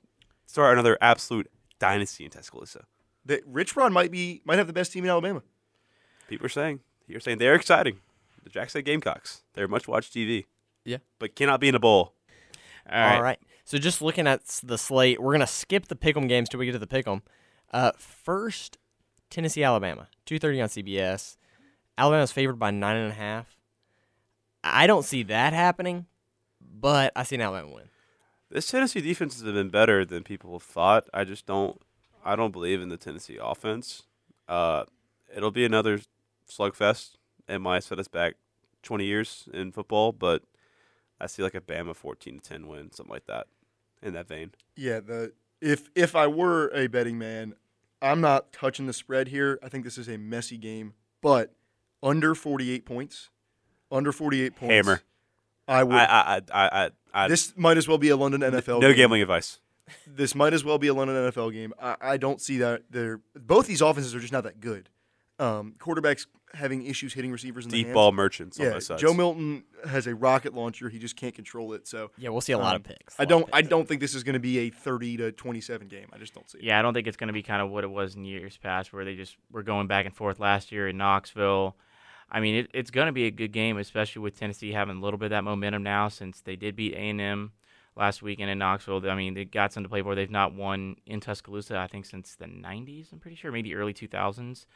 start 0.46 0.72
another 0.72 0.98
absolute 1.00 1.50
dynasty 1.78 2.24
in 2.24 2.30
Tuscaloosa. 2.30 2.84
That 3.26 3.42
Rich 3.46 3.76
Rod 3.76 3.92
might 3.92 4.10
be 4.10 4.42
might 4.44 4.58
have 4.58 4.66
the 4.66 4.72
best 4.72 4.92
team 4.92 5.04
in 5.04 5.10
Alabama. 5.10 5.42
People 6.28 6.46
are 6.46 6.50
saying, 6.50 6.80
you're 7.06 7.20
saying 7.20 7.38
they're 7.38 7.54
exciting. 7.54 8.00
The 8.42 8.50
Jax 8.50 8.72
State 8.72 8.84
Gamecocks. 8.84 9.42
They're 9.54 9.68
much 9.68 9.88
watched 9.88 10.14
TV. 10.14 10.44
Yeah. 10.84 10.98
but 11.18 11.34
cannot 11.34 11.60
be 11.60 11.68
in 11.68 11.74
a 11.74 11.80
bowl. 11.80 12.12
All 12.90 13.00
right. 13.00 13.16
All 13.16 13.22
right. 13.22 13.38
So 13.64 13.78
just 13.78 14.02
looking 14.02 14.26
at 14.26 14.44
the 14.62 14.76
slate, 14.76 15.20
we're 15.20 15.32
gonna 15.32 15.46
skip 15.46 15.86
the 15.88 15.96
pick'em 15.96 16.28
games 16.28 16.48
till 16.50 16.60
we 16.60 16.66
get 16.66 16.72
to 16.72 16.78
the 16.78 16.86
pick'em. 16.86 17.22
Uh, 17.72 17.92
first, 17.96 18.76
Tennessee, 19.30 19.64
Alabama, 19.64 20.08
two 20.26 20.38
thirty 20.38 20.60
on 20.60 20.68
CBS. 20.68 21.36
Alabama's 21.96 22.32
favored 22.32 22.58
by 22.58 22.70
nine 22.70 22.96
and 22.96 23.10
a 23.10 23.14
half. 23.14 23.56
I 24.62 24.86
don't 24.86 25.04
see 25.04 25.22
that 25.24 25.52
happening, 25.54 26.06
but 26.60 27.12
I 27.16 27.22
see 27.22 27.36
an 27.36 27.40
Alabama 27.40 27.74
win. 27.74 27.84
This 28.50 28.70
Tennessee 28.70 29.00
defense 29.00 29.40
has 29.40 29.50
been 29.50 29.70
better 29.70 30.04
than 30.04 30.22
people 30.22 30.52
have 30.52 30.62
thought. 30.62 31.08
I 31.14 31.24
just 31.24 31.46
don't. 31.46 31.80
I 32.24 32.36
don't 32.36 32.52
believe 32.52 32.82
in 32.82 32.90
the 32.90 32.96
Tennessee 32.96 33.38
offense. 33.40 34.02
Uh, 34.46 34.84
it'll 35.34 35.50
be 35.50 35.64
another 35.64 36.00
slugfest. 36.50 37.12
It 37.48 37.58
might 37.60 37.84
set 37.84 37.98
us 37.98 38.08
back 38.08 38.34
20 38.82 39.04
years 39.04 39.48
in 39.52 39.72
football, 39.72 40.12
but 40.12 40.42
I 41.20 41.26
see 41.26 41.42
like 41.42 41.54
a 41.54 41.60
Bama 41.60 41.94
14 41.94 42.40
to 42.40 42.48
10 42.48 42.66
win, 42.66 42.90
something 42.92 43.12
like 43.12 43.26
that. 43.26 43.46
in 44.02 44.12
that 44.14 44.28
vein. 44.28 44.52
Yeah, 44.76 45.00
the 45.00 45.32
if 45.60 45.88
if 45.94 46.14
I 46.14 46.26
were 46.26 46.68
a 46.74 46.86
betting 46.88 47.18
man, 47.18 47.54
I'm 48.02 48.20
not 48.20 48.52
touching 48.52 48.86
the 48.86 48.92
spread 48.92 49.28
here. 49.28 49.58
I 49.62 49.68
think 49.68 49.84
this 49.84 49.96
is 49.96 50.08
a 50.08 50.18
messy 50.18 50.58
game, 50.58 50.92
but 51.22 51.54
under 52.02 52.34
48 52.34 52.84
points, 52.84 53.30
under 53.90 54.12
48 54.12 54.56
points. 54.56 54.72
Hammer. 54.72 55.00
I 55.66 55.82
would. 55.82 55.94
I, 55.94 56.04
I, 56.04 56.36
I, 56.52 56.84
I, 56.84 56.90
I, 57.14 57.28
this 57.28 57.54
might 57.56 57.78
as 57.78 57.88
well 57.88 57.96
be 57.96 58.10
a 58.10 58.16
London 58.16 58.42
NFL. 58.42 58.82
no 58.82 58.88
game. 58.88 58.96
gambling 58.96 59.22
advice. 59.22 59.60
This 60.06 60.34
might 60.34 60.52
as 60.52 60.64
well 60.64 60.78
be 60.78 60.88
a 60.88 60.94
London 60.94 61.16
NFL 61.16 61.52
game. 61.52 61.72
I, 61.80 61.96
I 62.00 62.16
don't 62.18 62.40
see 62.40 62.58
that. 62.58 62.82
They're 62.90 63.20
both 63.34 63.66
these 63.66 63.80
offenses 63.80 64.14
are 64.14 64.20
just 64.20 64.32
not 64.32 64.44
that 64.44 64.60
good. 64.60 64.90
Um, 65.38 65.74
quarterbacks 65.78 66.26
having 66.54 66.86
issues 66.86 67.12
hitting 67.14 67.32
receivers 67.32 67.64
in 67.64 67.70
the 67.70 67.78
Deep 67.78 67.86
hands. 67.86 67.94
ball 67.94 68.12
merchants 68.12 68.58
on 68.58 68.66
Yeah, 68.66 68.72
both. 68.74 68.98
Joe 68.98 69.12
Milton 69.12 69.64
has 69.88 70.06
a 70.06 70.14
rocket 70.14 70.54
launcher. 70.54 70.88
He 70.88 70.98
just 70.98 71.16
can't 71.16 71.34
control 71.34 71.72
it. 71.72 71.86
So 71.86 72.10
Yeah, 72.16 72.28
we'll 72.30 72.40
see 72.40 72.52
a 72.52 72.58
lot 72.58 72.74
um, 72.74 72.76
of 72.76 72.84
picks. 72.84 73.18
I 73.18 73.22
a 73.22 73.26
lot 73.26 73.28
don't. 73.28 73.42
of 73.44 73.50
I 73.52 73.62
don't 73.62 73.88
think 73.88 74.00
this 74.00 74.14
is 74.14 74.22
going 74.22 74.34
to 74.34 74.40
be 74.40 74.58
a 74.58 74.70
30 74.70 75.16
to 75.18 75.32
27 75.32 75.88
game. 75.88 76.06
I 76.12 76.18
just 76.18 76.34
don't 76.34 76.48
see 76.48 76.58
it. 76.58 76.64
Yeah, 76.64 76.78
I 76.78 76.82
don't 76.82 76.94
think 76.94 77.06
it's 77.06 77.16
going 77.16 77.28
to 77.28 77.34
be 77.34 77.42
kind 77.42 77.60
of 77.60 77.70
what 77.70 77.84
it 77.84 77.90
was 77.90 78.14
in 78.14 78.24
years 78.24 78.56
past, 78.56 78.92
where 78.92 79.04
they 79.04 79.16
just 79.16 79.36
were 79.50 79.62
going 79.62 79.86
back 79.86 80.06
and 80.06 80.14
forth 80.14 80.38
last 80.38 80.72
year 80.72 80.88
in 80.88 80.96
Knoxville. 80.96 81.76
I 82.30 82.40
mean, 82.40 82.54
it, 82.56 82.70
it's 82.72 82.90
going 82.90 83.06
to 83.06 83.12
be 83.12 83.26
a 83.26 83.30
good 83.30 83.52
game, 83.52 83.76
especially 83.76 84.22
with 84.22 84.38
Tennessee 84.38 84.72
having 84.72 84.96
a 84.96 85.00
little 85.00 85.18
bit 85.18 85.26
of 85.26 85.30
that 85.30 85.44
momentum 85.44 85.82
now, 85.82 86.08
since 86.08 86.40
they 86.40 86.56
did 86.56 86.76
beat 86.76 86.94
A 86.94 86.98
and 86.98 87.20
M 87.20 87.52
last 87.96 88.22
weekend 88.22 88.50
in 88.50 88.58
Knoxville. 88.58 89.08
I 89.08 89.14
mean, 89.14 89.34
they 89.34 89.44
got 89.44 89.72
some 89.72 89.82
to 89.82 89.88
play 89.88 90.02
for. 90.02 90.14
They've 90.14 90.30
not 90.30 90.54
won 90.54 90.96
in 91.06 91.20
Tuscaloosa, 91.20 91.76
I 91.76 91.86
think, 91.86 92.06
since 92.06 92.34
the 92.34 92.46
'90s. 92.46 93.12
I'm 93.12 93.18
pretty 93.18 93.36
sure, 93.36 93.52
maybe 93.52 93.74
early 93.74 93.92
2000s. 93.94 94.66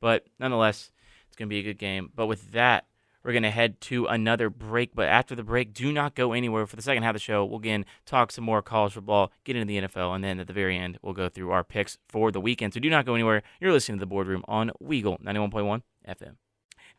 But 0.00 0.26
nonetheless, 0.38 0.90
it's 1.26 1.36
going 1.36 1.48
to 1.48 1.50
be 1.50 1.60
a 1.60 1.62
good 1.62 1.78
game. 1.78 2.10
But 2.14 2.26
with 2.26 2.52
that, 2.52 2.86
we're 3.24 3.32
going 3.32 3.42
to 3.42 3.50
head 3.50 3.80
to 3.82 4.06
another 4.06 4.48
break. 4.48 4.94
But 4.94 5.08
after 5.08 5.34
the 5.34 5.42
break, 5.42 5.74
do 5.74 5.92
not 5.92 6.14
go 6.14 6.32
anywhere. 6.32 6.66
For 6.66 6.76
the 6.76 6.82
second 6.82 7.02
half 7.02 7.10
of 7.10 7.14
the 7.16 7.20
show, 7.20 7.44
we'll 7.44 7.58
again 7.58 7.84
talk 8.06 8.32
some 8.32 8.44
more 8.44 8.62
college 8.62 8.94
football, 8.94 9.32
get 9.44 9.56
into 9.56 9.66
the 9.66 9.86
NFL, 9.86 10.14
and 10.14 10.24
then 10.24 10.40
at 10.40 10.46
the 10.46 10.52
very 10.52 10.78
end, 10.78 10.98
we'll 11.02 11.14
go 11.14 11.28
through 11.28 11.50
our 11.50 11.64
picks 11.64 11.98
for 12.08 12.32
the 12.32 12.40
weekend. 12.40 12.74
So 12.74 12.80
do 12.80 12.90
not 12.90 13.06
go 13.06 13.14
anywhere. 13.14 13.42
You're 13.60 13.72
listening 13.72 13.98
to 13.98 14.00
the 14.00 14.06
boardroom 14.06 14.44
on 14.48 14.70
Weagle 14.82 15.20
91.1 15.22 15.82
FM. 16.08 16.36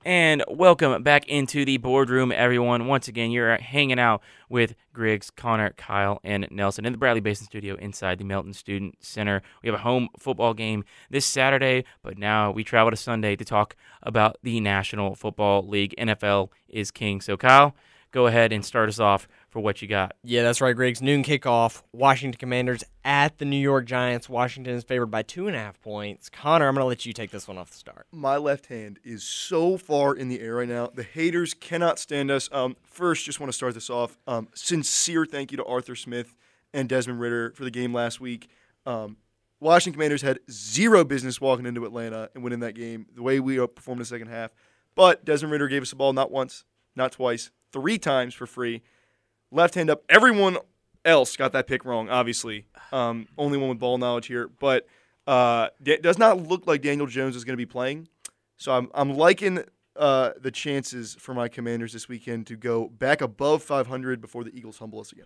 And 0.06 0.46
welcome 0.48 1.04
back 1.04 1.28
into 1.28 1.66
the 1.66 1.76
boardroom, 1.76 2.32
everyone. 2.32 2.88
Once 2.88 3.10
again, 3.10 3.32
you're 3.32 3.58
hanging 3.58 4.00
out 4.00 4.22
with 4.48 4.74
Griggs, 4.94 5.30
Connor, 5.30 5.72
Kyle, 5.72 6.22
and 6.24 6.48
Nelson 6.50 6.86
in 6.86 6.94
the 6.94 6.98
Bradley 6.98 7.20
Basin 7.20 7.46
studio 7.46 7.76
inside 7.76 8.18
the 8.18 8.24
Melton 8.24 8.54
Student 8.54 8.96
Center. 9.02 9.42
We 9.62 9.68
have 9.68 9.76
a 9.78 9.84
home 9.84 10.08
football 10.18 10.54
game 10.54 10.86
this 11.10 11.26
Saturday, 11.26 11.84
but 12.02 12.18
now 12.18 12.50
we 12.50 12.64
travel 12.64 12.92
to 12.92 12.96
Sunday 12.96 13.36
to 13.36 13.44
talk 13.44 13.76
about 14.02 14.38
the 14.42 14.62
National 14.62 15.16
Football 15.16 15.68
League. 15.68 15.94
NFL 15.98 16.48
is 16.70 16.92
king. 16.92 17.20
So, 17.20 17.36
Kyle, 17.36 17.76
go 18.14 18.28
ahead 18.28 18.54
and 18.54 18.64
start 18.64 18.88
us 18.88 19.02
off 19.02 19.28
for 19.50 19.60
what 19.60 19.82
you 19.82 19.88
got. 19.88 20.16
Yeah, 20.24 20.44
that's 20.44 20.62
right, 20.62 20.76
Griggs. 20.76 21.02
Noon 21.02 21.24
kickoff. 21.24 21.82
Washington 21.92 22.38
Commanders 22.38 22.84
at 23.04 23.38
the 23.40 23.46
New 23.46 23.58
York 23.58 23.86
Giants. 23.86 24.30
Washington 24.30 24.76
is 24.76 24.84
favored 24.84 25.08
by 25.08 25.24
two 25.24 25.48
and 25.48 25.56
a 25.56 25.60
half 25.60 25.82
points. 25.82 26.30
Connor, 26.30 26.68
I'm 26.68 26.76
going 26.76 26.84
to 26.84 26.88
let 26.88 27.06
you 27.06 27.14
take 27.14 27.32
this 27.32 27.48
one 27.48 27.58
off 27.58 27.72
the 27.72 27.78
start. 27.78 28.06
my 28.12 28.38
left 28.38 28.68
hand 28.68 29.00
is 29.04 29.24
so 29.24 29.78
far 29.78 30.16
in 30.16 30.30
the 30.30 30.40
air 30.40 30.56
right 30.56 30.70
now. 30.70 30.88
The 30.88 31.04
haters 31.04 31.54
cannot 31.54 32.00
stand 32.00 32.30
us. 32.32 32.48
Um, 32.52 32.76
first, 32.84 33.26
just 33.26 33.40
want 33.40 33.52
to 33.52 33.56
start 33.56 33.74
this 33.74 33.90
off. 33.90 34.18
Um, 34.28 34.48
sincere 34.54 35.26
thank 35.26 35.52
you 35.52 35.58
to 35.58 35.66
Arthur 35.66 35.96
Smith 35.96 36.36
and 36.74 36.88
Desmond 36.88 37.20
Ridder 37.20 37.54
for 37.56 37.64
the 37.64 37.72
game 37.72 37.94
last 37.94 38.22
week. 38.22 38.50
Um, 38.86 39.18
Washington 39.60 39.94
Commanders 39.94 40.22
had 40.22 40.40
zero 40.50 41.04
business 41.04 41.42
walking 41.42 41.66
into 41.66 41.84
Atlanta 41.86 42.30
and 42.34 42.44
winning 42.44 42.60
that 42.62 42.76
game 42.76 43.08
the 43.14 43.24
way 43.24 43.40
we 43.40 43.58
performed 43.68 43.98
in 43.98 44.04
the 44.04 44.06
second 44.06 44.28
half. 44.28 44.52
But 44.96 45.26
Desmond 45.26 45.52
Ridder 45.52 45.68
gave 45.68 45.82
us 45.82 45.90
the 45.90 45.96
ball 45.96 46.14
not 46.14 46.32
once, 46.32 46.64
not 46.96 47.12
twice, 47.12 47.52
three 47.72 47.98
times 47.98 48.34
for 48.34 48.46
free. 48.46 48.82
Left 49.52 49.76
hand 49.76 49.90
up. 49.90 50.04
Everyone 50.10 50.58
else 51.06 51.36
got 51.36 51.52
that 51.54 51.68
pick 51.68 51.86
wrong, 51.86 52.10
obviously. 52.10 52.66
Um, 52.92 53.28
only 53.38 53.58
one 53.58 53.70
with 53.70 53.80
ball 53.80 53.98
knowledge 53.98 54.28
here. 54.28 54.48
But 54.60 54.88
uh, 55.28 55.70
it 55.86 56.02
does 56.04 56.18
not 56.18 56.48
look 56.48 56.68
like 56.68 56.82
Daniel 56.82 57.08
Jones 57.08 57.36
is 57.36 57.44
going 57.44 57.54
to 57.54 57.58
be 57.58 57.66
playing. 57.66 58.08
So 58.58 58.74
I'm 58.74 58.90
I'm 58.94 59.16
liking 59.16 59.64
uh, 59.96 60.32
the 60.40 60.52
chances 60.52 61.16
for 61.16 61.34
my 61.34 61.48
Commanders 61.48 61.94
this 61.94 62.08
weekend 62.08 62.48
to 62.48 62.56
go 62.56 62.88
back 62.90 63.22
above 63.22 63.64
500 63.64 64.22
before 64.22 64.44
the 64.44 64.56
Eagles 64.56 64.78
humble 64.78 65.00
us 65.00 65.12
again. 65.12 65.26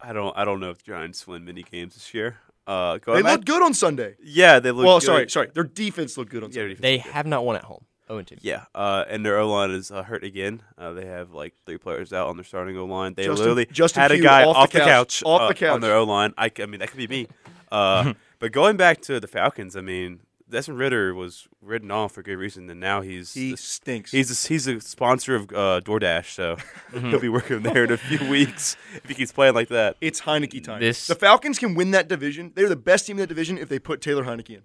I 0.00 0.12
don't. 0.12 0.36
I 0.36 0.44
don't 0.44 0.60
know 0.60 0.70
if 0.70 0.78
the 0.84 0.92
Giants 0.92 1.26
win 1.26 1.44
many 1.44 1.62
games 1.62 1.94
this 1.94 2.12
year. 2.12 2.36
Uh, 2.66 2.98
They 3.06 3.22
looked 3.22 3.44
good 3.44 3.62
on 3.62 3.74
Sunday. 3.74 4.16
Yeah, 4.22 4.58
they 4.58 4.70
look. 4.70 4.86
well, 4.86 4.98
good. 4.98 5.06
sorry, 5.06 5.30
sorry. 5.30 5.50
Their 5.54 5.64
defense 5.64 6.16
looked 6.18 6.30
good 6.30 6.42
on 6.42 6.50
Yeah, 6.50 6.54
Sunday. 6.62 6.68
defense 6.70 6.82
They 6.82 6.92
looked 6.94 7.04
good. 7.06 7.12
have 7.12 7.26
not 7.26 7.44
won 7.44 7.56
at 7.56 7.64
home. 7.64 7.84
0 8.08 8.22
2. 8.22 8.36
Yeah, 8.42 8.64
uh, 8.74 9.04
and 9.08 9.24
their 9.24 9.38
O 9.38 9.50
line 9.50 9.70
is 9.70 9.90
uh, 9.90 10.02
hurt 10.02 10.24
again. 10.24 10.62
Uh, 10.76 10.92
they 10.92 11.06
have 11.06 11.32
like 11.32 11.54
three 11.66 11.78
players 11.78 12.12
out 12.12 12.28
on 12.28 12.36
their 12.36 12.44
starting 12.44 12.76
O 12.76 12.84
line. 12.84 13.14
They 13.14 13.24
Justin- 13.24 13.38
literally 13.46 13.66
Justin 13.66 14.02
had 14.02 14.12
a 14.12 14.18
guy 14.18 14.44
off 14.44 14.56
off, 14.56 14.70
the 14.70 14.78
the 14.78 14.84
couch. 14.84 15.20
couch, 15.20 15.22
Off 15.24 15.40
uh, 15.42 15.48
the 15.48 15.54
couch. 15.54 15.70
on 15.74 15.80
their 15.80 15.94
O 15.96 16.04
line. 16.04 16.34
I 16.36 16.50
mean, 16.66 16.80
that 16.80 16.88
could 16.90 16.98
be 16.98 17.06
me. 17.08 17.28
Uh, 17.72 18.14
but 18.38 18.52
going 18.52 18.76
back 18.76 19.00
to 19.02 19.18
the 19.20 19.26
Falcons, 19.26 19.74
I 19.76 19.80
mean, 19.80 20.20
Desmond 20.50 20.78
Ridder 20.78 21.14
was 21.14 21.48
ridden 21.62 21.90
off 21.90 22.12
for 22.12 22.22
good 22.22 22.36
reason, 22.36 22.68
and 22.68 22.78
now 22.78 23.00
he's 23.00 23.32
He 23.32 23.52
the- 23.52 23.56
stinks. 23.56 24.10
he's 24.12 24.30
a, 24.30 24.48
he's 24.48 24.66
a 24.68 24.78
sponsor 24.80 25.34
of 25.34 25.44
uh, 25.50 25.80
DoorDash, 25.82 26.26
so 26.26 26.56
he'll 26.92 27.18
be 27.18 27.30
working 27.30 27.62
there 27.62 27.84
in 27.84 27.90
a 27.92 27.96
few 27.96 28.28
weeks 28.28 28.76
if 28.94 29.06
he 29.08 29.14
keeps 29.14 29.32
playing 29.32 29.54
like 29.54 29.68
that. 29.68 29.96
it's 30.02 30.20
Heinicke 30.20 30.62
time. 30.62 30.80
This- 30.80 31.06
the 31.06 31.14
Falcons 31.14 31.58
can 31.58 31.74
win 31.74 31.92
that 31.92 32.06
division. 32.08 32.52
They're 32.54 32.68
the 32.68 32.76
best 32.76 33.06
team 33.06 33.16
in 33.16 33.20
that 33.22 33.28
division 33.28 33.56
if 33.56 33.70
they 33.70 33.78
put 33.78 34.02
Taylor 34.02 34.24
Heinicke 34.24 34.50
in. 34.50 34.62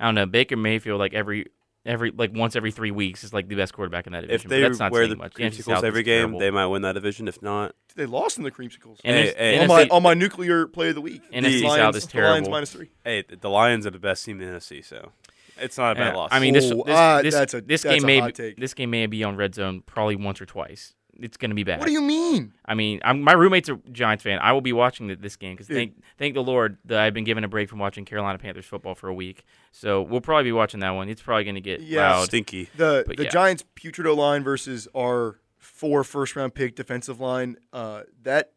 I 0.00 0.06
don't 0.06 0.16
know. 0.16 0.26
Baker 0.26 0.56
Mayfield, 0.56 0.98
like 0.98 1.14
every 1.14 1.46
every 1.86 2.10
like 2.10 2.32
once 2.34 2.56
every 2.56 2.70
three 2.70 2.90
weeks, 2.90 3.24
is 3.24 3.32
like 3.32 3.48
the 3.48 3.54
best 3.54 3.72
quarterback 3.74 4.06
in 4.06 4.12
that 4.12 4.22
division. 4.22 4.50
If 4.50 4.56
but 4.62 4.68
that's 4.68 4.78
not 4.78 4.92
wear 4.92 5.02
saying 5.02 5.10
the 5.10 5.16
much. 5.16 5.34
The 5.34 5.42
creamsicles 5.44 5.64
South 5.64 5.84
every 5.84 6.02
game, 6.02 6.20
terrible. 6.20 6.38
they 6.40 6.50
might 6.50 6.66
win 6.66 6.82
that 6.82 6.92
division. 6.94 7.28
If 7.28 7.42
not, 7.42 7.74
They 7.96 8.06
lost 8.06 8.38
in 8.38 8.44
the 8.44 8.50
creamsicles. 8.50 8.98
And 9.04 9.16
Hey, 9.16 9.34
hey. 9.36 9.58
NFC 9.58 9.62
on 9.62 9.68
my 9.68 9.88
on 9.90 10.02
my 10.02 10.14
nuclear 10.14 10.66
play 10.66 10.88
of 10.90 10.94
the 10.94 11.00
week. 11.00 11.22
NFC 11.32 11.42
The 11.42 11.60
South 11.60 11.78
Lions- 11.78 11.96
is 11.96 12.06
the 12.06 12.18
Lions 12.18 12.34
terrible. 12.36 12.50
minus 12.50 12.72
three. 12.72 12.90
hey, 13.04 13.24
the 13.28 13.36
the 13.36 13.50
Lions 13.50 13.86
are 13.86 13.90
the 13.90 13.98
best 13.98 14.24
team 14.24 14.40
in 14.40 14.48
the 14.52 14.58
NFC, 14.58 14.84
so 14.84 15.12
it's 15.60 15.78
not 15.78 15.92
a 15.92 15.94
bad 15.94 16.08
Yeah, 16.12 16.16
loss. 16.16 16.30
I 16.32 16.40
mean, 16.40 16.54
this 16.54 16.70
Oh, 16.72 16.82
this, 16.84 16.94
uh, 16.96 17.22
this, 17.22 17.34
that's 17.34 17.54
a- 17.54 17.60
this 17.60 17.82
that's 17.82 17.94
game 17.94 18.04
a 18.04 18.06
may 18.06 18.18
hot 18.20 18.26
be, 18.28 18.32
take. 18.32 18.56
this 18.56 18.74
game 18.74 18.90
may 18.90 19.06
be 19.06 19.22
on 19.22 19.36
red 19.36 19.54
zone 19.54 19.82
probably 19.86 20.16
once 20.16 20.40
or 20.40 20.46
twice. 20.46 20.94
It's 21.20 21.36
going 21.36 21.50
to 21.50 21.54
be 21.54 21.64
bad. 21.64 21.78
What 21.78 21.86
do 21.86 21.92
you 21.92 22.00
mean? 22.02 22.52
I 22.64 22.74
mean, 22.74 23.00
I'm, 23.04 23.20
my 23.22 23.32
roommate's 23.32 23.68
a 23.68 23.76
Giants 23.92 24.22
fan. 24.24 24.38
I 24.40 24.52
will 24.52 24.60
be 24.60 24.72
watching 24.72 25.06
the, 25.06 25.14
this 25.16 25.36
game 25.36 25.54
because 25.54 25.68
thank 25.68 25.94
thank 26.18 26.34
the 26.34 26.42
Lord 26.42 26.78
that 26.86 26.98
I've 27.00 27.14
been 27.14 27.24
given 27.24 27.44
a 27.44 27.48
break 27.48 27.68
from 27.68 27.78
watching 27.78 28.04
Carolina 28.04 28.38
Panthers 28.38 28.64
football 28.66 28.94
for 28.94 29.08
a 29.08 29.14
week. 29.14 29.44
So 29.72 30.02
we'll 30.02 30.20
probably 30.20 30.44
be 30.44 30.52
watching 30.52 30.80
that 30.80 30.90
one. 30.90 31.08
It's 31.08 31.22
probably 31.22 31.44
going 31.44 31.54
to 31.56 31.60
get 31.60 31.80
Yeah. 31.80 32.16
loud. 32.16 32.24
stinky. 32.26 32.68
The 32.76 33.04
But 33.06 33.16
the 33.16 33.24
yeah. 33.24 33.30
Giants 33.30 33.64
putrid 33.74 34.06
line 34.16 34.42
versus 34.42 34.88
our 34.96 35.38
four 35.58 36.04
first 36.04 36.34
round 36.36 36.54
pick 36.54 36.74
defensive 36.76 37.20
line. 37.20 37.56
Uh, 37.72 38.02
that 38.22 38.52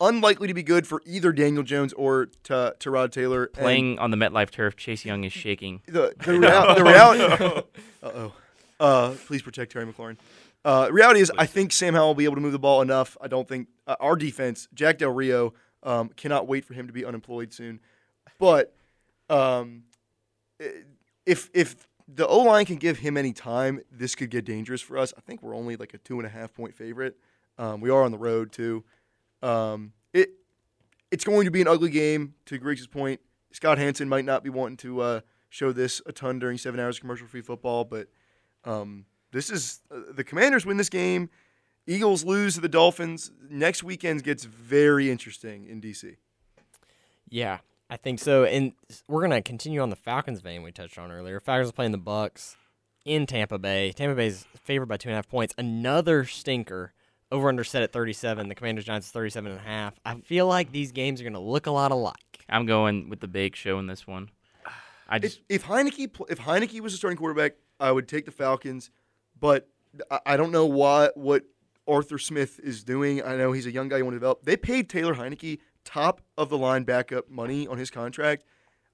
unlikely 0.00 0.48
to 0.48 0.54
be 0.54 0.62
good 0.62 0.86
for 0.86 1.02
either 1.04 1.30
Daniel 1.32 1.62
Jones 1.62 1.92
or 1.92 2.26
to 2.44 2.74
Tyrod 2.80 3.12
Taylor. 3.12 3.44
And 3.44 3.54
Playing 3.54 3.98
on 3.98 4.10
the 4.10 4.16
MetLife 4.16 4.50
turf, 4.50 4.74
Chase 4.76 5.04
Young 5.04 5.24
is 5.24 5.32
shaking. 5.32 5.82
the 5.86 6.14
the, 6.24 6.32
real, 6.38 6.74
the 6.74 6.84
reality. 6.84 7.62
Uh 8.02 8.10
oh. 8.14 8.32
Uh, 8.80 9.14
please 9.26 9.42
protect 9.42 9.72
Terry 9.72 9.84
McLaurin. 9.84 10.16
Uh, 10.64 10.88
reality 10.90 11.20
is, 11.20 11.32
I 11.38 11.46
think 11.46 11.72
Sam 11.72 11.94
Howell 11.94 12.08
will 12.08 12.14
be 12.14 12.24
able 12.24 12.34
to 12.34 12.40
move 12.40 12.52
the 12.52 12.58
ball 12.58 12.82
enough. 12.82 13.16
I 13.20 13.28
don't 13.28 13.48
think 13.48 13.68
uh, 13.86 13.96
our 14.00 14.16
defense, 14.16 14.68
Jack 14.74 14.98
Del 14.98 15.10
Rio, 15.10 15.54
um, 15.82 16.10
cannot 16.10 16.46
wait 16.46 16.64
for 16.64 16.74
him 16.74 16.86
to 16.86 16.92
be 16.92 17.04
unemployed 17.04 17.52
soon. 17.52 17.80
But 18.38 18.74
um, 19.30 19.84
if 21.26 21.50
if 21.54 21.88
the 22.12 22.26
O 22.26 22.40
line 22.40 22.66
can 22.66 22.76
give 22.76 22.98
him 22.98 23.16
any 23.16 23.32
time, 23.32 23.80
this 23.90 24.14
could 24.14 24.30
get 24.30 24.44
dangerous 24.44 24.80
for 24.80 24.98
us. 24.98 25.14
I 25.16 25.20
think 25.20 25.42
we're 25.42 25.56
only 25.56 25.76
like 25.76 25.94
a 25.94 25.98
two 25.98 26.18
and 26.18 26.26
a 26.26 26.30
half 26.30 26.52
point 26.52 26.74
favorite. 26.74 27.16
Um, 27.56 27.80
we 27.80 27.90
are 27.90 28.02
on 28.02 28.10
the 28.10 28.18
road 28.18 28.52
too. 28.52 28.84
Um, 29.42 29.92
it 30.12 30.30
it's 31.10 31.24
going 31.24 31.44
to 31.44 31.50
be 31.50 31.60
an 31.60 31.68
ugly 31.68 31.90
game. 31.90 32.34
To 32.46 32.58
Griggs' 32.58 32.86
point, 32.86 33.20
Scott 33.52 33.78
Hanson 33.78 34.08
might 34.08 34.24
not 34.24 34.44
be 34.44 34.50
wanting 34.50 34.76
to 34.78 35.00
uh, 35.00 35.20
show 35.48 35.72
this 35.72 36.02
a 36.06 36.12
ton 36.12 36.38
during 36.38 36.58
seven 36.58 36.80
hours 36.80 36.96
of 36.96 37.02
commercial 37.02 37.26
free 37.26 37.42
football, 37.42 37.84
but 37.84 38.08
um, 38.64 39.06
this 39.32 39.50
is 39.50 39.80
uh, 39.90 40.00
the 40.12 40.24
Commanders 40.24 40.66
win 40.66 40.76
this 40.76 40.88
game. 40.88 41.30
Eagles 41.86 42.24
lose 42.24 42.54
to 42.54 42.60
the 42.60 42.68
Dolphins. 42.68 43.30
Next 43.48 43.82
weekend 43.82 44.22
gets 44.22 44.44
very 44.44 45.10
interesting 45.10 45.66
in 45.66 45.80
DC. 45.80 46.16
Yeah, 47.28 47.58
I 47.88 47.96
think 47.96 48.18
so. 48.18 48.44
And 48.44 48.72
we're 49.08 49.22
gonna 49.22 49.42
continue 49.42 49.80
on 49.80 49.90
the 49.90 49.96
Falcons 49.96 50.40
vein 50.40 50.62
we 50.62 50.72
touched 50.72 50.98
on 50.98 51.10
earlier. 51.10 51.40
Falcons 51.40 51.70
are 51.70 51.72
playing 51.72 51.92
the 51.92 51.98
Bucks 51.98 52.56
in 53.04 53.26
Tampa 53.26 53.58
Bay. 53.58 53.92
Tampa 53.92 54.14
Bay 54.14 54.28
is 54.28 54.44
favored 54.56 54.86
by 54.86 54.96
two 54.96 55.08
and 55.08 55.14
a 55.14 55.16
half 55.16 55.28
points. 55.28 55.54
Another 55.58 56.24
stinker. 56.24 56.92
Over 57.32 57.48
under 57.48 57.62
set 57.62 57.84
at 57.84 57.92
37. 57.92 58.48
The 58.48 58.56
Commanders 58.56 58.84
Giants 58.84 59.06
is 59.06 59.12
37 59.12 59.52
and 59.52 59.60
a 59.60 59.62
half. 59.62 59.94
I 60.04 60.16
feel 60.16 60.48
like 60.48 60.72
these 60.72 60.90
games 60.90 61.20
are 61.20 61.24
gonna 61.24 61.38
look 61.40 61.66
a 61.66 61.70
lot 61.70 61.92
alike. 61.92 62.44
I'm 62.48 62.66
going 62.66 63.08
with 63.08 63.20
the 63.20 63.28
bake 63.28 63.54
show 63.54 63.78
in 63.78 63.86
this 63.86 64.04
one. 64.04 64.30
I 65.08 65.16
If, 65.16 65.22
just 65.22 65.40
if 65.48 65.64
Heinicke 65.64 66.10
if 66.28 66.40
Heinicke 66.40 66.80
was 66.80 66.92
a 66.92 66.96
starting 66.96 67.16
quarterback, 67.16 67.52
I 67.78 67.92
would 67.92 68.08
take 68.08 68.24
the 68.24 68.32
Falcons, 68.32 68.90
but 69.40 69.68
I- 70.26 70.36
don't 70.36 70.52
know 70.52 70.66
what 70.66 71.16
what 71.16 71.44
Arthur 71.88 72.18
Smith 72.18 72.60
is 72.62 72.84
doing. 72.84 73.22
I 73.22 73.36
know 73.36 73.50
he's 73.52 73.66
a 73.66 73.72
young 73.72 73.88
guy 73.88 73.96
you 73.98 74.04
want 74.04 74.14
to 74.14 74.18
develop. 74.18 74.44
They 74.44 74.56
paid 74.56 74.88
Taylor 74.88 75.14
Heinicke 75.14 75.58
top 75.84 76.20
of 76.38 76.48
the 76.50 76.58
line 76.58 76.84
backup 76.84 77.28
money 77.30 77.66
on 77.66 77.78
his 77.78 77.90
contract. 77.90 78.44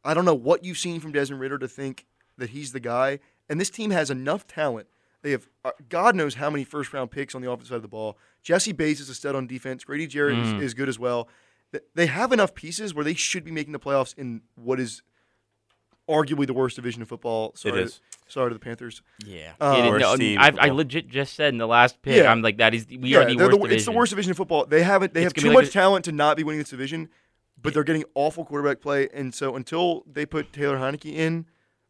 I 0.05 0.15
don't 0.15 0.25
know 0.25 0.35
what 0.35 0.65
you've 0.65 0.79
seen 0.79 1.01
from 1.01 1.13
Desmond 1.13 1.41
Ridder 1.41 1.59
to 1.59 1.69
think 1.69 2.07
that 2.39 2.51
he's 2.51 2.73
the 2.73 2.81
guy. 2.81 3.19
And 3.49 3.61
this 3.61 3.71
team 3.71 3.91
has 3.91 4.11
enough 4.11 4.47
talent. 4.47 4.87
They 5.23 5.33
have 5.33 5.49
uh, 5.65 5.73
God 5.89 6.15
knows 6.15 6.37
how 6.37 6.49
many 6.49 6.65
first 6.65 6.93
round 6.93 7.11
picks 7.11 7.35
on 7.35 7.43
the 7.43 7.51
offensive 7.51 7.69
side 7.71 7.77
of 7.77 7.83
the 7.83 7.89
ball. 7.89 8.17
Jessie 8.43 8.73
Bates 8.73 9.01
is 9.01 9.09
a 9.11 9.15
stud 9.15 9.35
on 9.35 9.47
defense. 9.47 9.85
Grady 9.85 10.07
Jarrett 10.07 10.37
Mm. 10.37 10.57
is, 10.59 10.63
is 10.63 10.75
good 10.75 10.89
as 10.89 10.99
well. 10.99 11.29
they 11.95 12.07
have 12.07 12.33
enough 12.33 12.55
pieces 12.55 12.95
where 12.95 13.05
they 13.05 13.13
should 13.15 13.45
be 13.45 13.51
making 13.51 13.73
the 13.73 13.79
playoffs 13.81 14.17
in 14.17 14.41
what 14.55 14.81
is 14.81 15.03
arguably 16.09 16.47
the 16.47 16.55
worst 16.55 16.77
division 16.77 17.03
of 17.03 17.09
football. 17.09 17.53
Sorry, 17.57 17.83
is. 17.83 18.01
sorry 18.29 18.51
to 18.51 18.55
the 18.55 18.61
Panthers. 18.61 19.03
Yeah. 19.25 19.53
Uh, 19.61 19.77
It 19.79 19.85
is- 19.87 19.91
Worst 19.91 20.01
no, 20.03 20.17
team 20.17 20.39
I, 20.41 20.53
I 20.59 20.69
legit 20.69 21.09
just 21.09 21.35
said 21.35 21.53
in 21.53 21.59
the 21.59 21.67
last 21.67 22.01
pick, 22.03 22.17
Yeah. 22.17 22.31
I'm 22.31 22.43
like 22.43 22.59
that 22.59 22.75
is 22.75 22.87
we 22.89 22.97
yeah, 23.11 23.19
are 23.21 23.25
the 23.25 23.37
worst 23.37 23.51
the- 23.51 23.57
division. 23.59 23.77
it's 23.77 23.85
the 23.87 23.93
worst 23.93 24.11
division 24.11 24.31
of 24.31 24.37
football. 24.37 24.67
They 24.67 24.83
haven't. 24.83 25.15
They 25.15 25.21
It's 25.23 25.27
have 25.27 25.43
too 25.43 25.49
be 25.49 25.55
much 25.55 25.65
like 25.65 25.69
a- 25.71 25.73
talent 25.73 26.05
to 26.07 26.13
not 26.13 26.37
be 26.37 26.45
winning 26.45 26.61
this 26.61 26.71
division, 26.71 27.09
but 27.61 27.75
they're 27.75 27.85
getting 27.85 28.05
awful 28.15 28.45
quarterback 28.45 28.81
play. 28.81 29.09
And 29.13 29.35
so 29.35 29.57
until 29.57 30.05
they 30.11 30.27
put 30.27 30.53
Taylor 30.53 30.77
Heinicke 30.79 31.13
in 31.13 31.47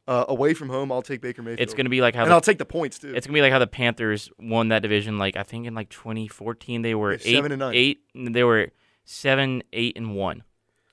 uh, 0.08 0.24
away 0.28 0.54
from 0.54 0.68
home, 0.68 0.92
I'll 0.92 1.02
take 1.02 1.20
Baker 1.20 1.42
Mayfield. 1.42 1.60
It's 1.60 1.74
going 1.74 1.84
to 1.86 1.90
be 1.90 2.00
like 2.00 2.14
how 2.14 2.22
and 2.22 2.30
the, 2.30 2.34
I'll 2.34 2.40
take 2.40 2.58
the 2.58 2.64
points 2.64 2.98
too. 2.98 3.12
it's 3.14 3.26
gonna 3.26 3.34
be 3.34 3.42
like 3.42 3.50
how 3.52 3.58
the 3.58 3.66
Panthers 3.66 4.30
won 4.38 4.68
that 4.68 4.80
division. 4.82 5.18
Like 5.18 5.36
I 5.36 5.42
think 5.42 5.66
in 5.66 5.74
like 5.74 5.88
2014 5.90 6.82
they 6.82 6.94
were 6.94 7.12
Yeah, 7.12 7.18
eight, 7.24 7.34
seven 7.34 7.52
and 7.52 7.58
nine. 7.60 7.74
eight. 7.74 7.98
They 8.14 8.44
were 8.44 8.68
seven, 9.04 9.62
eight, 9.72 9.96
and 9.96 10.14
one. 10.14 10.42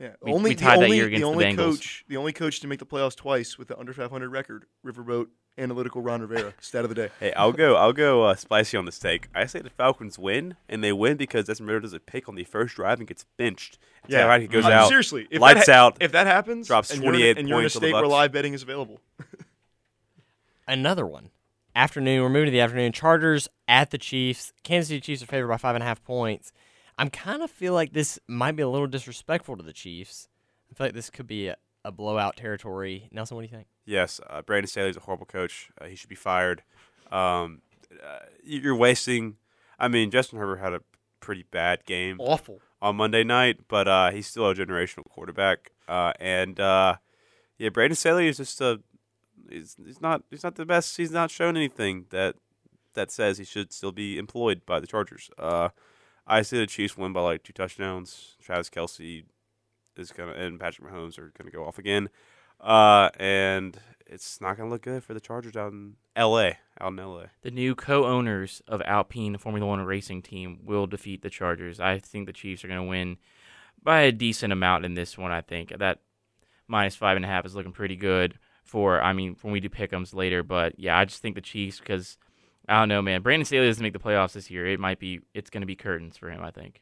Yeah, 0.03 0.09
We- 0.21 0.33
only 0.33 0.49
we 0.49 0.55
the 0.55 0.61
tied 0.65 0.79
that 0.79 0.83
only, 0.85 0.97
year 0.97 1.05
against 1.07 1.25
the 1.31 1.37
the 1.37 1.43
Bengals. 1.45 1.55
coach, 1.55 2.05
the 2.09 2.17
only 2.17 2.33
coach 2.33 2.59
to 2.59 2.67
make 2.67 2.79
the 2.79 2.85
playoffs 2.85 3.15
twice 3.15 3.57
with 3.57 3.69
the 3.69 3.79
under 3.79 3.93
500 3.93 4.29
record, 4.29 4.65
Riverboat 4.85 5.27
Analytical 5.57 6.01
Ron 6.01 6.19
Rivera. 6.21 6.53
Stat 6.59 6.83
of 6.83 6.89
the 6.89 6.95
day. 6.95 7.09
Hey, 7.21 7.31
I'll 7.33 7.53
go. 7.53 7.75
I'll 7.77 7.93
go 7.93 8.23
uh, 8.23 8.35
spicy 8.35 8.75
on 8.75 8.83
this 8.83 8.99
take. 8.99 9.29
I 9.33 9.45
say 9.45 9.59
the 9.61 9.69
Falcons 9.69 10.19
win, 10.19 10.57
and 10.67 10.83
they 10.83 10.91
win 10.91 11.15
because 11.15 11.45
Desmond 11.45 11.69
Ridder 11.69 11.79
does 11.81 11.93
a 11.93 12.01
pick 12.01 12.27
on 12.27 12.35
the 12.35 12.43
first 12.43 12.75
drive 12.75 12.99
and 12.99 13.07
gets 13.07 13.23
benched. 13.37 13.77
Yeah, 14.09 14.25
right. 14.25 14.41
He 14.41 14.47
goes 14.47 14.65
out. 14.65 14.89
Seriously, 14.89 15.25
if 15.31 15.39
lights 15.39 15.67
that 15.67 15.73
ha- 15.75 15.85
out, 15.85 15.97
If 16.01 16.11
that 16.11 16.27
happens, 16.27 16.67
drops 16.67 16.91
and 16.91 17.01
you're 17.01 17.13
in 17.13 17.19
a- 17.21 17.33
28 17.33 17.37
and 17.37 17.47
you're 17.47 17.59
in 17.59 17.61
a 17.61 17.63
points 17.67 17.75
on 17.77 17.81
the 17.81 17.87
state 17.87 17.93
where 17.93 18.07
live 18.07 18.31
betting 18.33 18.53
is 18.53 18.61
available. 18.63 18.99
Another 20.67 21.05
one. 21.05 21.29
Afternoon. 21.75 22.21
We're 22.21 22.29
moving 22.29 22.45
to 22.47 22.51
the 22.51 22.59
afternoon. 22.61 22.91
Chargers 22.91 23.47
at 23.67 23.91
the 23.91 23.97
Chiefs. 23.97 24.53
Kansas 24.63 24.89
City 24.89 25.01
Chiefs 25.01 25.23
are 25.23 25.27
favored 25.27 25.47
by 25.47 25.57
five 25.57 25.75
and 25.75 25.83
a 25.83 25.87
half 25.87 26.03
points. 26.03 26.51
I'm 26.97 27.09
kind 27.09 27.41
of 27.41 27.49
feel 27.51 27.73
like 27.73 27.93
this 27.93 28.19
might 28.27 28.55
be 28.55 28.63
a 28.63 28.69
little 28.69 28.87
disrespectful 28.87 29.57
to 29.57 29.63
the 29.63 29.73
Chiefs. 29.73 30.27
I 30.71 30.75
feel 30.75 30.87
like 30.87 30.93
this 30.93 31.09
could 31.09 31.27
be 31.27 31.47
a, 31.47 31.57
a 31.83 31.91
blowout 31.91 32.37
territory. 32.37 33.09
Nelson, 33.11 33.35
what 33.35 33.41
do 33.41 33.47
you 33.49 33.55
think? 33.55 33.67
Yes, 33.85 34.19
uh, 34.29 34.41
Brandon 34.41 34.67
Staley's 34.67 34.97
a 34.97 35.01
horrible 35.01 35.25
coach. 35.25 35.69
Uh, 35.79 35.85
he 35.85 35.95
should 35.95 36.09
be 36.09 36.15
fired. 36.15 36.63
Um, 37.11 37.61
uh, 38.03 38.19
you're 38.43 38.75
wasting. 38.75 39.37
I 39.77 39.87
mean, 39.87 40.11
Justin 40.11 40.39
Herbert 40.39 40.57
had 40.57 40.73
a 40.73 40.81
pretty 41.19 41.43
bad 41.51 41.85
game 41.85 42.17
Awful. 42.19 42.59
on 42.81 42.95
Monday 42.95 43.23
night, 43.23 43.61
but 43.67 43.87
uh, 43.87 44.11
he's 44.11 44.27
still 44.27 44.49
a 44.49 44.55
generational 44.55 45.05
quarterback. 45.09 45.71
Uh, 45.87 46.13
and 46.19 46.59
uh, 46.59 46.95
yeah, 47.57 47.69
Brandon 47.69 47.95
Staley 47.95 48.27
is 48.27 48.37
just 48.37 48.61
a. 48.61 48.81
He's, 49.49 49.75
he's 49.83 50.01
not. 50.01 50.23
He's 50.29 50.43
not 50.43 50.55
the 50.55 50.65
best. 50.65 50.95
He's 50.97 51.11
not 51.11 51.29
shown 51.29 51.57
anything 51.57 52.05
that 52.11 52.35
that 52.93 53.11
says 53.11 53.37
he 53.37 53.43
should 53.43 53.73
still 53.73 53.91
be 53.91 54.17
employed 54.17 54.65
by 54.65 54.79
the 54.79 54.87
Chargers. 54.87 55.29
I 56.25 56.41
see 56.41 56.57
the 56.57 56.67
Chiefs 56.67 56.97
win 56.97 57.13
by 57.13 57.21
like 57.21 57.43
two 57.43 57.53
touchdowns. 57.53 58.35
Travis 58.41 58.69
Kelce 58.69 59.23
is 59.97 60.11
gonna 60.11 60.31
and 60.33 60.59
Patrick 60.59 60.89
Mahomes 60.89 61.17
are 61.17 61.33
gonna 61.37 61.51
go 61.51 61.65
off 61.65 61.77
again. 61.77 62.09
Uh, 62.59 63.09
and 63.19 63.77
it's 64.05 64.39
not 64.39 64.57
gonna 64.57 64.69
look 64.69 64.83
good 64.83 65.03
for 65.03 65.13
the 65.13 65.19
Chargers 65.19 65.55
out 65.55 65.73
in 65.73 65.95
L.A. 66.15 66.57
Out 66.79 66.93
in 66.93 66.99
L.A. 66.99 67.31
The 67.41 67.51
new 67.51 67.75
co-owners 67.75 68.61
of 68.67 68.81
Alpine 68.83 69.37
Formula 69.37 69.67
One 69.67 69.81
racing 69.81 70.21
team 70.21 70.59
will 70.63 70.87
defeat 70.87 71.21
the 71.21 71.29
Chargers. 71.29 71.79
I 71.79 71.99
think 71.99 72.25
the 72.25 72.33
Chiefs 72.33 72.63
are 72.63 72.69
to 72.69 72.83
win 72.83 73.17
by 73.81 74.01
a 74.01 74.11
decent 74.11 74.53
amount 74.53 74.85
in 74.85 74.93
this 74.93 75.17
one. 75.17 75.31
I 75.31 75.41
think 75.41 75.77
that 75.77 75.99
minus 76.67 76.95
five 76.95 77.17
and 77.17 77.25
a 77.25 77.27
half 77.27 77.45
is 77.45 77.55
looking 77.55 77.73
pretty 77.73 77.97
good 77.97 78.39
for. 78.63 79.01
I 79.01 79.11
mean, 79.11 79.35
when 79.41 79.51
we 79.51 79.59
do 79.59 79.69
pick'ems 79.69 80.13
later, 80.13 80.41
but 80.41 80.79
yeah, 80.79 80.97
I 80.97 81.05
just 81.05 81.21
think 81.21 81.35
the 81.35 81.41
Chiefs 81.41 81.79
because 81.79 82.17
I 82.67 82.79
don't 82.79 82.89
know, 82.89 83.01
man. 83.01 83.21
Brandon 83.21 83.45
Staley 83.45 83.67
doesn't 83.67 83.83
make 83.83 83.93
the 83.93 83.99
playoffs 83.99 84.33
this 84.33 84.49
year. 84.49 84.65
It 84.67 84.79
might 84.79 84.99
be. 84.99 85.19
It's 85.33 85.49
going 85.49 85.61
to 85.61 85.67
be 85.67 85.75
curtains 85.75 86.17
for 86.17 86.29
him. 86.29 86.41
I 86.43 86.51
think. 86.51 86.81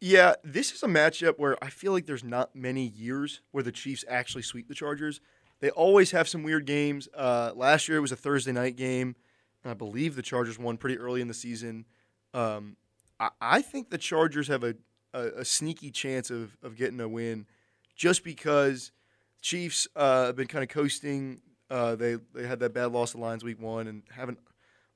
Yeah, 0.00 0.34
this 0.44 0.72
is 0.72 0.82
a 0.82 0.86
matchup 0.86 1.38
where 1.38 1.56
I 1.64 1.70
feel 1.70 1.92
like 1.92 2.06
there's 2.06 2.22
not 2.22 2.54
many 2.54 2.86
years 2.86 3.40
where 3.50 3.64
the 3.64 3.72
Chiefs 3.72 4.04
actually 4.08 4.42
sweep 4.42 4.68
the 4.68 4.74
Chargers. 4.74 5.20
They 5.60 5.70
always 5.70 6.10
have 6.10 6.28
some 6.28 6.42
weird 6.42 6.66
games. 6.66 7.08
Uh, 7.16 7.52
last 7.56 7.88
year 7.88 7.96
it 7.96 8.02
was 8.02 8.12
a 8.12 8.16
Thursday 8.16 8.52
night 8.52 8.76
game. 8.76 9.16
and 9.64 9.70
I 9.70 9.74
believe 9.74 10.14
the 10.14 10.22
Chargers 10.22 10.58
won 10.58 10.76
pretty 10.76 10.98
early 10.98 11.22
in 11.22 11.28
the 11.28 11.34
season. 11.34 11.86
Um, 12.34 12.76
I, 13.18 13.30
I 13.40 13.62
think 13.62 13.88
the 13.88 13.96
Chargers 13.96 14.48
have 14.48 14.62
a, 14.62 14.74
a, 15.14 15.28
a 15.38 15.44
sneaky 15.46 15.90
chance 15.90 16.30
of, 16.30 16.56
of 16.62 16.76
getting 16.76 17.00
a 17.00 17.08
win 17.08 17.46
just 17.96 18.22
because 18.22 18.92
Chiefs 19.40 19.88
uh, 19.96 20.26
have 20.26 20.36
been 20.36 20.46
kind 20.46 20.62
of 20.62 20.68
coasting. 20.68 21.40
Uh, 21.70 21.96
they, 21.96 22.16
they 22.34 22.46
had 22.46 22.60
that 22.60 22.74
bad 22.74 22.92
loss 22.92 23.12
to 23.12 23.18
Lions 23.18 23.42
week 23.42 23.60
one 23.60 23.86
and 23.86 24.02
haven't 24.14 24.38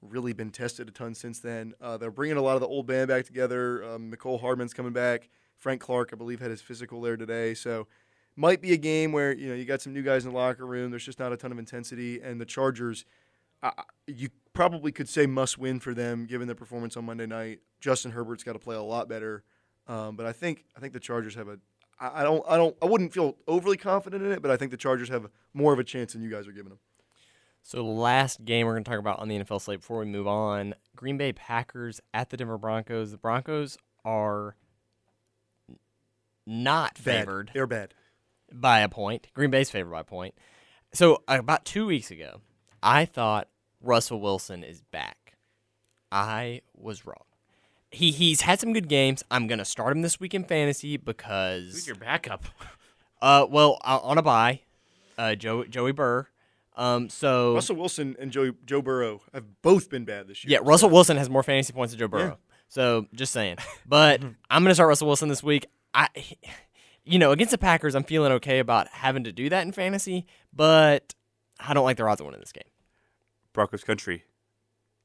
really 0.02 0.32
been 0.32 0.50
tested 0.50 0.88
a 0.88 0.90
ton 0.90 1.14
since 1.14 1.40
then. 1.40 1.74
Uh, 1.80 1.96
they're 1.96 2.10
bringing 2.10 2.36
a 2.36 2.42
lot 2.42 2.54
of 2.54 2.60
the 2.60 2.66
old 2.66 2.86
band 2.86 3.08
back 3.08 3.24
together. 3.24 3.84
Um, 3.84 4.10
Mecole 4.10 4.40
Hardman's 4.40 4.74
coming 4.74 4.92
back. 4.92 5.28
Frank 5.56 5.80
Clark, 5.80 6.10
I 6.12 6.16
believe, 6.16 6.40
had 6.40 6.50
his 6.50 6.62
physical 6.62 7.00
there 7.00 7.16
today. 7.16 7.54
So 7.54 7.86
might 8.36 8.62
be 8.62 8.72
a 8.72 8.76
game 8.76 9.12
where 9.12 9.32
you 9.32 9.48
know 9.48 9.54
you 9.54 9.64
got 9.64 9.82
some 9.82 9.92
new 9.92 10.02
guys 10.02 10.24
in 10.24 10.32
the 10.32 10.36
locker 10.36 10.66
room. 10.66 10.90
There's 10.90 11.04
just 11.04 11.18
not 11.18 11.32
a 11.32 11.36
ton 11.36 11.52
of 11.52 11.58
intensity, 11.58 12.20
and 12.20 12.40
the 12.40 12.46
Chargers, 12.46 13.04
uh, 13.62 13.70
you 14.06 14.30
probably 14.52 14.92
could 14.92 15.08
say 15.08 15.26
must 15.26 15.58
win 15.58 15.78
for 15.80 15.94
them 15.94 16.26
given 16.26 16.48
their 16.48 16.54
performance 16.54 16.96
on 16.96 17.04
Monday 17.04 17.26
night. 17.26 17.60
Justin 17.80 18.12
Herbert's 18.12 18.42
got 18.42 18.54
to 18.54 18.58
play 18.58 18.76
a 18.76 18.82
lot 18.82 19.08
better, 19.08 19.44
um, 19.86 20.16
but 20.16 20.26
I 20.26 20.32
think 20.32 20.64
I 20.76 20.80
think 20.80 20.92
the 20.92 21.00
Chargers 21.00 21.34
have 21.34 21.48
a. 21.48 21.58
I 22.00 22.20
I 22.20 22.22
don't. 22.22 22.42
I 22.48 22.56
don't. 22.56 22.76
I 22.80 22.86
wouldn't 22.86 23.12
feel 23.12 23.36
overly 23.46 23.76
confident 23.76 24.24
in 24.24 24.32
it, 24.32 24.40
but 24.40 24.50
I 24.50 24.56
think 24.56 24.70
the 24.70 24.76
Chargers 24.76 25.08
have 25.10 25.28
more 25.52 25.72
of 25.72 25.78
a 25.78 25.84
chance 25.84 26.14
than 26.14 26.22
you 26.22 26.30
guys 26.30 26.48
are 26.48 26.52
giving 26.52 26.70
them. 26.70 26.78
So 27.62 27.76
the 27.78 27.82
last 27.84 28.44
game 28.44 28.66
we're 28.66 28.72
going 28.74 28.84
to 28.84 28.90
talk 28.90 28.98
about 28.98 29.18
on 29.20 29.28
the 29.28 29.38
NFL 29.38 29.60
slate 29.60 29.80
before 29.80 29.98
we 30.00 30.06
move 30.06 30.26
on, 30.26 30.74
Green 30.96 31.16
Bay 31.16 31.32
Packers 31.32 32.00
at 32.12 32.30
the 32.30 32.36
Denver 32.36 32.58
Broncos. 32.58 33.10
The 33.12 33.16
Broncos 33.18 33.78
are 34.04 34.56
n- 35.68 35.76
not 36.46 36.94
Bad. 36.94 37.02
favored 37.26 37.50
They're 37.54 37.66
bad. 37.66 37.94
by 38.52 38.80
a 38.80 38.88
point. 38.88 39.28
Green 39.34 39.50
Bay's 39.50 39.70
favored 39.70 39.90
by 39.90 40.00
a 40.00 40.04
point. 40.04 40.34
So 40.92 41.22
about 41.28 41.64
two 41.64 41.86
weeks 41.86 42.10
ago, 42.10 42.40
I 42.82 43.04
thought 43.04 43.48
Russell 43.80 44.20
Wilson 44.20 44.64
is 44.64 44.80
back. 44.80 45.34
I 46.10 46.62
was 46.74 47.06
wrong. 47.06 47.24
He 47.92 48.10
he's 48.10 48.40
had 48.42 48.58
some 48.58 48.72
good 48.72 48.88
games. 48.88 49.22
I'm 49.30 49.46
gonna 49.46 49.64
start 49.64 49.92
him 49.96 50.02
this 50.02 50.18
week 50.18 50.34
in 50.34 50.44
fantasy 50.44 50.96
because 50.96 51.72
Who's 51.72 51.86
your 51.86 51.96
backup? 51.96 52.44
uh 53.22 53.46
well 53.48 53.78
uh, 53.84 53.98
on 54.02 54.16
a 54.18 54.22
bye, 54.22 54.60
uh 55.18 55.34
Joe 55.36 55.64
Joey 55.64 55.92
Burr. 55.92 56.26
Um 56.76 57.08
so 57.08 57.54
Russell 57.54 57.76
Wilson 57.76 58.16
and 58.18 58.30
Joe 58.30 58.52
Joe 58.64 58.82
Burrow 58.82 59.22
have 59.34 59.62
both 59.62 59.90
been 59.90 60.04
bad 60.04 60.28
this 60.28 60.44
year. 60.44 60.52
Yeah, 60.52 60.58
Russell 60.62 60.90
Wilson 60.90 61.16
has 61.16 61.28
more 61.28 61.42
fantasy 61.42 61.72
points 61.72 61.92
than 61.92 61.98
Joe 61.98 62.08
Burrow. 62.08 62.38
So 62.68 63.06
just 63.14 63.32
saying. 63.32 63.56
But 63.86 64.22
I'm 64.50 64.62
going 64.62 64.70
to 64.70 64.74
start 64.74 64.88
Russell 64.88 65.08
Wilson 65.08 65.28
this 65.28 65.42
week. 65.42 65.66
I, 65.92 66.08
you 67.04 67.18
know, 67.18 67.32
against 67.32 67.50
the 67.50 67.58
Packers, 67.58 67.94
I'm 67.96 68.04
feeling 68.04 68.32
okay 68.32 68.60
about 68.60 68.86
having 68.88 69.24
to 69.24 69.32
do 69.32 69.48
that 69.48 69.66
in 69.66 69.72
fantasy, 69.72 70.26
but 70.52 71.14
I 71.58 71.74
don't 71.74 71.84
like 71.84 71.96
the 71.96 72.04
odds 72.04 72.20
of 72.20 72.26
winning 72.26 72.40
this 72.40 72.52
game. 72.52 72.62
Broncos 73.52 73.82
country. 73.82 74.24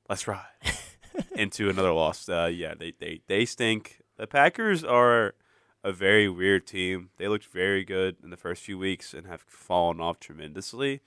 Let's 0.07 0.27
ride 0.27 0.43
into 1.35 1.69
another 1.69 1.91
loss. 1.91 2.29
Uh, 2.29 2.51
yeah, 2.53 2.75
they, 2.77 2.93
they 2.99 3.21
they 3.27 3.45
stink. 3.45 4.01
The 4.17 4.27
Packers 4.27 4.83
are 4.83 5.33
a 5.83 5.91
very 5.91 6.29
weird 6.29 6.67
team. 6.67 7.09
They 7.17 7.27
looked 7.27 7.45
very 7.45 7.83
good 7.83 8.17
in 8.23 8.29
the 8.29 8.37
first 8.37 8.61
few 8.61 8.77
weeks 8.77 9.13
and 9.13 9.25
have 9.25 9.41
fallen 9.41 9.99
off 9.99 10.19
tremendously. 10.19 11.01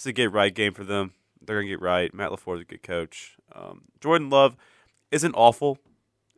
It's 0.00 0.06
a 0.06 0.12
get 0.14 0.32
right 0.32 0.54
game 0.54 0.72
for 0.72 0.82
them. 0.82 1.12
They're 1.44 1.56
gonna 1.60 1.68
get 1.68 1.82
right. 1.82 2.14
Matt 2.14 2.30
LaFleur's 2.30 2.62
a 2.62 2.64
good 2.64 2.82
coach. 2.82 3.36
Um, 3.54 3.82
Jordan 4.00 4.30
Love 4.30 4.56
isn't 5.10 5.34
awful. 5.34 5.76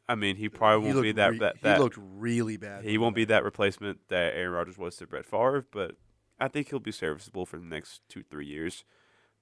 I 0.09 0.17
mean, 0.17 0.35
he 0.35 0.49
probably 0.49 0.89
He 0.89 0.93
won't 0.95 1.05
be 1.05 1.13
that 1.13 1.31
re- 1.31 1.39
that, 1.39 1.59
he 1.63 1.81
looked 1.81 1.97
really 1.97 2.57
bad. 2.57 2.83
he 2.83 2.99
won't 2.99 3.15
be 3.15 3.25
that 3.27 3.45
replacement 3.45 4.01
that 4.09 4.35
Aaron 4.35 4.51
Rodgers 4.51 4.79
was 4.79 4.97
to 4.97 5.07
Brett 5.07 5.25
Favre, 5.25 5.65
but 5.71 5.95
I 6.41 6.49
think 6.49 6.71
he'll 6.71 6.81
be 6.81 6.91
serviceable 6.91 7.47
for 7.47 7.57
the 7.57 7.65
next 7.65 8.01
two, 8.09 8.25
three 8.25 8.47
years. 8.47 8.83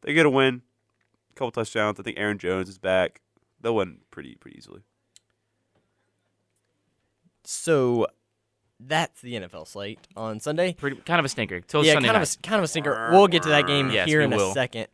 They 0.03 0.13
get 0.13 0.27
a 0.27 0.31
win, 0.31 0.61
a 1.31 1.35
couple 1.35 1.53
touchdowns. 1.53 1.99
I 1.99 2.03
think 2.03 2.19
Aaron 2.19 2.37
Jones 2.37 2.69
is 2.69 2.77
back. 2.77 3.23
They'll 3.59 3.77
win 3.77 4.01
pretty 4.11 4.35
pretty 4.35 4.59
easily. 4.59 4.83
So 7.43 8.07
that's 8.87 9.21
the 9.21 9.35
NFL 9.35 9.67
slate 9.69 9.99
on 10.17 10.41
Sunday. 10.41 10.73
Pretty 10.75 10.97
kind 10.97 11.19
of 11.19 11.25
a 11.25 11.29
stinker. 11.29 11.61
Till 11.61 11.85
yeah, 11.85 11.95
Sunday 11.95 12.09
kind 12.09 12.19
night. 12.19 12.29
of 12.29 12.37
a, 12.39 12.49
kind 12.49 12.59
of 12.59 12.65
a 12.65 12.69
stinker. 12.69 13.09
We'll 13.13 13.29
get 13.29 13.43
to 13.45 13.51
that 13.51 13.67
game 13.67 13.91
Yes, 13.91 14.09
here 14.09 14.21
in 14.21 14.31
will. 14.31 14.51
a 14.51 14.55
second. 14.55 14.87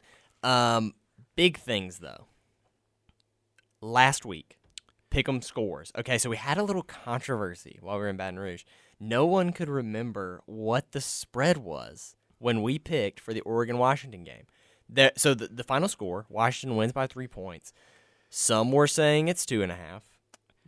Um, 0.43 0.95
big 1.37 1.57
things 1.59 1.99
though. 1.99 2.27
Last 3.81 4.25
week, 4.25 4.59
Pick'em 5.11 5.43
scores. 5.43 5.93
Okay, 5.99 6.19
so 6.19 6.31
we 6.31 6.37
had 6.37 6.59
a 6.59 6.63
little 6.63 6.83
controversy 6.83 7.79
while 7.81 7.97
we 7.97 8.03
were 8.03 8.09
in 8.09 8.17
Baton 8.17 8.39
Rouge. 8.39 8.65
No 8.99 9.27
one 9.27 9.53
could 9.53 9.69
remember 9.69 10.41
what 10.47 10.93
the 10.93 11.01
spread 11.01 11.59
was 11.59 12.17
when 12.39 12.63
we 12.63 12.79
picked 12.79 13.21
for 13.21 13.33
the 13.35 13.41
Oregon 13.43 13.79
Washington 13.79 14.25
game. 14.25 14.45
There, 14.89 15.13
so 15.17 15.35
the, 15.35 15.49
the 15.49 15.65
final 15.65 15.89
score, 15.89 16.27
Washington 16.29 16.77
wins 16.77 16.93
by 16.93 17.07
three 17.07 17.27
points. 17.29 17.73
Some 18.31 18.73
were 18.73 18.87
saying 18.87 19.29
it's 19.29 19.45
two 19.47 19.63
and 19.63 19.71
a 19.71 19.77
half. 19.77 20.03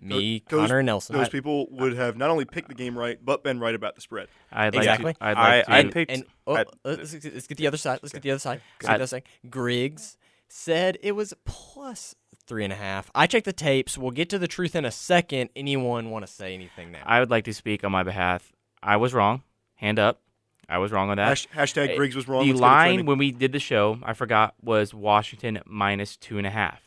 Me, 0.01 0.43
Those- 0.49 0.69
Connor, 0.69 0.79
and 0.79 0.87
Nelson. 0.87 1.17
Those 1.17 1.29
people 1.29 1.67
would 1.71 1.97
have 1.97 2.17
not 2.17 2.31
only 2.31 2.45
picked 2.45 2.69
the 2.69 2.75
game 2.75 2.97
right, 2.97 3.19
but 3.25 3.43
been 3.43 3.59
right 3.61 3.75
about 3.75 3.95
the 3.97 4.01
spread. 4.01 4.29
I'd 4.53 4.75
like 4.75 4.85
Exactly. 4.85 5.15
To, 5.15 5.25
I'd 5.25 5.37
I- 5.37 5.63
to. 5.63 5.71
I 5.73 5.79
and, 5.81 5.93
picked- 5.93 6.11
and 6.13 6.25
oh, 6.47 6.57
I- 6.57 6.61
uh, 6.61 6.65
let's, 6.85 7.13
let's 7.13 7.47
get 7.47 7.59
the 7.59 7.67
other 7.67 7.77
side. 7.77 7.99
Let's 8.03 8.13
get 8.13 8.23
the 8.23 8.31
other 8.31 8.39
side. 8.39 8.61
Let's 8.77 8.87
get 8.87 8.91
I- 8.91 8.99
the 8.99 9.05
other. 9.17 9.23
Griggs 9.51 10.17
said 10.49 10.99
it 11.03 11.13
was 11.13 11.35
plus 11.45 12.15
three 12.47 12.65
and 12.65 12.73
a 12.73 12.77
half. 12.77 13.11
I 13.15 13.27
checked 13.27 13.45
the 13.45 13.53
tapes. 13.53 13.99
We'll 13.99 14.11
get 14.13 14.31
to 14.31 14.39
the 14.39 14.49
truth 14.49 14.75
in 14.77 14.85
a 14.85 14.91
second. 14.91 15.51
Anyone 15.57 16.11
want 16.11 16.27
to 16.27 16.33
say 16.33 16.55
anything 16.55 16.93
now? 16.93 17.03
I 17.05 17.21
would 17.21 17.31
like 17.31 17.45
to 17.45 17.53
speak 17.53 17.85
on 17.85 17.93
my 17.93 18.03
behalf. 18.03 18.53
I 18.83 18.97
was 18.97 19.13
wrong. 19.13 19.43
Hand 19.75 19.99
up. 19.99 20.21
I 20.71 20.79
was 20.79 20.93
wrong 20.93 21.09
on 21.11 21.17
that. 21.17 21.29
Hash, 21.29 21.49
hashtag 21.49 21.97
Griggs 21.97 22.15
was 22.15 22.29
wrong. 22.29 22.45
the 22.47 22.53
Let's 22.53 22.61
line 22.61 23.07
when 23.07 23.17
we 23.19 23.31
did 23.33 23.53
the 23.53 23.59
show, 23.59 23.99
I 24.03 24.13
forgot, 24.13 24.55
was 24.63 24.93
Washington 24.95 25.61
minus 25.67 26.17
two 26.17 26.37
and 26.39 26.47
a 26.47 26.51
half. 26.51 26.83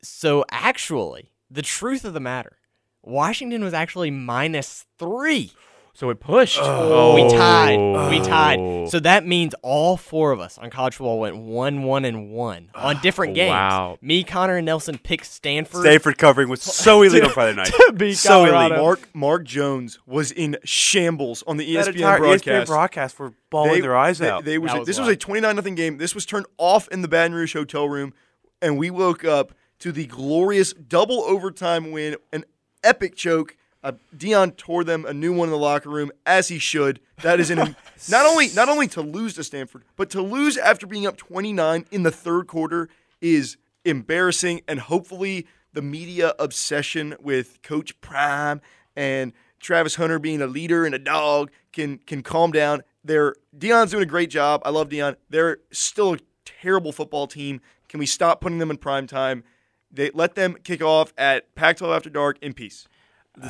so 0.00 0.44
actually, 0.50 1.32
the 1.50 1.62
truth 1.62 2.04
of 2.04 2.14
the 2.14 2.20
matter, 2.20 2.58
Washington 3.02 3.62
was 3.62 3.74
actually 3.74 4.10
minus 4.10 4.84
three. 4.98 5.52
So 5.94 6.10
it 6.10 6.20
pushed. 6.20 6.58
Oh. 6.60 7.14
We 7.14 7.22
tied. 7.30 7.78
We 8.10 8.20
Oh. 8.20 8.24
tied. 8.24 8.90
So 8.90 9.00
that 9.00 9.26
means 9.26 9.54
all 9.62 9.96
four 9.96 10.30
of 10.30 10.40
us 10.40 10.58
on 10.58 10.68
college 10.68 10.94
football 10.96 11.18
went 11.20 11.38
one, 11.38 11.84
one, 11.84 12.04
and 12.04 12.30
one 12.32 12.68
on 12.74 12.96
ah, 12.96 13.00
different 13.00 13.34
games. 13.34 13.52
Wow. 13.52 13.96
Me, 14.02 14.22
Connor, 14.22 14.56
and 14.56 14.66
Nelson 14.66 14.98
picked 14.98 15.24
Stanford. 15.24 15.80
Stanford 15.80 16.18
covering 16.18 16.50
was 16.50 16.60
so 16.60 17.00
illegal 17.02 17.30
Friday 17.30 17.56
night. 17.56 17.68
to 17.72 17.94
beat 17.96 18.16
so 18.18 18.28
Colorado. 18.44 18.74
elite. 18.74 18.82
Mark 18.82 19.08
Mark 19.14 19.44
Jones 19.44 19.98
was 20.04 20.32
in 20.32 20.58
shambles 20.64 21.42
on 21.46 21.56
the 21.56 21.72
That 21.74 21.86
ESPN 21.86 21.94
entire 21.94 22.18
broadcast. 22.18 22.46
ESPN 22.46 22.66
broadcast 22.66 23.18
were 23.18 23.32
bawling 23.48 23.80
their 23.80 23.96
eyes 23.96 24.18
they, 24.18 24.28
out. 24.28 24.44
They 24.44 24.58
was, 24.58 24.72
That 24.72 24.80
was 24.80 24.86
this 24.86 24.98
was 24.98 25.08
a 25.08 25.16
29 25.16 25.56
nothing 25.56 25.76
game. 25.76 25.96
This 25.96 26.14
was 26.14 26.26
turned 26.26 26.44
off 26.58 26.88
in 26.88 27.00
the 27.00 27.08
Baton 27.08 27.32
Rouge 27.34 27.54
hotel 27.54 27.88
room, 27.88 28.12
and 28.60 28.76
we 28.76 28.90
woke 28.90 29.24
up 29.24 29.54
to 29.80 29.92
the 29.92 30.06
glorious 30.06 30.72
double 30.72 31.22
overtime 31.22 31.90
win, 31.90 32.16
an 32.32 32.44
epic 32.82 33.16
choke. 33.16 33.56
Uh, 33.82 33.92
Deion 34.16 34.56
tore 34.56 34.82
them 34.82 35.04
a 35.04 35.14
new 35.14 35.32
one 35.32 35.48
in 35.48 35.52
the 35.52 35.58
locker 35.58 35.90
room, 35.90 36.10
as 36.24 36.48
he 36.48 36.58
should. 36.58 36.98
That 37.22 37.38
is 37.38 37.50
an 37.50 37.58
not 38.08 38.26
only 38.26 38.48
not 38.48 38.68
only 38.68 38.88
to 38.88 39.02
lose 39.02 39.34
to 39.34 39.44
Stanford, 39.44 39.84
but 39.96 40.10
to 40.10 40.22
lose 40.22 40.56
after 40.56 40.86
being 40.86 41.06
up 41.06 41.16
29 41.16 41.86
in 41.90 42.02
the 42.02 42.10
third 42.10 42.46
quarter 42.46 42.88
is 43.20 43.56
embarrassing. 43.84 44.62
And 44.66 44.80
hopefully, 44.80 45.46
the 45.72 45.82
media 45.82 46.34
obsession 46.38 47.14
with 47.20 47.62
Coach 47.62 48.00
Prime 48.00 48.60
and 48.96 49.32
Travis 49.60 49.96
Hunter 49.96 50.18
being 50.18 50.40
a 50.40 50.46
leader 50.46 50.84
and 50.84 50.94
a 50.94 50.98
dog 50.98 51.50
can 51.72 51.98
can 51.98 52.22
calm 52.22 52.50
down. 52.50 52.82
They're 53.04 53.34
Deion's 53.56 53.92
doing 53.92 54.02
a 54.02 54.06
great 54.06 54.30
job. 54.30 54.62
I 54.64 54.70
love 54.70 54.88
Deion. 54.88 55.16
They're 55.30 55.58
still 55.70 56.14
a 56.14 56.18
terrible 56.44 56.92
football 56.92 57.26
team. 57.26 57.60
Can 57.88 58.00
we 58.00 58.06
stop 58.06 58.40
putting 58.40 58.58
them 58.58 58.70
in 58.70 58.78
prime 58.78 59.06
time? 59.06 59.44
They 59.90 60.10
let 60.12 60.34
them 60.34 60.56
kick 60.64 60.82
off 60.82 61.12
at 61.16 61.54
Pac-12 61.54 61.94
after 61.96 62.10
dark 62.10 62.38
in 62.42 62.52
peace. 62.52 62.86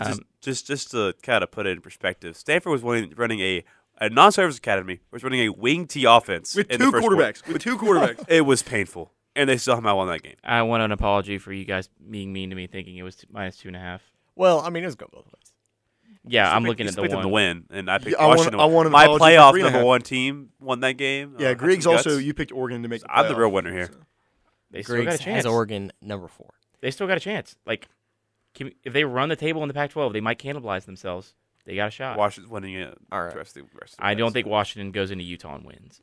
just, 0.05 0.21
just 0.41 0.67
just 0.67 0.91
to 0.93 1.15
kind 1.23 1.43
of 1.45 1.51
put 1.51 1.67
it 1.67 1.71
in 1.71 1.81
perspective, 1.81 2.37
Stanford 2.37 2.73
was 2.73 2.83
running, 2.83 3.13
running 3.17 3.41
a 3.41 3.65
a 3.99 4.11
non-service 4.11 4.59
academy 4.59 5.01
was 5.11 5.23
running 5.25 5.41
a 5.41 5.49
wing 5.49 5.87
T 5.87 6.05
offense 6.05 6.55
With 6.55 6.71
in 6.71 6.79
two 6.79 6.87
the 6.87 6.93
first 6.93 7.01
quarter. 7.07 7.17
quarterbacks. 7.17 7.47
With 7.51 7.63
two 7.63 7.79
quarterbacks. 7.79 8.25
It 8.29 8.43
was 8.43 8.63
painful, 8.63 9.13
and 9.35 9.49
they 9.49 9.57
still 9.57 9.77
somehow 9.77 9.97
won 9.97 10.09
that 10.09 10.23
game. 10.23 10.35
I 10.45 10.63
want 10.63 10.83
an 10.83 10.93
apology 10.93 11.39
for 11.39 11.53
you 11.53 11.65
guys 11.65 11.89
being 12.11 12.33
mean 12.33 12.51
to 12.51 12.57
me, 12.57 12.67
thinking 12.67 12.97
it 12.97 13.03
was 13.05 13.17
t- 13.17 13.27
minus 13.31 13.57
two 13.57 13.69
and 13.69 13.77
a 13.77 13.81
half. 13.81 14.03
Well, 14.35 14.61
I 14.61 14.69
mean, 14.71 14.83
it 14.83 14.87
was 14.87 14.97
going 14.97 15.11
both 15.13 15.25
ways. 15.27 15.53
Yeah, 16.29 16.53
I'm 16.55 16.65
looking 16.65 16.89
at 16.89 16.95
the 16.97 17.03
them 17.03 17.13
one. 17.15 17.23
to 17.23 17.29
win, 17.29 17.65
and 17.71 17.89
I 17.91 17.99
picked 17.99 18.11
Yeah, 18.11 18.17
I 18.19 18.27
want- 18.27 18.39
Washington. 18.39 18.61
I 18.61 18.65
want 18.65 18.87
an 18.87 18.93
My 18.93 19.05
apology 19.05 19.19
for 19.21 19.25
playoff 19.31 19.51
three 19.53 19.61
and 19.61 19.67
number 19.67 19.79
half. 19.79 19.87
one 19.87 20.03
team 20.03 20.49
won 20.61 20.81
that 20.81 20.95
game. 20.99 21.37
Yeah, 21.39 21.51
Uh, 21.51 21.55
Griggs 21.55 21.87
also. 21.87 22.19
You 22.19 22.35
picked 22.35 22.51
Oregon 22.53 22.83
to 22.83 22.89
make. 22.89 23.01
The 23.03 23.11
I'm 23.11 23.29
the 23.29 23.37
real 23.37 23.51
winner 23.53 23.73
here. 23.73 23.91
They 24.77 24.83
still 24.83 25.05
got 25.05 25.15
a 25.15 25.19
chance. 25.19 25.37
has 25.37 25.47
Oregon 25.47 25.93
number 26.01 26.29
four. 26.29 26.51
They 26.81 26.91
still 26.91 27.07
got 27.07 27.17
a 27.17 27.21
chance. 27.21 27.57
Like, 27.67 27.89
can 28.55 28.73
if 28.85 28.93
they 28.93 29.05
run 29.05 29.29
the 29.29 29.37
table 29.37 29.63
in 29.63 29.69
the 29.69 29.75
Pac-12, 29.75 30.13
they 30.13 30.21
might 30.21 30.39
cannibalize 30.39 30.85
themselves. 30.85 31.35
They 31.65 31.75
got 31.75 31.89
a 31.89 31.91
shot. 31.91 32.17
Washington's 32.17 32.51
winning 32.51 32.75
it. 32.75 32.97
All 33.11 33.23
right. 33.25 33.33
the 33.33 33.39
rest 33.39 33.57
of 33.57 33.65
the- 33.65 33.79
rest 33.79 33.95
of 33.95 33.99
the 33.99 34.07
I 34.07 34.15
don't 34.15 34.33
think 34.33 34.47
Washington 34.47 34.93
goes 34.93 35.11
into 35.11 35.25
Utah 35.25 35.57
and 35.57 35.65
wins. 35.65 36.01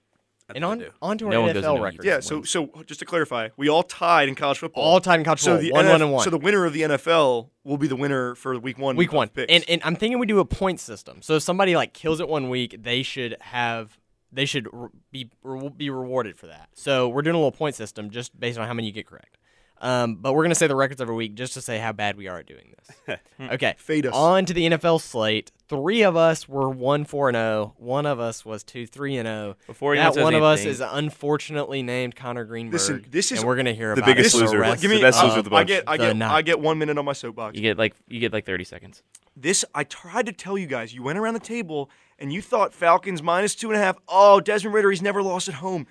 And 0.54 0.66
on, 0.66 0.80
they 0.80 0.90
on 1.02 1.18
to 1.20 1.26
our 1.26 1.32
No 1.32 1.42
one 1.42 1.54
goes 1.54 1.64
NFL 1.64 1.72
into 1.72 1.84
records. 1.84 2.06
Yeah. 2.06 2.20
So 2.20 2.44
so 2.44 2.70
just 2.86 3.00
to 3.00 3.06
clarify, 3.06 3.50
we 3.56 3.70
all 3.70 3.82
tied 3.84 4.28
in 4.28 4.36
college 4.36 4.58
football. 4.60 4.84
all 4.84 5.00
time 5.00 5.22
in 5.22 5.26
college 5.26 5.40
so 5.40 5.58
football, 5.58 5.62
the 5.64 5.72
one, 5.72 5.86
NF 5.86 5.92
one, 5.92 6.02
and 6.02 6.12
one. 6.12 6.24
So 6.26 6.30
the 6.30 6.38
winner 6.38 6.66
of 6.66 6.74
the 6.74 6.82
NFL 6.82 7.50
will 7.64 7.78
be 7.78 7.88
the 7.88 7.96
winner 7.96 8.36
for 8.36 8.60
week 8.60 8.78
one. 8.78 8.96
week 8.98 9.14
one. 9.14 9.30
picks. 9.30 9.52
And 9.52 9.64
and 9.70 9.82
I'm 9.86 9.96
thinking 9.96 10.20
we 10.20 10.26
do 10.26 10.40
a 10.40 10.46
point 10.46 10.80
system. 10.82 11.22
So 11.22 11.36
if 11.36 11.44
somebody 11.44 11.76
like 11.76 11.94
kills 11.94 12.20
it 12.20 12.28
one 12.28 12.50
week, 12.50 12.76
they 12.84 13.04
should 13.04 13.38
have 13.40 13.98
they 14.34 14.46
should 14.46 14.68
be 15.12 15.30
be 15.78 15.90
rewarded 15.90 16.38
for 16.38 16.48
that. 16.48 16.70
So 16.74 17.08
we're 17.08 17.22
doing 17.22 17.36
a 17.36 17.40
little 17.40 17.52
point 17.52 17.76
system 17.76 18.10
just 18.10 18.38
based 18.40 18.58
on 18.58 18.68
how 18.68 18.74
many 18.74 18.88
you 18.88 18.94
get 18.94 19.08
correct. 19.08 19.38
Um, 19.84 20.16
but 20.16 20.34
we're 20.34 20.44
gonna 20.44 20.56
say 20.56 20.68
the 20.68 20.76
records 20.78 21.02
every 21.02 21.14
week 21.14 21.36
just 21.36 21.54
to 21.56 21.62
say 21.62 21.78
how 21.78 21.92
bad 21.92 22.16
we 22.16 22.28
are 22.30 22.40
at 22.40 22.46
doing 22.46 22.74
this. 23.08 23.18
okay. 23.52 23.76
Fade 23.78 24.06
us. 24.06 24.14
On 24.16 24.46
to 24.46 24.54
the 24.54 24.66
NFL 24.70 25.02
slate. 25.02 25.52
Three 25.68 26.04
of 26.04 26.16
us 26.16 26.48
were 26.48 26.70
one 26.70 27.04
four 27.04 27.28
and 27.28 27.36
zero. 27.36 27.74
One 27.78 28.06
of 28.06 28.18
us 28.20 28.46
was 28.46 28.64
two 28.64 28.88
three 28.88 29.18
and 29.18 29.28
zero. 29.28 29.56
Before 29.68 29.94
anyone 29.94 30.08
that 30.08 30.14
says 30.16 30.24
one 30.24 30.36
of 30.36 30.44
us 30.44 30.60
anything- 30.62 30.72
is 30.72 30.82
unfortunately 30.82 31.84
named 31.84 32.16
Connor 32.16 32.46
Greenberg. 32.46 32.74
Listen, 32.74 33.06
this 33.12 33.32
is 33.34 33.40
and 33.40 33.48
we're 33.48 33.58
gonna 33.58 33.74
hear 33.74 33.94
the 33.94 34.02
about 34.04 34.16
biggest 34.16 34.36
it 34.36 34.40
for 34.40 34.46
loser. 34.46 34.60
rest 34.60 34.82
Give 34.82 34.90
me. 34.90 34.98
the 34.98 35.04
best 35.04 35.20
uh, 35.22 35.26
loser 35.28 35.40
of 35.40 35.46
the 35.46 35.52
I 35.52 35.60
bunch. 35.60 35.68
get. 35.68 35.84
I 35.86 35.98
The 35.98 36.04
get. 36.08 36.16
night. 36.16 36.32
I 36.34 36.42
get 36.44 36.60
one 36.62 36.78
minute 36.78 36.98
on 36.98 37.04
my 37.04 37.14
soapbox. 37.14 37.56
You 37.58 37.62
get 37.62 37.78
like 37.78 37.94
you 38.08 38.20
get 38.22 38.32
like 38.32 38.46
30 38.46 38.64
seconds. 38.64 39.04
This 39.36 39.66
I 39.76 39.84
tried 39.84 40.28
to 40.28 40.32
tell 40.32 40.58
you 40.58 40.68
guys. 40.68 40.94
You 40.94 41.04
went 41.04 41.18
around 41.20 41.34
the 41.34 41.40
table 41.42 41.90
and 42.20 42.32
you 42.32 42.42
thought 42.42 42.74
Falcons 42.74 43.22
minus 43.22 43.54
two 43.54 43.70
and 43.70 43.78
a 43.78 43.84
half. 43.84 43.98
Oh, 44.08 44.40
Desmond 44.40 44.74
Ridder, 44.76 44.92
he's 44.92 45.02
never 45.02 45.22
lost 45.22 45.50
at 45.50 45.56
home. 45.56 45.88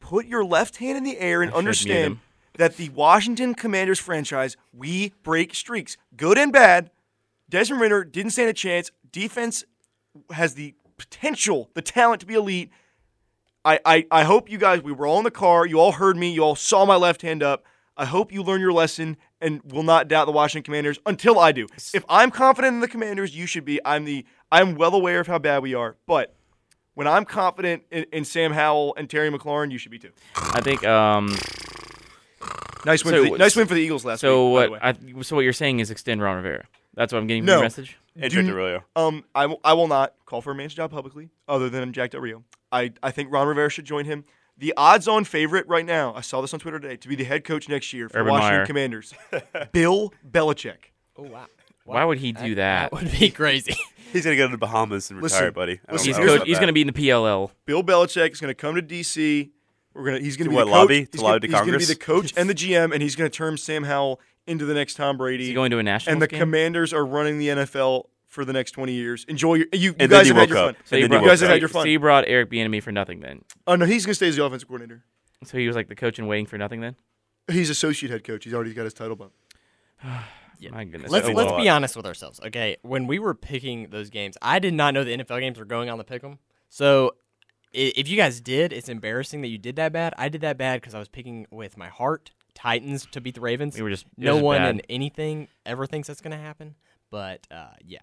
Put 0.00 0.26
your 0.26 0.44
left 0.44 0.76
hand 0.76 0.98
in 0.98 1.04
the 1.04 1.18
air 1.18 1.40
and 1.42 1.50
I 1.50 1.54
should 1.54 1.56
mute 1.56 1.58
understand 1.68 2.04
him. 2.04 2.20
That 2.58 2.76
the 2.76 2.90
Washington 2.90 3.54
Commanders 3.54 3.98
franchise, 3.98 4.56
we 4.72 5.14
break 5.22 5.54
streaks, 5.54 5.96
good 6.16 6.36
and 6.36 6.52
bad. 6.52 6.90
Desmond 7.48 7.80
Ridder 7.80 8.04
didn't 8.04 8.32
stand 8.32 8.50
a 8.50 8.52
chance. 8.52 8.90
Defense 9.10 9.64
has 10.32 10.54
the 10.54 10.74
potential, 10.98 11.70
the 11.74 11.82
talent 11.82 12.20
to 12.20 12.26
be 12.26 12.34
elite. 12.34 12.70
I, 13.64 13.80
I, 13.84 14.06
I 14.10 14.24
hope 14.24 14.50
you 14.50 14.58
guys, 14.58 14.82
we 14.82 14.92
were 14.92 15.06
all 15.06 15.18
in 15.18 15.24
the 15.24 15.30
car. 15.30 15.66
You 15.66 15.80
all 15.80 15.92
heard 15.92 16.16
me. 16.16 16.30
You 16.30 16.42
all 16.42 16.56
saw 16.56 16.84
my 16.84 16.96
left 16.96 17.22
hand 17.22 17.42
up. 17.42 17.64
I 17.96 18.04
hope 18.04 18.32
you 18.32 18.42
learn 18.42 18.60
your 18.60 18.72
lesson 18.72 19.16
and 19.40 19.60
will 19.72 19.82
not 19.82 20.08
doubt 20.08 20.26
the 20.26 20.32
Washington 20.32 20.64
Commanders 20.64 20.98
until 21.06 21.38
I 21.38 21.52
do. 21.52 21.66
If 21.94 22.04
I'm 22.08 22.30
confident 22.30 22.74
in 22.74 22.80
the 22.80 22.88
Commanders, 22.88 23.36
you 23.36 23.46
should 23.46 23.64
be. 23.64 23.80
I'm 23.84 24.04
the 24.04 24.24
I'm 24.50 24.74
well 24.74 24.94
aware 24.94 25.20
of 25.20 25.26
how 25.26 25.38
bad 25.38 25.62
we 25.62 25.74
are. 25.74 25.96
But 26.06 26.34
when 26.94 27.06
I'm 27.06 27.24
confident 27.24 27.84
in, 27.90 28.04
in 28.12 28.24
Sam 28.24 28.52
Howell 28.52 28.94
and 28.96 29.10
Terry 29.10 29.30
McLaurin, 29.30 29.70
you 29.70 29.78
should 29.78 29.90
be 29.92 29.98
too. 29.98 30.10
I 30.36 30.60
think. 30.60 30.84
Um. 30.84 31.36
Nice 32.84 33.04
win. 33.04 33.14
So- 33.14 33.24
for 33.24 33.30
the, 33.32 33.38
nice 33.38 33.56
win 33.56 33.66
for 33.66 33.74
the 33.74 33.80
Eagles 33.80 34.04
last 34.04 34.20
So 34.20 34.50
week. 34.50 34.56
by 34.56 34.64
the 34.64 34.70
what? 34.70 34.82
way. 35.04 35.14
I, 35.18 35.22
so 35.22 35.36
what 35.36 35.42
you're 35.42 35.52
saying 35.52 35.80
is 35.80 35.90
extend 35.90 36.22
Ron 36.22 36.36
Rivera. 36.36 36.64
That's 36.94 37.12
what 37.12 37.20
I'm 37.20 37.26
getting 37.26 37.42
from 37.42 37.46
No. 37.46 37.52
your 37.56 37.62
message. 37.62 37.96
And 38.16 38.24
Do- 38.30 38.42
Trent 38.42 38.50
Aurelio. 38.50 38.84
Um, 38.96 39.24
I, 39.34 39.42
w- 39.42 39.60
I 39.62 39.72
will 39.74 39.86
not 39.88 40.14
call 40.26 40.40
for 40.42 40.50
a 40.50 40.54
man's 40.54 40.74
job 40.74 40.90
publicly, 40.90 41.28
other 41.46 41.68
than 41.70 41.92
Jack 41.92 42.10
Del 42.10 42.20
Rio. 42.20 42.42
I, 42.72 42.92
I 43.02 43.10
think 43.12 43.30
Ron 43.32 43.46
Rivera 43.46 43.70
should 43.70 43.84
join 43.84 44.04
him. 44.04 44.24
The 44.56 44.74
odds-on 44.76 45.22
favorite 45.24 45.68
right 45.68 45.86
now, 45.86 46.12
I 46.14 46.20
saw 46.20 46.40
this 46.40 46.52
on 46.52 46.58
Twitter 46.58 46.80
today, 46.80 46.96
to 46.96 47.08
be 47.08 47.14
the 47.14 47.22
head 47.24 47.44
coach 47.44 47.68
next 47.68 47.92
year 47.92 48.08
for 48.08 48.14
the 48.14 48.18
Urban 48.20 48.32
Washington 48.32 48.56
Meyer. 48.58 48.66
Commanders, 48.66 49.14
Bill 49.72 50.12
Belichick. 50.28 50.90
Oh 51.16 51.22
wow. 51.22 51.46
Why 51.84 52.04
would 52.04 52.18
he 52.18 52.32
do 52.32 52.56
that? 52.56 52.90
That 52.90 52.92
would 52.92 53.12
be 53.12 53.30
crazy. 53.30 53.76
He's 54.12 54.24
gonna 54.24 54.36
go 54.36 54.46
to 54.46 54.50
the 54.52 54.58
Bahamas 54.58 55.10
and 55.10 55.22
Listen, 55.22 55.36
retire, 55.38 55.52
buddy. 55.52 55.80
Listen, 55.90 56.06
He's 56.08 56.16
coach, 56.16 56.42
he's 56.46 56.56
going 56.58 56.66
to 56.68 56.72
be 56.72 56.80
in 56.80 56.86
the 56.88 56.92
PLL. 56.92 57.50
Bill 57.66 57.82
Belichick 57.84 58.32
is 58.32 58.40
going 58.40 58.50
to 58.50 58.54
come 58.54 58.74
to 58.74 58.82
DC. 58.82 59.50
We're 59.94 60.04
gonna 60.04 60.18
he's 60.20 60.36
going 60.36 60.50
To 60.50 60.50
to 60.50 60.50
be 60.50 60.56
what, 60.56 60.64
the 60.66 60.70
coach. 60.70 60.78
lobby? 60.78 61.04
To 61.06 61.08
he's 61.12 61.20
lobby 61.22 61.22
gonna, 61.22 61.40
to 61.40 61.46
he's 61.46 61.52
gonna 61.52 61.64
be 61.64 61.70
Congress? 61.70 61.88
the 61.88 61.96
coach 61.96 62.34
and 62.36 62.48
the 62.50 62.54
GM, 62.88 62.92
and 62.92 63.02
he's 63.02 63.16
going 63.16 63.30
to 63.30 63.36
turn 63.36 63.56
Sam 63.56 63.84
Howell 63.84 64.20
into 64.46 64.64
the 64.64 64.74
next 64.74 64.94
Tom 64.94 65.16
Brady. 65.16 65.44
Is 65.44 65.48
he 65.48 65.54
going 65.54 65.70
to 65.70 65.78
a 65.78 65.82
national 65.82 66.12
and 66.14 66.22
the 66.22 66.26
game? 66.28 66.40
Commanders 66.40 66.92
are 66.92 67.04
running 67.04 67.38
the 67.38 67.48
NFL 67.48 68.04
for 68.26 68.44
the 68.44 68.52
next 68.52 68.72
20 68.72 68.92
years. 68.92 69.24
Enjoy 69.28 69.54
your 69.54 69.66
you, 69.72 69.80
you 69.80 69.90
And 69.98 70.10
then 70.12 70.20
guys 70.20 70.28
you 70.28 70.34
have 70.34 70.40
had 70.40 70.48
your 70.50 70.58
up. 70.58 70.74
fun. 70.76 70.84
so 70.84 70.96
And 70.96 71.00
you, 71.02 71.02
then 71.02 71.02
you 71.02 71.08
brought, 71.08 71.22
woke 71.22 71.30
guys 71.30 71.40
have 71.40 71.48
up. 71.48 71.52
had 71.54 71.60
your 71.60 71.68
fun. 71.68 71.82
so 71.82 71.88
you 71.88 71.98
brought 72.00 72.24
Eric 72.26 72.50
Bieniemy 72.50 72.82
for 72.82 72.92
nothing 72.92 73.20
then. 73.20 73.44
Oh 73.66 73.74
no, 73.76 73.86
he's 73.86 74.04
going 74.06 74.10
to 74.12 74.14
stay 74.16 74.28
as 74.28 74.36
the 74.36 74.44
offensive 74.44 74.68
coordinator. 74.68 75.04
So 75.44 75.56
he 75.58 75.66
was 75.66 75.74
like 75.76 75.88
the 75.88 75.94
coach 75.96 76.18
and 76.18 76.28
waiting 76.28 76.46
for 76.46 76.58
nothing 76.58 76.80
then. 76.80 76.96
He's 77.50 77.70
associate 77.70 78.10
head 78.10 78.24
coach. 78.24 78.44
He's 78.44 78.52
already 78.54 78.74
got 78.74 78.84
his 78.84 78.94
title 78.94 79.16
bump. 79.16 79.32
My 80.70 80.84
goodness. 80.84 81.10
Let's 81.10 81.28
let's 81.28 81.52
be 81.52 81.68
honest 81.68 81.96
with 81.96 82.04
ourselves. 82.04 82.40
Okay, 82.44 82.76
when 82.82 83.06
we 83.06 83.18
were 83.20 83.34
picking 83.34 83.90
those 83.90 84.10
games, 84.10 84.36
I 84.42 84.58
did 84.58 84.74
not 84.74 84.92
know 84.92 85.04
the 85.04 85.16
NFL 85.16 85.38
games 85.40 85.58
were 85.58 85.64
going 85.64 85.88
on 85.88 85.98
the 85.98 86.04
pick'em. 86.04 86.38
So 86.68 87.12
i- 87.12 87.12
if 87.78 88.08
you 88.08 88.16
guys 88.16 88.40
did, 88.40 88.72
it's 88.72 88.88
embarrassing 88.88 89.40
that 89.42 89.48
you 89.48 89.58
did 89.58 89.76
that 89.76 89.92
bad. 89.92 90.14
I 90.18 90.28
did 90.28 90.40
that 90.40 90.58
bad 90.58 90.80
because 90.80 90.94
I 90.94 90.98
was 90.98 91.08
picking 91.08 91.46
with 91.50 91.76
my 91.76 91.88
heart 91.88 92.32
Titans 92.54 93.06
to 93.12 93.20
beat 93.20 93.36
the 93.36 93.40
Ravens. 93.40 93.76
We 93.76 93.82
were 93.82 93.90
just 93.90 94.06
no 94.16 94.34
was 94.34 94.42
one 94.42 94.58
bad. 94.58 94.74
in 94.74 94.80
anything 94.88 95.48
ever 95.64 95.86
thinks 95.86 96.08
that's 96.08 96.20
going 96.20 96.36
to 96.36 96.42
happen. 96.42 96.74
But 97.10 97.46
uh, 97.50 97.68
yeah, 97.84 98.00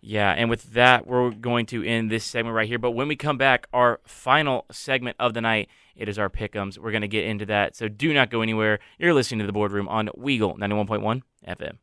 Yeah, 0.00 0.30
and 0.32 0.48
with 0.48 0.72
that, 0.72 1.06
we're 1.06 1.30
going 1.30 1.66
to 1.66 1.84
end 1.84 2.10
this 2.10 2.24
segment 2.24 2.56
right 2.56 2.66
here. 2.66 2.78
But 2.78 2.92
when 2.92 3.08
we 3.08 3.16
come 3.16 3.36
back, 3.36 3.66
our 3.72 4.00
final 4.04 4.64
segment 4.72 5.16
of 5.20 5.34
the 5.34 5.42
night, 5.42 5.68
it 5.94 6.08
is 6.08 6.18
our 6.18 6.30
pickums. 6.30 6.78
We're 6.78 6.92
going 6.92 7.02
to 7.02 7.08
get 7.08 7.24
into 7.24 7.46
that, 7.46 7.76
so 7.76 7.88
do 7.88 8.14
not 8.14 8.30
go 8.30 8.40
anywhere. 8.40 8.78
You're 8.98 9.14
listening 9.14 9.40
to 9.40 9.46
the 9.46 9.52
Boardroom 9.52 9.88
on 9.88 10.08
Weagle 10.18 10.58
91.1 10.58 11.22
FM. 11.46 11.76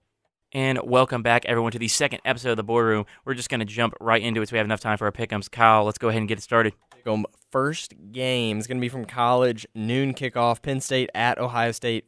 And 0.58 0.80
welcome 0.84 1.22
back, 1.22 1.46
everyone, 1.46 1.72
to 1.74 1.78
the 1.78 1.88
second 1.88 2.22
episode 2.26 2.50
of 2.50 2.58
the 2.58 2.64
Boardroom. 2.64 3.06
We're 3.26 3.36
just 3.36 3.48
going 3.48 3.60
to 3.60 3.66
jump 3.66 3.94
right 4.02 4.20
into 4.20 4.42
it 4.42 4.50
so 4.50 4.54
we 4.54 4.58
have 4.58 4.66
enough 4.66 4.80
time 4.80 4.98
for 4.98 5.06
our 5.06 5.12
pickums. 5.12 5.52
Kyle, 5.52 5.84
let's 5.84 6.00
go 6.00 6.10
ahead 6.10 6.18
and 6.18 6.28
get 6.28 6.40
it 6.40 6.42
started. 6.42 6.74
go 7.06 7.26
first 7.52 7.94
game 8.12 8.58
is 8.58 8.66
going 8.66 8.78
to 8.78 8.82
be 8.82 8.90
from 8.90 9.06
college 9.06 9.68
noon 9.76 10.16
kickoff. 10.16 10.64
Penn 10.64 10.82
State 10.82 11.12
at 11.14 11.38
Ohio 11.38 11.72
State. 11.72 12.06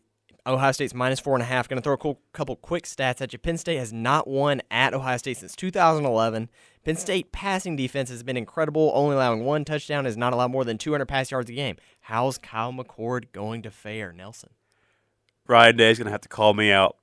Ohio 0.47 0.71
State's 0.71 0.95
minus 0.95 1.19
four 1.19 1.35
and 1.35 1.43
a 1.43 1.45
half. 1.45 1.69
Going 1.69 1.77
to 1.77 1.83
throw 1.83 1.93
a 1.93 1.97
cool, 1.97 2.21
couple 2.33 2.55
quick 2.55 2.85
stats 2.85 3.21
at 3.21 3.33
you. 3.33 3.37
Penn 3.37 3.59
State 3.59 3.77
has 3.77 3.93
not 3.93 4.27
won 4.27 4.63
at 4.71 4.95
Ohio 4.95 5.17
State 5.17 5.37
since 5.37 5.55
2011. 5.55 6.49
Penn 6.83 6.95
State 6.95 7.31
passing 7.31 7.75
defense 7.75 8.09
has 8.09 8.23
been 8.23 8.35
incredible, 8.35 8.91
only 8.95 9.13
allowing 9.13 9.45
one 9.45 9.63
touchdown, 9.63 10.05
has 10.05 10.17
not 10.17 10.33
allowed 10.33 10.49
more 10.49 10.65
than 10.65 10.79
200 10.79 11.05
pass 11.05 11.29
yards 11.29 11.51
a 11.51 11.53
game. 11.53 11.75
How's 11.99 12.39
Kyle 12.39 12.73
McCord 12.73 13.31
going 13.31 13.61
to 13.61 13.69
fare, 13.69 14.11
Nelson? 14.11 14.49
Ryan 15.45 15.77
Day's 15.77 15.99
gonna 15.99 16.09
have 16.09 16.21
to 16.21 16.29
call 16.29 16.55
me 16.55 16.71
out. 16.71 16.95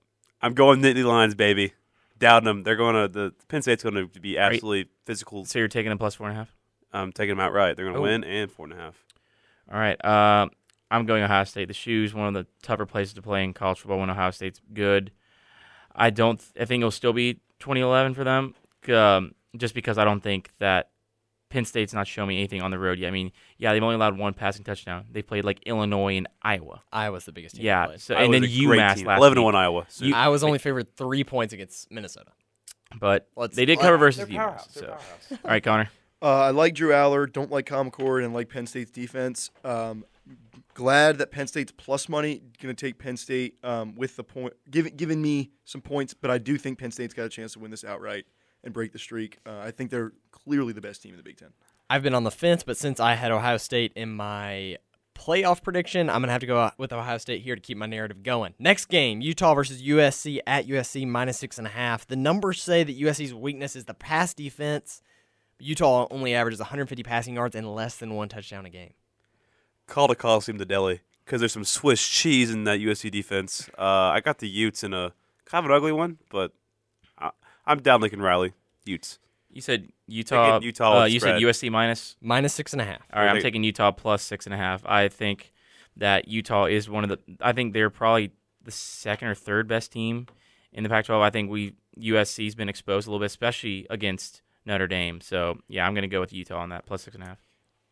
I'm 0.42 0.54
going 0.54 0.80
Nittany 0.80 1.04
Lions, 1.04 1.34
baby. 1.34 1.72
Doubting 2.18 2.46
them. 2.46 2.62
They're 2.62 2.76
going 2.76 2.94
to 2.94 3.08
the 3.08 3.34
Penn 3.48 3.62
State's 3.62 3.82
going 3.82 4.08
to 4.08 4.20
be 4.20 4.38
absolutely 4.38 4.90
physical. 5.04 5.44
So 5.44 5.58
you're 5.58 5.68
taking 5.68 5.92
a 5.92 5.96
plus 5.96 6.14
four 6.14 6.28
and 6.28 6.36
a 6.36 6.38
half. 6.38 6.54
I'm 6.92 7.12
taking 7.12 7.36
them 7.36 7.40
outright. 7.40 7.76
They're 7.76 7.84
going 7.84 7.94
to 7.94 8.00
Oh. 8.00 8.04
win 8.04 8.24
and 8.24 8.50
four 8.50 8.64
and 8.66 8.72
a 8.72 8.76
half. 8.76 9.04
All 9.70 9.78
right. 9.78 10.02
Uh, 10.04 10.48
I'm 10.90 11.04
going 11.04 11.22
Ohio 11.22 11.44
State. 11.44 11.68
The 11.68 11.74
shoes, 11.74 12.14
one 12.14 12.28
of 12.28 12.34
the 12.34 12.46
tougher 12.62 12.86
places 12.86 13.12
to 13.14 13.22
play 13.22 13.44
in 13.44 13.52
college 13.52 13.80
football 13.80 13.98
when 13.98 14.08
Ohio 14.08 14.30
State's 14.30 14.60
good. 14.72 15.10
I 15.94 16.10
don't. 16.10 16.40
I 16.58 16.64
think 16.64 16.80
it'll 16.82 16.90
still 16.90 17.12
be 17.12 17.34
2011 17.58 18.14
for 18.14 18.24
them, 18.24 18.54
um, 18.94 19.34
just 19.56 19.74
because 19.74 19.98
I 19.98 20.04
don't 20.04 20.20
think 20.22 20.52
that 20.58 20.90
Penn 21.48 21.64
State's 21.64 21.94
not 21.94 22.06
showing 22.08 22.28
me 22.28 22.38
anything 22.38 22.60
on 22.60 22.70
the 22.70 22.78
road 22.78 22.98
yet. 22.98 23.08
I 23.08 23.10
mean, 23.12 23.30
yeah, 23.56 23.72
they've 23.72 23.82
only 23.82 23.94
allowed 23.94 24.18
one 24.18 24.34
passing 24.34 24.64
touchdown. 24.64 25.04
They 25.10 25.22
played 25.22 25.44
like 25.44 25.60
Illinois 25.64 26.16
and 26.16 26.26
Iowa. 26.42 26.82
Iowa's 26.92 27.24
the 27.24 27.32
biggest 27.32 27.54
team. 27.56 27.64
Yeah. 27.64 27.86
played. 27.86 28.00
So 28.00 28.14
Iowa's 28.14 28.24
and 28.24 28.34
then 28.34 28.44
a 28.44 28.46
great 28.64 28.80
UMass 28.80 28.96
team. 28.96 29.06
last 29.06 29.18
eleven 29.18 29.36
to 29.36 29.42
one 29.42 29.54
Iowa. 29.54 29.86
So 29.88 30.04
You- 30.04 30.14
I 30.14 30.28
was 30.28 30.42
only 30.42 30.58
favored 30.58 30.96
three 30.96 31.22
points 31.24 31.54
against 31.54 31.90
Minnesota. 31.90 32.32
But 32.98 33.28
Let's- 33.36 33.54
they 33.56 33.64
did 33.64 33.78
cover 33.78 33.96
versus 33.96 34.26
they're 34.28 34.38
UMass. 34.38 34.70
So. 34.72 34.96
All 35.32 35.38
right, 35.44 35.62
Connor. 35.62 35.90
Uh, 36.22 36.26
I 36.44 36.50
like 36.50 36.74
Drew 36.74 36.90
Allar. 36.90 37.30
Don't 37.30 37.50
like 37.50 37.66
Common 37.66 37.90
Core 37.92 38.20
and 38.20 38.32
like 38.34 38.48
Penn 38.48 38.66
State's 38.66 38.90
defense. 38.90 39.50
Um, 39.64 40.04
glad 40.74 41.18
that 41.18 41.30
Penn 41.30 41.46
State's 41.46 41.72
plus 41.76 42.08
money 42.08 42.42
going 42.60 42.74
to 42.74 42.86
take 42.86 42.98
Penn 42.98 43.16
State 43.16 43.56
um, 43.62 43.94
with 43.96 44.16
the 44.16 44.24
point, 44.24 44.54
giving 44.70 44.96
giving 44.96 45.20
me 45.22 45.50
some 45.64 45.80
points. 45.80 46.14
But 46.14 46.30
I 46.30 46.38
do 46.38 46.56
think 46.56 46.78
Penn 46.78 46.90
State's 46.90 47.14
got 47.14 47.24
a 47.26 47.28
chance 47.28 47.52
to 47.52 47.58
win 47.58 47.70
this 47.70 47.84
outright 47.84 48.24
and 48.66 48.74
break 48.74 48.92
the 48.92 48.98
streak. 48.98 49.38
Uh, 49.46 49.60
I 49.60 49.70
think 49.70 49.90
they're 49.90 50.12
clearly 50.30 50.74
the 50.74 50.82
best 50.82 51.02
team 51.02 51.12
in 51.12 51.16
the 51.16 51.22
Big 51.22 51.38
Ten. 51.38 51.48
I've 51.88 52.02
been 52.02 52.14
on 52.14 52.24
the 52.24 52.30
fence, 52.30 52.62
but 52.62 52.76
since 52.76 53.00
I 53.00 53.14
had 53.14 53.30
Ohio 53.30 53.56
State 53.56 53.92
in 53.96 54.12
my 54.12 54.76
playoff 55.14 55.62
prediction, 55.62 56.10
I'm 56.10 56.20
gonna 56.20 56.32
have 56.32 56.40
to 56.42 56.46
go 56.46 56.70
with 56.76 56.92
Ohio 56.92 57.16
State 57.18 57.42
here 57.42 57.54
to 57.54 57.60
keep 57.60 57.78
my 57.78 57.86
narrative 57.86 58.22
going. 58.22 58.54
Next 58.58 58.86
game, 58.86 59.22
Utah 59.22 59.54
versus 59.54 59.80
USC 59.80 60.40
at 60.46 60.66
USC 60.66 61.06
minus 61.06 61.38
six 61.38 61.56
and 61.58 61.66
a 61.66 61.70
half. 61.70 62.06
The 62.06 62.16
numbers 62.16 62.60
say 62.62 62.82
that 62.84 63.00
USC's 63.00 63.32
weakness 63.32 63.76
is 63.76 63.86
the 63.86 63.94
pass 63.94 64.34
defense. 64.34 65.00
But 65.58 65.66
Utah 65.66 66.06
only 66.10 66.34
averages 66.34 66.60
150 66.60 67.02
passing 67.02 67.36
yards 67.36 67.54
and 67.56 67.74
less 67.74 67.96
than 67.96 68.14
one 68.14 68.28
touchdown 68.28 68.66
a 68.66 68.70
game. 68.70 68.92
call 69.86 70.08
to 70.08 70.14
Coliseum 70.14 70.58
to 70.58 70.64
Delhi 70.66 71.00
because 71.24 71.40
there's 71.40 71.52
some 71.52 71.64
Swiss 71.64 72.06
cheese 72.06 72.50
in 72.50 72.64
that 72.64 72.80
USC 72.80 73.10
defense. 73.10 73.70
Uh, 73.78 74.10
I 74.12 74.20
got 74.20 74.38
the 74.38 74.48
Utes 74.48 74.84
in 74.84 74.92
a 74.92 75.14
kind 75.46 75.64
of 75.64 75.70
an 75.70 75.76
ugly 75.76 75.92
one, 75.92 76.18
but 76.30 76.52
I, 76.52 76.52
I'm 77.66 77.80
down 77.80 78.00
Lincoln 78.00 78.22
Riley. 78.22 78.52
Utes. 78.84 79.18
You 79.50 79.60
said 79.60 79.88
Utah. 80.06 80.60
Utah 80.60 81.00
Uh, 81.00 81.02
with 81.04 81.12
you 81.12 81.20
said 81.20 81.38
spread. 81.38 81.42
USC 81.42 81.70
minus. 81.70 82.16
Minus 82.20 82.52
six 82.54 82.72
and 82.72 82.82
a 82.82 82.84
half. 82.84 83.00
All 83.12 83.20
right, 83.20 83.28
I'm 83.28 83.36
Right. 83.36 83.42
taking 83.42 83.64
Utah 83.64 83.90
plus 83.90 84.22
six 84.22 84.44
and 84.46 84.54
a 84.54 84.58
half. 84.58 84.84
I 84.86 85.08
think 85.08 85.52
that 85.96 86.28
Utah 86.28 86.66
is 86.66 86.88
one 86.90 87.04
of 87.04 87.10
the. 87.10 87.18
I 87.40 87.52
think 87.52 87.72
they're 87.72 87.90
probably 87.90 88.32
the 88.62 88.70
second 88.70 89.28
or 89.28 89.34
third 89.34 89.66
best 89.66 89.92
team 89.92 90.26
in 90.72 90.82
the 90.82 90.88
Pac-12. 90.90 91.22
I 91.22 91.30
think 91.30 91.50
we 91.50 91.74
USC's 91.98 92.54
been 92.54 92.68
exposed 92.68 93.06
a 93.06 93.10
little 93.10 93.20
bit, 93.20 93.26
especially 93.26 93.86
against 93.88 94.42
Notre 94.66 94.86
Dame. 94.86 95.20
So 95.22 95.58
yeah, 95.68 95.86
I'm 95.86 95.94
going 95.94 96.02
to 96.02 96.08
go 96.08 96.20
with 96.20 96.32
Utah 96.32 96.58
on 96.60 96.68
that 96.68 96.84
plus 96.86 97.02
six 97.02 97.14
and 97.14 97.24
a 97.24 97.28
half. 97.28 97.38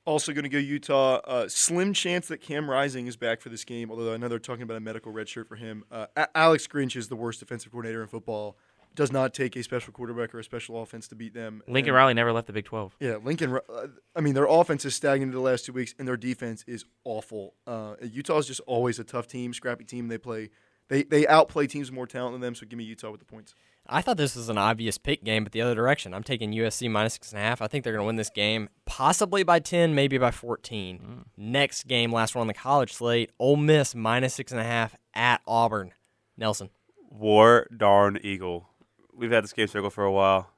Also 0.05 0.35
going 0.35 0.43
to 0.43 0.51
go 0.51 0.59
Utah. 0.59 1.14
Uh, 1.25 1.49
slim 1.49 1.95
chance 1.95 2.29
that 2.29 2.43
Cam 2.43 2.68
Rising 2.68 3.07
is 3.07 3.16
back 3.16 3.41
for 3.41 3.49
this 3.49 3.64
game, 3.64 3.91
although 3.91 4.12
I 4.12 4.18
know 4.18 4.29
they're 4.29 4.39
talking 4.39 4.62
about 4.64 4.77
a 4.77 4.81
medical 4.81 5.11
red 5.12 5.31
shirt 5.31 5.49
for 5.49 5.57
him. 5.57 5.85
Uh, 5.91 6.07
A- 6.14 6.29
Alex 6.37 6.66
Grinch 6.66 6.95
is 6.95 7.09
the 7.09 7.16
worst 7.16 7.41
defensive 7.41 7.72
coordinator 7.72 8.03
in 8.03 8.09
football. 8.09 8.59
Does 8.95 9.11
not 9.11 9.34
take 9.34 9.57
a 9.57 9.62
special 9.62 9.92
quarterback 9.92 10.34
or 10.34 10.38
a 10.38 10.45
special 10.45 10.80
offense 10.80 11.09
to 11.09 11.14
beat 11.16 11.34
them. 11.34 11.62
Lincoln 11.66 11.90
And- 11.90 11.97
Riley 11.97 12.14
never 12.14 12.32
left 12.32 12.47
the 12.47 12.53
Big 12.53 12.64
12. 12.64 12.97
Yeah, 13.01 13.16
Lincoln. 13.22 13.59
Uh, 13.68 13.86
I 14.14 14.20
mean, 14.20 14.34
their 14.34 14.47
offense 14.47 14.84
is 14.84 14.95
stagnant 14.95 15.32
the 15.32 15.40
last 15.40 15.66
two 15.66 15.72
weeks, 15.72 15.95
and 15.99 16.07
their 16.07 16.16
defense 16.16 16.64
is 16.68 16.84
awful. 17.05 17.55
Uh, 17.66 17.97
Utah 18.03 18.38
is 18.38 18.47
just 18.47 18.61
always 18.66 18.99
a 19.01 19.05
tough 19.05 19.26
team, 19.26 19.53
scrappy 19.53 19.84
team. 19.84 20.07
They 20.09 20.18
play, 20.18 20.51
they 20.88 21.03
they 21.03 21.26
outplay 21.26 21.66
teams 21.66 21.90
with 21.90 21.95
more 21.97 22.07
talent 22.07 22.34
than 22.34 22.40
them. 22.40 22.55
So 22.55 22.66
give 22.66 22.76
me 22.78 22.84
Utah 22.84 23.11
with 23.11 23.20
the 23.20 23.26
points. 23.26 23.55
I 23.86 24.01
thought 24.01 24.16
this 24.16 24.34
was 24.34 24.49
an 24.49 24.57
obvious 24.57 24.97
pick 24.97 25.24
game, 25.24 25.45
but 25.45 25.53
the 25.53 25.61
other 25.61 25.74
direction. 25.74 26.14
I'm 26.14 26.22
taking 26.22 26.53
USC 26.53 26.90
minus 26.90 27.14
six 27.14 27.32
and 27.32 27.38
a 27.38 27.42
half. 27.42 27.61
I 27.61 27.66
think 27.66 27.84
they're 27.84 27.92
going 27.92 28.03
to 28.05 28.07
win 28.07 28.16
this 28.16 28.30
game, 28.30 28.70
possibly 28.86 29.42
by 29.42 29.59
10, 29.59 29.95
maybe 29.95 30.16
by 30.16 30.30
14. 30.30 31.26
Next 31.36 31.86
game, 31.86 32.11
last 32.11 32.34
one 32.34 32.40
on 32.40 32.47
the 32.47 32.55
college 32.55 32.95
slate, 32.95 33.30
Ole 33.38 33.57
Miss 33.57 33.95
minus 33.95 34.32
six 34.34 34.53
and 34.53 34.61
a 34.61 34.64
half 34.64 34.95
at 35.14 35.42
Auburn. 35.47 35.92
Nelson. 36.38 36.70
War 37.11 37.66
darn 37.76 38.18
Eagle. 38.22 38.70
We've 39.17 39.31
had 39.31 39.45
this 39.45 39.53
game 39.53 39.67
circle 39.69 39.91
for 39.91 40.05
a 40.05 40.12
while. 40.12 40.51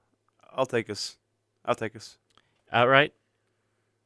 I'll 0.55 0.67
take 0.67 0.89
us. 0.91 1.17
I'll 1.65 1.75
take 1.75 1.95
us. 1.97 2.19
Outright? 2.73 3.13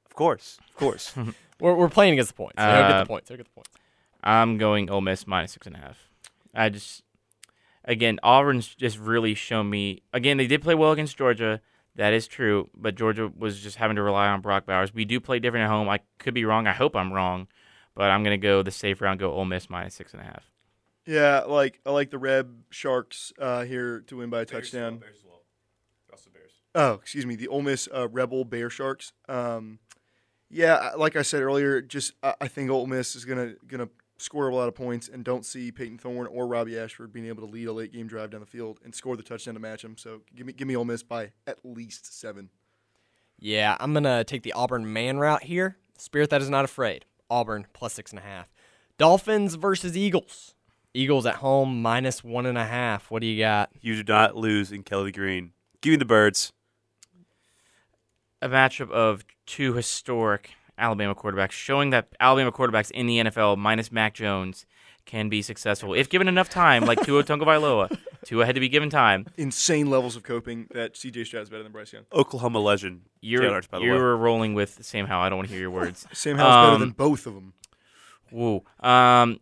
Of 0.06 0.14
course. 0.14 0.58
Of 0.68 0.74
course. 0.76 1.14
We're, 1.60 1.74
we're 1.74 1.90
playing 1.90 2.14
against 2.14 2.30
the 2.30 2.36
points. 2.36 2.54
They'll 2.56 2.66
get 2.66 2.90
Uh, 2.90 3.00
the 3.00 3.06
points. 3.06 3.28
They'll 3.28 3.36
get 3.36 3.44
the 3.46 3.52
points. 3.52 3.68
I'm 4.24 4.56
going 4.56 4.88
Ole 4.88 5.02
Miss 5.02 5.26
minus 5.26 5.52
six 5.52 5.66
and 5.66 5.76
a 5.76 5.78
half. 5.78 5.98
I 6.54 6.70
just, 6.70 7.02
again, 7.84 8.18
Auburn's 8.22 8.74
just 8.74 8.98
really 8.98 9.34
shown 9.34 9.68
me. 9.68 10.02
Again, 10.14 10.38
they 10.38 10.46
did 10.46 10.62
play 10.62 10.74
well 10.74 10.90
against 10.92 11.18
Georgia. 11.18 11.60
That 11.96 12.14
is 12.14 12.26
true, 12.26 12.70
but 12.74 12.94
Georgia 12.94 13.30
was 13.36 13.60
just 13.60 13.76
having 13.76 13.96
to 13.96 14.02
rely 14.02 14.28
on 14.28 14.40
Brock 14.40 14.64
Bowers. 14.64 14.94
We 14.94 15.04
do 15.04 15.20
play 15.20 15.38
different 15.38 15.64
at 15.64 15.68
home. 15.70 15.86
I 15.88 16.00
could 16.18 16.32
be 16.32 16.46
wrong. 16.46 16.66
I 16.66 16.72
hope 16.72 16.96
I'm 16.96 17.12
wrong, 17.12 17.46
but 17.94 18.10
I'm 18.10 18.24
gonna 18.24 18.38
go 18.38 18.62
the 18.62 18.70
safe 18.70 19.02
route. 19.02 19.18
Go 19.18 19.30
Ole 19.30 19.44
Miss 19.44 19.68
minus 19.68 19.94
six 19.94 20.14
and 20.14 20.22
a 20.22 20.24
half. 20.24 20.50
Yeah, 21.06 21.40
like 21.40 21.80
I 21.84 21.90
like 21.90 22.10
the 22.10 22.18
Reb 22.18 22.64
Sharks 22.70 23.32
uh, 23.38 23.64
here 23.64 24.00
to 24.06 24.18
win 24.18 24.30
by 24.30 24.42
a 24.42 24.44
touchdown. 24.44 24.98
Bears 24.98 25.16
as 25.18 25.24
well, 25.24 25.42
also 26.12 26.30
Bears. 26.30 26.52
Oh, 26.74 26.94
excuse 26.94 27.26
me, 27.26 27.36
the 27.36 27.48
Ole 27.48 27.62
Miss 27.62 27.88
uh, 27.94 28.08
Rebel 28.08 28.44
Bear 28.44 28.70
Sharks. 28.70 29.12
Um, 29.28 29.78
yeah, 30.50 30.90
like 30.96 31.16
I 31.16 31.22
said 31.22 31.42
earlier, 31.42 31.80
just 31.80 32.12
I, 32.22 32.34
I 32.42 32.48
think 32.48 32.70
Ole 32.70 32.86
Miss 32.86 33.16
is 33.16 33.24
gonna 33.24 33.54
gonna 33.66 33.88
score 34.18 34.48
a 34.48 34.54
lot 34.54 34.68
of 34.68 34.74
points, 34.74 35.08
and 35.08 35.24
don't 35.24 35.46
see 35.46 35.72
Payton 35.72 35.98
Thorne 35.98 36.26
or 36.26 36.46
Robbie 36.46 36.78
Ashford 36.78 37.12
being 37.12 37.26
able 37.26 37.46
to 37.46 37.52
lead 37.52 37.66
a 37.66 37.72
late 37.72 37.92
game 37.92 38.06
drive 38.06 38.30
down 38.30 38.40
the 38.40 38.46
field 38.46 38.78
and 38.84 38.94
score 38.94 39.16
the 39.16 39.22
touchdown 39.22 39.54
to 39.54 39.60
match 39.60 39.82
them. 39.82 39.96
So 39.96 40.20
give 40.36 40.46
me 40.46 40.52
give 40.52 40.68
me 40.68 40.76
Ole 40.76 40.84
Miss 40.84 41.02
by 41.02 41.32
at 41.46 41.58
least 41.64 42.18
seven. 42.18 42.50
Yeah, 43.38 43.76
I'm 43.80 43.94
going 43.94 44.04
to 44.04 44.22
take 44.22 44.42
the 44.42 44.52
Auburn 44.52 44.92
man 44.92 45.18
route 45.18 45.44
here. 45.44 45.78
Spirit 45.96 46.28
that 46.28 46.42
is 46.42 46.50
not 46.50 46.66
afraid. 46.66 47.06
Auburn 47.30 47.66
plus 47.72 47.94
six 47.94 48.12
and 48.12 48.18
a 48.18 48.22
half. 48.22 48.50
Dolphins 48.98 49.54
versus 49.54 49.96
Eagles. 49.96 50.54
Eagles 50.94 51.24
at 51.26 51.36
home 51.36 51.82
minus 51.82 52.24
one 52.24 52.46
and 52.46 52.58
a 52.58 52.64
half. 52.66 53.10
What 53.10 53.20
do 53.20 53.26
you 53.26 53.38
got? 53.42 53.70
you 53.80 54.02
do 54.02 54.12
not 54.12 54.36
lose 54.36 54.72
in 54.72 54.82
Kelly 54.82 55.12
Green. 55.12 55.52
Give 55.80 55.92
me 55.92 55.96
the 55.96 56.04
birds. 56.04 56.52
A 58.42 58.48
matchup 58.48 58.90
of 58.90 59.24
two 59.46 59.74
historic 59.74 60.50
Alabama 60.78 61.14
quarterbacks, 61.14 61.52
showing 61.52 61.90
that 61.90 62.08
Alabama 62.20 62.50
quarterbacks 62.50 62.90
in 62.90 63.06
the 63.06 63.18
NFL 63.18 63.58
minus 63.58 63.92
Mac 63.92 64.14
Jones 64.14 64.64
can 65.04 65.28
be 65.28 65.42
successful 65.42 65.92
if 65.94 66.08
given 66.08 66.26
enough 66.28 66.48
time, 66.48 66.84
like 66.86 67.02
Tua 67.02 67.22
Tagovailoa. 67.22 67.96
Tua 68.24 68.46
had 68.46 68.54
to 68.54 68.60
be 68.60 68.68
given 68.68 68.88
time. 68.90 69.26
Insane 69.36 69.90
levels 69.90 70.16
of 70.16 70.22
coping 70.22 70.68
that 70.72 70.94
CJ 70.94 71.26
Stroud's 71.26 71.50
better 71.50 71.62
than 71.62 71.72
Bryce 71.72 71.92
Young. 71.92 72.04
Oklahoma 72.12 72.60
legend. 72.60 73.02
You're 73.20 73.42
Jalen 73.42 73.52
Hurts, 73.52 73.66
by 73.66 73.78
the 73.78 73.82
way. 73.84 73.88
you're 73.88 74.16
rolling 74.16 74.54
with 74.54 74.78
Sam 74.84 75.06
Howell. 75.06 75.22
I 75.22 75.28
don't 75.28 75.38
want 75.38 75.48
to 75.48 75.54
hear 75.54 75.62
your 75.62 75.70
words. 75.70 76.06
Sam 76.12 76.36
Howell's 76.36 76.54
better 76.66 76.74
Um, 76.74 76.80
than 76.80 76.90
both 76.90 77.26
of 77.26 77.34
them. 77.34 77.52
Woo. 78.30 78.62
Um, 78.80 79.40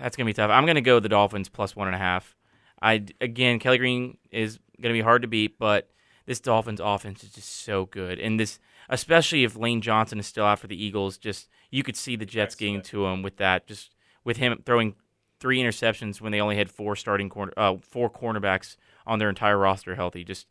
that's 0.00 0.16
gonna 0.16 0.26
be 0.26 0.32
tough. 0.32 0.50
I'm 0.50 0.66
gonna 0.66 0.80
go 0.80 1.00
the 1.00 1.08
Dolphins 1.08 1.48
plus 1.48 1.74
one 1.76 1.88
and 1.88 1.94
a 1.94 1.98
half. 1.98 2.36
I 2.80 3.04
again, 3.20 3.58
Kelly 3.58 3.78
Green 3.78 4.18
is 4.30 4.58
gonna 4.80 4.94
be 4.94 5.00
hard 5.00 5.22
to 5.22 5.28
beat, 5.28 5.58
but 5.58 5.90
this 6.26 6.40
Dolphins 6.40 6.80
offense 6.82 7.24
is 7.24 7.30
just 7.30 7.64
so 7.64 7.86
good, 7.86 8.18
and 8.18 8.38
this 8.38 8.58
especially 8.88 9.44
if 9.44 9.56
Lane 9.56 9.80
Johnson 9.80 10.18
is 10.18 10.26
still 10.26 10.44
out 10.44 10.58
for 10.58 10.66
the 10.66 10.82
Eagles, 10.82 11.18
just 11.18 11.48
you 11.70 11.82
could 11.82 11.96
see 11.96 12.16
the 12.16 12.26
Jets 12.26 12.54
getting 12.54 12.82
to 12.82 13.06
him 13.06 13.22
with 13.22 13.36
that, 13.36 13.66
just 13.66 13.94
with 14.24 14.38
him 14.38 14.62
throwing 14.64 14.94
three 15.40 15.60
interceptions 15.60 16.20
when 16.20 16.32
they 16.32 16.40
only 16.40 16.56
had 16.56 16.70
four 16.70 16.96
starting 16.96 17.28
corner, 17.28 17.52
uh, 17.56 17.76
four 17.80 18.10
cornerbacks 18.10 18.76
on 19.06 19.18
their 19.18 19.28
entire 19.28 19.58
roster 19.58 19.94
healthy. 19.94 20.24
Just 20.24 20.46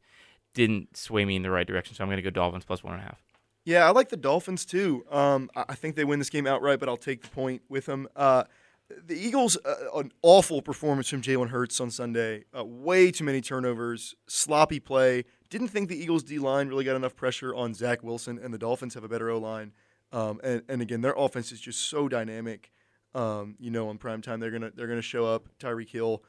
didn't 0.53 0.95
sway 0.95 1.25
me 1.25 1.35
in 1.35 1.43
the 1.43 1.51
right 1.51 1.67
direction, 1.67 1.95
so 1.95 2.03
I'm 2.03 2.09
gonna 2.09 2.21
go 2.21 2.29
Dolphins 2.29 2.65
plus 2.65 2.83
one 2.83 2.93
and 2.93 3.01
a 3.01 3.05
half. 3.05 3.23
Yeah, 3.65 3.85
I 3.85 3.91
like 3.91 4.09
the 4.09 4.17
Dolphins 4.17 4.65
too. 4.65 5.05
Um, 5.11 5.49
I 5.55 5.65
I 5.69 5.75
think 5.75 5.95
they 5.95 6.05
win 6.05 6.19
this 6.19 6.29
game 6.29 6.47
outright, 6.47 6.79
but 6.79 6.89
I'll 6.89 6.97
take 6.97 7.21
the 7.21 7.29
point 7.29 7.61
with 7.69 7.85
them. 7.85 8.07
Uh, 8.15 8.45
the 8.89 9.15
Eagles, 9.15 9.57
uh, 9.65 9.75
an 9.95 10.11
awful 10.21 10.61
performance 10.61 11.09
from 11.09 11.21
Jalen 11.21 11.49
Hurts 11.49 11.79
on 11.79 11.91
Sunday. 11.91 12.45
Uh, 12.57 12.63
way 12.63 13.11
too 13.11 13.23
many 13.23 13.41
turnovers, 13.41 14.15
sloppy 14.27 14.79
play. 14.79 15.25
Didn't 15.49 15.69
think 15.69 15.89
the 15.89 16.01
Eagles 16.01 16.23
D 16.23 16.39
line 16.39 16.67
really 16.67 16.85
got 16.85 16.95
enough 16.95 17.15
pressure 17.15 17.53
on 17.53 17.73
Zach 17.73 18.03
Wilson, 18.03 18.39
and 18.41 18.53
the 18.53 18.57
Dolphins 18.57 18.93
have 18.93 19.03
a 19.03 19.09
better 19.09 19.29
O 19.29 19.37
line. 19.37 19.73
Um, 20.11 20.39
and, 20.43 20.61
and 20.69 20.81
again, 20.81 21.01
their 21.01 21.15
offense 21.17 21.51
is 21.51 21.59
just 21.59 21.89
so 21.89 22.07
dynamic. 22.07 22.71
Um, 23.13 23.55
you 23.59 23.71
know, 23.71 23.89
on 23.89 23.97
prime 23.97 24.21
time, 24.21 24.39
they're 24.39 24.51
gonna 24.51 24.71
they're 24.75 24.87
gonna 24.87 25.01
show 25.01 25.25
up. 25.25 25.47
Tyreek 25.59 25.89
Hill 25.89 26.23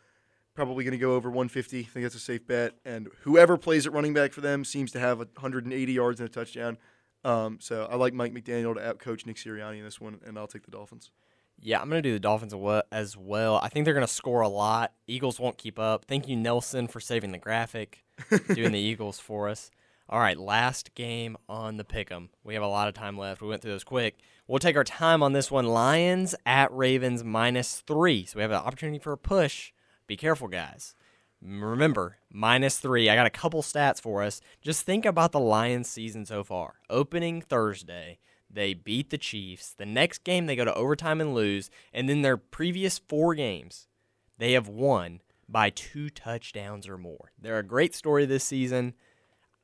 probably 0.55 0.85
to 0.85 0.99
go 0.99 1.13
over 1.13 1.31
150. 1.31 1.79
I 1.79 1.83
think 1.85 2.05
that's 2.05 2.17
a 2.17 2.21
safe 2.21 2.45
bet. 2.45 2.75
And 2.85 3.09
whoever 3.23 3.57
plays 3.57 3.87
at 3.87 3.93
running 3.93 4.13
back 4.13 4.33
for 4.33 4.41
them 4.41 4.65
seems 4.65 4.91
to 4.91 4.99
have 4.99 5.19
180 5.19 5.93
yards 5.93 6.19
and 6.19 6.29
a 6.29 6.33
touchdown. 6.33 6.79
Um, 7.23 7.59
so 7.61 7.87
I 7.89 7.95
like 7.95 8.13
Mike 8.13 8.33
McDaniel 8.33 8.75
to 8.75 8.81
outcoach 8.81 9.25
Nick 9.25 9.37
Sirianni 9.37 9.79
in 9.79 9.85
this 9.85 10.01
one, 10.01 10.19
and 10.27 10.37
I'll 10.37 10.49
take 10.49 10.65
the 10.65 10.73
Dolphins. 10.73 11.13
Yeah, 11.61 11.81
I'm 11.81 11.89
going 11.91 12.03
to 12.03 12.09
do 12.09 12.13
the 12.13 12.21
Dolphins 12.21 12.55
as 12.93 13.17
well. 13.17 13.57
I 13.57 13.69
think 13.69 13.85
they're 13.85 13.95
going 13.95 14.07
to 14.07 14.13
score 14.13 14.43
a 14.43 14.49
lot. 14.49 14.93
Eagles 15.07 15.41
won't 15.41 15.59
keep 15.59 15.79
up. 15.79 16.05
Thank 16.05 16.29
you, 16.29 16.37
Nelson, 16.37 16.87
for 16.87 17.01
saving 17.01 17.33
the 17.33 17.39
graphic, 17.39 18.05
doing 18.55 18.73
the 18.73 18.79
Eagles 18.79 19.19
for 19.19 19.49
us. 19.49 19.71
All 20.11 20.21
right, 20.21 20.39
last 20.39 20.95
game 20.95 21.37
on 21.49 21.77
the 21.77 21.85
pick'em. 21.85 22.29
We 22.43 22.55
have 22.55 22.63
a 22.63 22.69
lot 22.69 22.89
of 22.89 22.95
time 22.95 23.19
left. 23.19 23.43
We 23.43 23.49
went 23.49 23.61
through 23.61 23.73
those 23.73 23.85
quick. 23.85 24.19
We'll 24.47 24.59
take 24.59 24.77
our 24.77 24.85
time 24.85 25.23
on 25.23 25.35
this 25.35 25.51
one. 25.51 25.67
Lions 25.67 26.35
at 26.47 26.73
Ravens 26.73 27.23
minus 27.23 27.81
three. 27.87 28.25
So 28.25 28.37
we 28.37 28.43
have 28.43 28.51
an 28.51 28.57
opportunity 28.57 28.99
for 28.99 29.13
a 29.13 29.19
push. 29.19 29.73
Be 30.07 30.17
careful, 30.17 30.49
guys. 30.49 30.95
Remember, 31.43 32.17
minus 32.33 32.79
three. 32.79 33.11
I 33.11 33.15
got 33.17 33.27
a 33.27 33.31
couple 33.31 33.63
stats 33.63 34.01
for 34.01 34.23
us. 34.23 34.41
Just 34.63 34.87
think 34.87 35.05
about 35.05 35.33
the 35.33 35.41
Lions 35.41 35.89
season 35.91 36.25
so 36.25 36.43
far. 36.43 36.77
Opening 36.89 37.43
Thursday, 37.43 38.19
they 38.51 38.75
beat 38.75 39.11
the 39.11 39.19
Chiefs. 39.19 39.75
The 39.75 39.87
next 39.87 40.25
game, 40.25 40.47
they 40.47 40.57
go 40.57 40.65
to 40.65 40.75
overtime 40.75 41.21
and 41.21 41.35
lose. 41.35 41.71
And 41.93 42.09
then 42.09 42.23
their 42.23 42.37
previous 42.37 42.99
four 42.99 43.35
games, 43.35 43.89
they 44.39 44.53
have 44.53 44.69
won 44.69 45.21
by 45.49 45.71
two 45.71 46.11
touchdowns 46.11 46.89
or 46.89 46.99
more. 46.99 47.33
They're 47.41 47.59
a 47.59 47.63
great 47.63 47.95
story 47.95 48.27
this 48.27 48.45
season. 48.45 48.95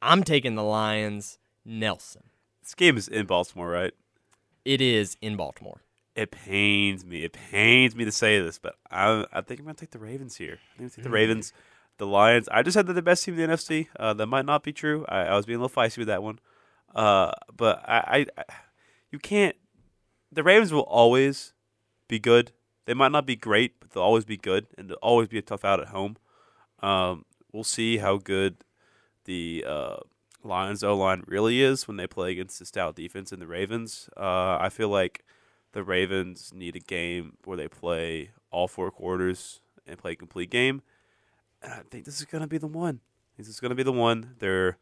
I'm 0.02 0.22
taking 0.22 0.54
the 0.54 0.62
Lions. 0.62 1.38
Nelson. 1.64 2.24
This 2.62 2.74
game 2.74 2.96
is 2.96 3.08
in 3.08 3.26
Baltimore, 3.26 3.68
right? 3.68 3.92
It 4.64 4.80
is 4.80 5.16
in 5.20 5.36
Baltimore. 5.36 5.82
It 6.14 6.30
pains 6.30 7.04
me. 7.04 7.24
It 7.24 7.32
pains 7.32 7.96
me 7.96 8.04
to 8.04 8.12
say 8.12 8.40
this, 8.40 8.58
but 8.58 8.76
I, 8.90 9.24
I 9.32 9.40
think 9.40 9.60
I'm 9.60 9.66
going 9.66 9.74
to 9.74 9.80
take 9.80 9.90
the 9.90 9.98
Ravens 9.98 10.36
here. 10.36 10.58
I 10.74 10.78
think 10.78 10.78
I'm 10.78 10.78
going 10.78 10.90
to 10.90 10.96
take 10.96 11.04
the 11.04 11.10
Ravens. 11.10 11.52
The 11.98 12.06
Lions. 12.06 12.48
I 12.50 12.62
just 12.62 12.76
had 12.76 12.86
they're 12.86 12.94
the 12.94 13.02
best 13.02 13.24
team 13.24 13.38
in 13.38 13.48
the 13.48 13.56
NFC. 13.56 13.86
Uh, 13.98 14.14
that 14.14 14.26
might 14.26 14.46
not 14.46 14.64
be 14.64 14.72
true. 14.72 15.04
I, 15.08 15.20
I 15.20 15.36
was 15.36 15.46
being 15.46 15.58
a 15.58 15.62
little 15.62 15.74
feisty 15.74 15.98
with 15.98 16.08
that 16.08 16.22
one. 16.22 16.40
Uh, 16.92 17.30
but 17.56 17.82
I, 17.88 17.96
I, 17.96 18.26
I, 18.36 18.44
you 19.14 19.20
can't. 19.20 19.54
The 20.32 20.42
Ravens 20.42 20.72
will 20.72 20.80
always 20.80 21.52
be 22.08 22.18
good. 22.18 22.50
They 22.84 22.94
might 22.94 23.12
not 23.12 23.24
be 23.24 23.36
great, 23.36 23.78
but 23.78 23.90
they'll 23.90 24.02
always 24.02 24.24
be 24.24 24.36
good, 24.36 24.66
and 24.76 24.90
they'll 24.90 24.96
always 24.96 25.28
be 25.28 25.38
a 25.38 25.42
tough 25.42 25.64
out 25.64 25.78
at 25.78 25.88
home. 25.88 26.16
Um, 26.82 27.24
we'll 27.52 27.62
see 27.62 27.98
how 27.98 28.16
good 28.16 28.56
the 29.24 29.64
uh, 29.66 29.96
Lions 30.42 30.82
O 30.82 30.96
line 30.96 31.22
really 31.28 31.62
is 31.62 31.86
when 31.86 31.96
they 31.96 32.08
play 32.08 32.32
against 32.32 32.58
the 32.58 32.66
stout 32.66 32.96
defense 32.96 33.30
in 33.32 33.38
the 33.38 33.46
Ravens. 33.46 34.10
Uh, 34.16 34.58
I 34.60 34.68
feel 34.68 34.88
like 34.88 35.24
the 35.70 35.84
Ravens 35.84 36.50
need 36.52 36.74
a 36.74 36.80
game 36.80 37.36
where 37.44 37.56
they 37.56 37.68
play 37.68 38.32
all 38.50 38.66
four 38.66 38.90
quarters 38.90 39.60
and 39.86 39.96
play 39.96 40.12
a 40.12 40.16
complete 40.16 40.50
game. 40.50 40.82
And 41.62 41.72
I 41.72 41.82
think 41.88 42.04
this 42.04 42.18
is 42.18 42.26
going 42.26 42.42
to 42.42 42.48
be 42.48 42.58
the 42.58 42.66
one. 42.66 42.98
This 43.38 43.46
is 43.46 43.60
going 43.60 43.70
to 43.70 43.76
be 43.76 43.84
the 43.84 43.92
one. 43.92 44.34
They're 44.40 44.76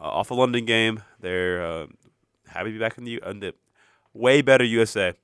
uh, 0.00 0.04
off 0.04 0.30
a 0.30 0.34
London 0.34 0.66
game. 0.66 1.02
They're 1.18 1.66
uh, 1.66 1.86
happy 2.46 2.70
to 2.70 2.72
be 2.74 2.78
back 2.78 2.96
in 2.96 3.02
the, 3.02 3.20
in 3.26 3.40
the 3.40 3.54
way 4.14 4.42
better 4.42 4.64
USA, 4.64 5.14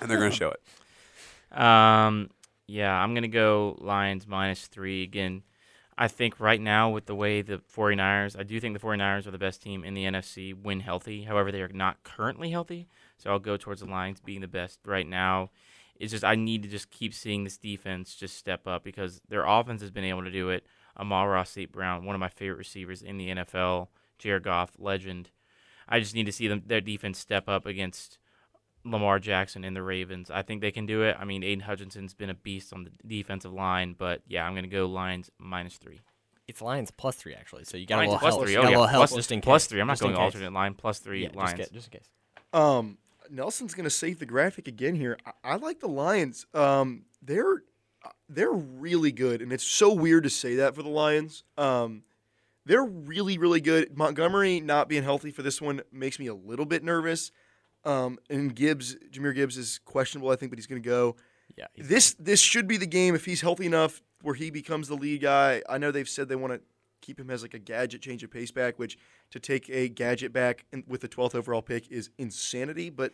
and 0.00 0.10
they're 0.10 0.18
going 0.18 0.30
to 0.30 0.36
show 0.36 0.50
it. 0.52 1.58
Um, 1.58 2.30
yeah, 2.66 2.92
I'm 2.92 3.14
gonna 3.14 3.28
go 3.28 3.76
Lions 3.80 4.26
minus 4.26 4.66
three 4.66 5.02
again. 5.02 5.42
I 5.96 6.08
think 6.08 6.40
right 6.40 6.60
now 6.60 6.90
with 6.90 7.06
the 7.06 7.14
way 7.14 7.40
the 7.42 7.58
49ers, 7.58 8.36
I 8.38 8.42
do 8.42 8.58
think 8.58 8.74
the 8.74 8.84
49ers 8.84 9.28
are 9.28 9.30
the 9.30 9.38
best 9.38 9.62
team 9.62 9.84
in 9.84 9.94
the 9.94 10.04
NFC 10.04 10.52
when 10.52 10.80
healthy. 10.80 11.22
However, 11.22 11.52
they 11.52 11.62
are 11.62 11.68
not 11.68 12.02
currently 12.02 12.50
healthy, 12.50 12.88
so 13.16 13.30
I'll 13.30 13.38
go 13.38 13.56
towards 13.56 13.80
the 13.80 13.86
Lions 13.86 14.20
being 14.20 14.40
the 14.40 14.48
best 14.48 14.80
right 14.84 15.06
now. 15.06 15.50
It's 15.94 16.10
just 16.10 16.24
I 16.24 16.34
need 16.34 16.64
to 16.64 16.68
just 16.68 16.90
keep 16.90 17.14
seeing 17.14 17.44
this 17.44 17.58
defense 17.58 18.16
just 18.16 18.36
step 18.36 18.66
up 18.66 18.82
because 18.82 19.20
their 19.28 19.44
offense 19.44 19.82
has 19.82 19.92
been 19.92 20.04
able 20.04 20.24
to 20.24 20.30
do 20.30 20.48
it. 20.48 20.66
Amon-Ra 20.98 21.44
St. 21.44 21.70
Brown, 21.70 22.04
one 22.04 22.16
of 22.16 22.20
my 22.20 22.28
favorite 22.28 22.58
receivers 22.58 23.02
in 23.02 23.16
the 23.16 23.28
NFL, 23.28 23.88
Jared 24.18 24.42
Goff, 24.42 24.72
legend. 24.78 25.30
I 25.88 26.00
just 26.00 26.14
need 26.14 26.26
to 26.26 26.32
see 26.32 26.48
them 26.48 26.62
their 26.66 26.80
defense 26.80 27.18
step 27.18 27.48
up 27.48 27.66
against 27.66 28.18
Lamar 28.84 29.18
Jackson 29.18 29.64
and 29.64 29.74
the 29.74 29.82
Ravens. 29.82 30.30
I 30.30 30.42
think 30.42 30.60
they 30.60 30.70
can 30.70 30.86
do 30.86 31.02
it. 31.02 31.16
I 31.18 31.24
mean, 31.24 31.42
Aidan 31.42 31.60
Hutchinson's 31.60 32.14
been 32.14 32.30
a 32.30 32.34
beast 32.34 32.72
on 32.72 32.84
the 32.84 32.90
defensive 33.06 33.52
line, 33.52 33.94
but 33.96 34.22
yeah, 34.28 34.44
I'm 34.46 34.52
going 34.52 34.64
to 34.64 34.70
go 34.70 34.86
Lions 34.86 35.30
minus 35.38 35.76
three. 35.76 36.00
It's 36.46 36.60
Lions 36.60 36.90
plus 36.90 37.16
three, 37.16 37.34
actually. 37.34 37.64
So 37.64 37.78
you 37.78 37.86
got 37.86 37.96
Lions 37.96 38.10
a 38.10 38.12
little 38.16 38.18
plus 38.20 38.32
help. 38.34 38.42
three. 38.44 38.52
You 38.52 38.58
Oh 38.58 38.62
got 38.62 38.68
a 38.68 38.70
yeah, 38.72 38.76
little 38.76 38.88
help 38.88 39.00
plus, 39.08 39.14
just 39.14 39.32
in 39.32 39.40
case. 39.40 39.44
plus 39.46 39.66
three. 39.66 39.80
I'm 39.80 39.86
not 39.86 39.94
Just 39.94 40.02
in 40.02 40.08
going 40.12 40.22
alternate 40.22 40.52
line. 40.52 40.74
Plus 40.74 40.98
three 40.98 41.22
Yeah, 41.22 41.28
just, 41.28 41.36
Lions. 41.38 41.54
get, 41.58 41.72
just 41.72 41.86
in 41.92 41.98
case. 41.98 42.08
Um, 42.52 42.98
Nelson's 43.30 43.72
going 43.74 43.84
to 43.84 43.90
save 43.90 44.18
the 44.18 44.26
graphic 44.26 44.68
again 44.68 44.94
here. 44.94 45.16
I, 45.24 45.52
I 45.52 45.56
like 45.56 45.80
the 45.80 45.88
Lions. 45.88 46.46
Um, 46.52 47.06
they're 47.22 47.62
they're 48.28 48.52
really 48.52 49.12
good, 49.12 49.40
and 49.40 49.50
it's 49.50 49.64
so 49.64 49.90
weird 49.94 50.24
to 50.24 50.30
say 50.30 50.56
that 50.56 50.74
for 50.74 50.82
the 50.82 50.90
Lions. 50.90 51.42
Um, 51.56 52.02
they're 52.66 52.84
really 52.84 53.38
really 53.38 53.60
good. 53.60 53.96
Montgomery 53.96 54.60
not 54.60 54.88
being 54.88 55.02
healthy 55.02 55.30
for 55.30 55.42
this 55.42 55.60
one 55.60 55.82
makes 55.92 56.18
me 56.18 56.26
a 56.26 56.34
little 56.34 56.66
bit 56.66 56.82
nervous. 56.82 57.30
Um, 57.84 58.18
and 58.30 58.54
Gibbs, 58.54 58.96
Jahmyr 59.10 59.34
Gibbs 59.34 59.58
is 59.58 59.78
questionable, 59.84 60.30
I 60.30 60.36
think, 60.36 60.50
but 60.50 60.58
he's 60.58 60.66
going 60.66 60.82
to 60.82 60.88
go. 60.88 61.16
Yeah. 61.56 61.66
This 61.76 62.14
this 62.18 62.40
should 62.40 62.66
be 62.66 62.76
the 62.76 62.86
game 62.86 63.14
if 63.14 63.24
he's 63.24 63.42
healthy 63.42 63.66
enough 63.66 64.02
where 64.22 64.34
he 64.34 64.50
becomes 64.50 64.88
the 64.88 64.94
lead 64.94 65.20
guy. 65.20 65.62
I 65.68 65.78
know 65.78 65.90
they've 65.90 66.08
said 66.08 66.28
they 66.28 66.36
want 66.36 66.54
to 66.54 66.60
keep 67.02 67.20
him 67.20 67.30
as 67.30 67.42
like 67.42 67.52
a 67.52 67.58
gadget 67.58 68.00
change 68.00 68.24
of 68.24 68.30
pace 68.30 68.50
back, 68.50 68.78
which 68.78 68.96
to 69.30 69.38
take 69.38 69.68
a 69.68 69.88
gadget 69.88 70.32
back 70.32 70.64
with 70.86 71.02
the 71.02 71.08
12th 71.08 71.34
overall 71.34 71.60
pick 71.60 71.90
is 71.90 72.08
insanity. 72.16 72.88
But 72.88 73.12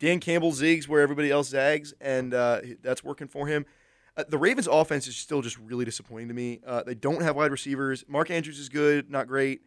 Dan 0.00 0.18
Campbell 0.18 0.52
zigs 0.52 0.88
where 0.88 1.00
everybody 1.00 1.30
else 1.30 1.48
zags, 1.48 1.94
and 2.00 2.34
uh, 2.34 2.60
that's 2.82 3.04
working 3.04 3.28
for 3.28 3.46
him. 3.46 3.64
Uh, 4.18 4.24
the 4.28 4.36
Ravens' 4.36 4.66
offense 4.66 5.06
is 5.06 5.16
still 5.16 5.42
just 5.42 5.56
really 5.58 5.84
disappointing 5.84 6.26
to 6.26 6.34
me. 6.34 6.58
Uh, 6.66 6.82
they 6.82 6.96
don't 6.96 7.22
have 7.22 7.36
wide 7.36 7.52
receivers. 7.52 8.04
Mark 8.08 8.32
Andrews 8.32 8.58
is 8.58 8.68
good, 8.68 9.08
not 9.08 9.28
great, 9.28 9.60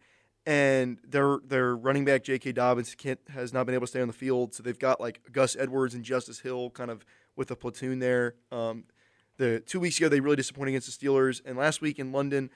and 0.44 0.98
their 1.08 1.38
their 1.46 1.74
running 1.74 2.04
back 2.04 2.22
J.K. 2.22 2.52
Dobbins 2.52 2.94
has 3.30 3.54
not 3.54 3.64
been 3.64 3.74
able 3.74 3.86
to 3.86 3.90
stay 3.90 4.02
on 4.02 4.08
the 4.08 4.12
field. 4.12 4.52
So 4.52 4.62
they've 4.62 4.78
got 4.78 5.00
like 5.00 5.22
Gus 5.32 5.56
Edwards 5.56 5.94
and 5.94 6.04
Justice 6.04 6.40
Hill 6.40 6.68
kind 6.68 6.90
of 6.90 7.06
with 7.34 7.50
a 7.50 7.56
platoon 7.56 7.98
there. 7.98 8.34
Um, 8.52 8.84
the 9.38 9.60
two 9.60 9.80
weeks 9.80 9.96
ago 9.96 10.10
they 10.10 10.20
really 10.20 10.36
disappointed 10.36 10.72
against 10.72 11.00
the 11.00 11.06
Steelers, 11.06 11.40
and 11.46 11.56
last 11.56 11.80
week 11.80 11.98
in 11.98 12.12
London 12.12 12.50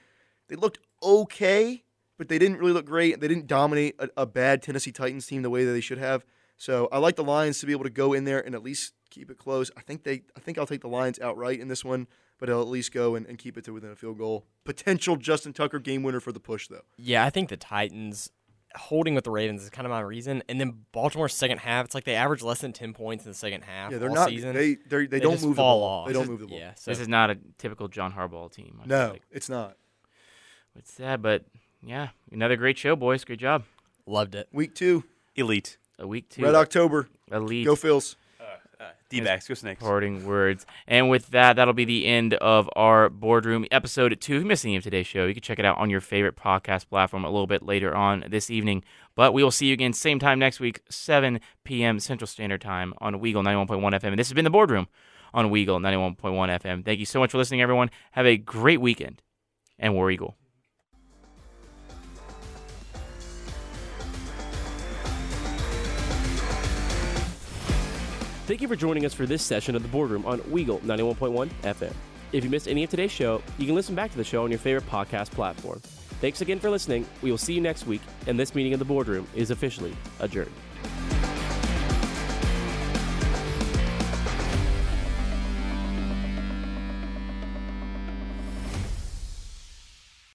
they 0.49 0.55
looked 0.55 0.77
okay, 1.01 1.83
but 2.19 2.29
they 2.29 2.37
didn't 2.37 2.57
really 2.57 2.73
look 2.73 2.85
great. 2.85 3.19
They 3.19 3.27
didn't 3.27 3.47
dominate 3.47 3.95
a, 3.97 4.09
a 4.17 4.25
bad 4.27 4.61
Tennessee 4.61 4.91
Titans 4.91 5.25
team 5.25 5.41
the 5.41 5.49
way 5.49 5.65
that 5.65 5.71
they 5.71 5.81
should 5.81 5.97
have. 5.97 6.23
So 6.57 6.89
I 6.91 6.99
like 6.99 7.15
the 7.15 7.23
Lions 7.23 7.59
to 7.61 7.65
be 7.65 7.71
able 7.71 7.85
to 7.85 7.89
go 7.89 8.13
in 8.13 8.23
there 8.23 8.39
and 8.39 8.53
at 8.53 8.61
least 8.61 8.93
keep 9.09 9.29
it 9.31 9.37
close. 9.37 9.71
I 9.77 9.81
think 9.81 10.03
they 10.03 10.23
I 10.35 10.39
think 10.39 10.57
I'll 10.57 10.67
take 10.67 10.81
the 10.81 10.87
Lions 10.89 11.19
outright 11.19 11.59
in 11.59 11.67
this 11.67 11.83
one, 11.85 12.07
but 12.39 12.49
I'll 12.49 12.61
at 12.61 12.67
least 12.67 12.91
go 12.93 13.15
and, 13.15 13.25
and 13.25 13.37
keep 13.37 13.57
it 13.57 13.63
to 13.65 13.73
within 13.73 13.91
a 13.91 13.95
field 13.95 14.17
goal. 14.17 14.45
Potential 14.63 15.15
Justin 15.15 15.53
Tucker 15.53 15.79
game 15.79 16.03
winner 16.03 16.19
for 16.19 16.31
the 16.31 16.39
push 16.39 16.67
though. 16.67 16.83
Yeah, 16.97 17.25
I 17.25 17.29
think 17.29 17.49
the 17.49 17.57
Titans 17.57 18.31
holding 18.75 19.15
with 19.15 19.23
the 19.23 19.31
Ravens 19.31 19.63
is 19.63 19.69
kind 19.71 19.85
of 19.87 19.91
my 19.91 20.01
reason. 20.01 20.43
And 20.47 20.59
then 20.59 20.85
Baltimore's 20.91 21.33
second 21.33 21.59
half, 21.59 21.85
it's 21.85 21.95
like 21.95 22.03
they 22.03 22.13
average 22.15 22.43
less 22.43 22.59
than 22.59 22.73
ten 22.73 22.93
points 22.93 23.25
in 23.25 23.31
the 23.31 23.35
second 23.37 23.63
half. 23.63 23.91
Yeah, 23.91 23.97
they're 23.97 24.09
all 24.09 24.15
not 24.15 24.29
season. 24.29 24.53
they 24.53 24.75
they 24.75 25.05
they 25.07 25.19
don't 25.19 25.33
just 25.33 25.45
move 25.45 25.55
fall 25.55 25.79
the 25.79 25.81
ball. 25.81 25.89
off. 26.01 26.07
They 26.07 26.13
don't 26.13 26.23
This 26.23 26.29
move 26.29 26.39
the 26.41 26.47
ball. 26.47 26.59
Yeah, 26.59 26.73
so 26.75 26.91
This 26.91 26.99
is 26.99 27.07
not 27.07 27.29
a 27.31 27.37
typical 27.57 27.87
John 27.87 28.13
Harbaugh 28.13 28.51
team. 28.51 28.79
I 28.83 28.87
No, 28.87 29.09
like. 29.13 29.21
it's 29.31 29.49
not. 29.49 29.77
it's 30.75 30.93
sad, 30.93 31.21
but 31.21 31.45
yeah, 31.81 32.09
another 32.31 32.55
great 32.57 32.77
show, 32.77 32.95
boys. 32.95 33.23
Great 33.23 33.39
job. 33.39 33.63
loved 34.05 34.35
it. 34.35 34.47
Week 34.51 34.75
two, 34.75 35.03
Elite. 35.35 35.77
A 35.99 36.05
week 36.05 36.29
two. 36.29 36.43
Red 36.43 36.53
October. 36.53 37.07
Elite. 37.31 37.65
Go 37.65 37.75
Phils. 37.75 38.15
Uh, 38.79 38.91
D 39.09 39.21
backs, 39.21 39.47
go 39.47 39.55
Snakes. 39.55 39.81
parting 39.81 40.25
words. 40.25 40.65
And 40.87 41.09
with 41.09 41.29
that, 41.31 41.55
that'll 41.55 41.73
be 41.73 41.85
the 41.85 42.05
end 42.05 42.35
of 42.35 42.69
our 42.75 43.09
boardroom 43.09 43.65
episode 43.71 44.19
two. 44.21 44.35
If 44.35 44.41
you 44.43 44.47
missed 44.47 44.65
any 44.65 44.75
of 44.75 44.83
today's 44.83 45.07
show, 45.07 45.25
you 45.25 45.33
can 45.33 45.41
check 45.41 45.57
it 45.57 45.65
out 45.65 45.77
on 45.77 45.89
your 45.89 46.01
favorite 46.01 46.35
podcast 46.35 46.87
platform 46.87 47.25
a 47.25 47.29
little 47.29 47.47
bit 47.47 47.63
later 47.63 47.95
on 47.95 48.25
this 48.29 48.51
evening. 48.51 48.83
But 49.15 49.33
we 49.33 49.43
will 49.43 49.49
see 49.49 49.67
you 49.67 49.73
again 49.73 49.93
same 49.93 50.19
time 50.19 50.37
next 50.37 50.59
week, 50.59 50.81
7 50.89 51.39
p.m. 51.63 51.99
Central 51.99 52.27
Standard 52.27 52.61
Time 52.61 52.93
on 52.99 53.15
Weagle 53.15 53.43
91.1 53.43 53.81
FM. 53.81 54.03
And 54.03 54.19
this 54.19 54.27
has 54.27 54.35
been 54.35 54.43
the 54.43 54.51
boardroom 54.51 54.87
on 55.33 55.49
Weagle 55.49 55.79
91.1 55.81 56.15
FM. 56.61 56.85
Thank 56.85 56.99
you 56.99 57.05
so 57.05 57.19
much 57.19 57.31
for 57.31 57.39
listening, 57.39 57.61
everyone. 57.61 57.89
Have 58.11 58.27
a 58.27 58.37
great 58.37 58.79
weekend 58.79 59.23
and 59.79 59.95
War 59.95 60.11
Eagle. 60.11 60.35
Thank 68.47 68.61
you 68.61 68.69
for 68.69 68.77
joining 68.77 69.05
us 69.05 69.13
for 69.13 69.25
this 69.25 69.43
session 69.43 69.75
of 69.75 69.81
the 69.81 69.89
Boardroom 69.89 70.25
on 70.25 70.39
Weagle 70.39 70.79
91.1 70.79 71.49
FM. 71.63 71.91
If 72.31 72.45
you 72.45 72.49
missed 72.49 72.69
any 72.69 72.81
of 72.85 72.89
today's 72.89 73.11
show, 73.11 73.43
you 73.57 73.65
can 73.65 73.75
listen 73.75 73.93
back 73.93 74.09
to 74.11 74.15
the 74.15 74.23
show 74.23 74.45
on 74.45 74.51
your 74.51 74.57
favorite 74.57 74.89
podcast 74.89 75.31
platform. 75.31 75.81
Thanks 76.21 76.39
again 76.39 76.57
for 76.57 76.69
listening. 76.69 77.05
We 77.21 77.29
will 77.29 77.37
see 77.37 77.55
you 77.55 77.59
next 77.59 77.87
week, 77.87 77.99
and 78.25 78.39
this 78.39 78.55
meeting 78.55 78.71
of 78.71 78.79
the 78.79 78.85
Boardroom 78.85 79.27
is 79.35 79.51
officially 79.51 79.93
adjourned. 80.21 80.53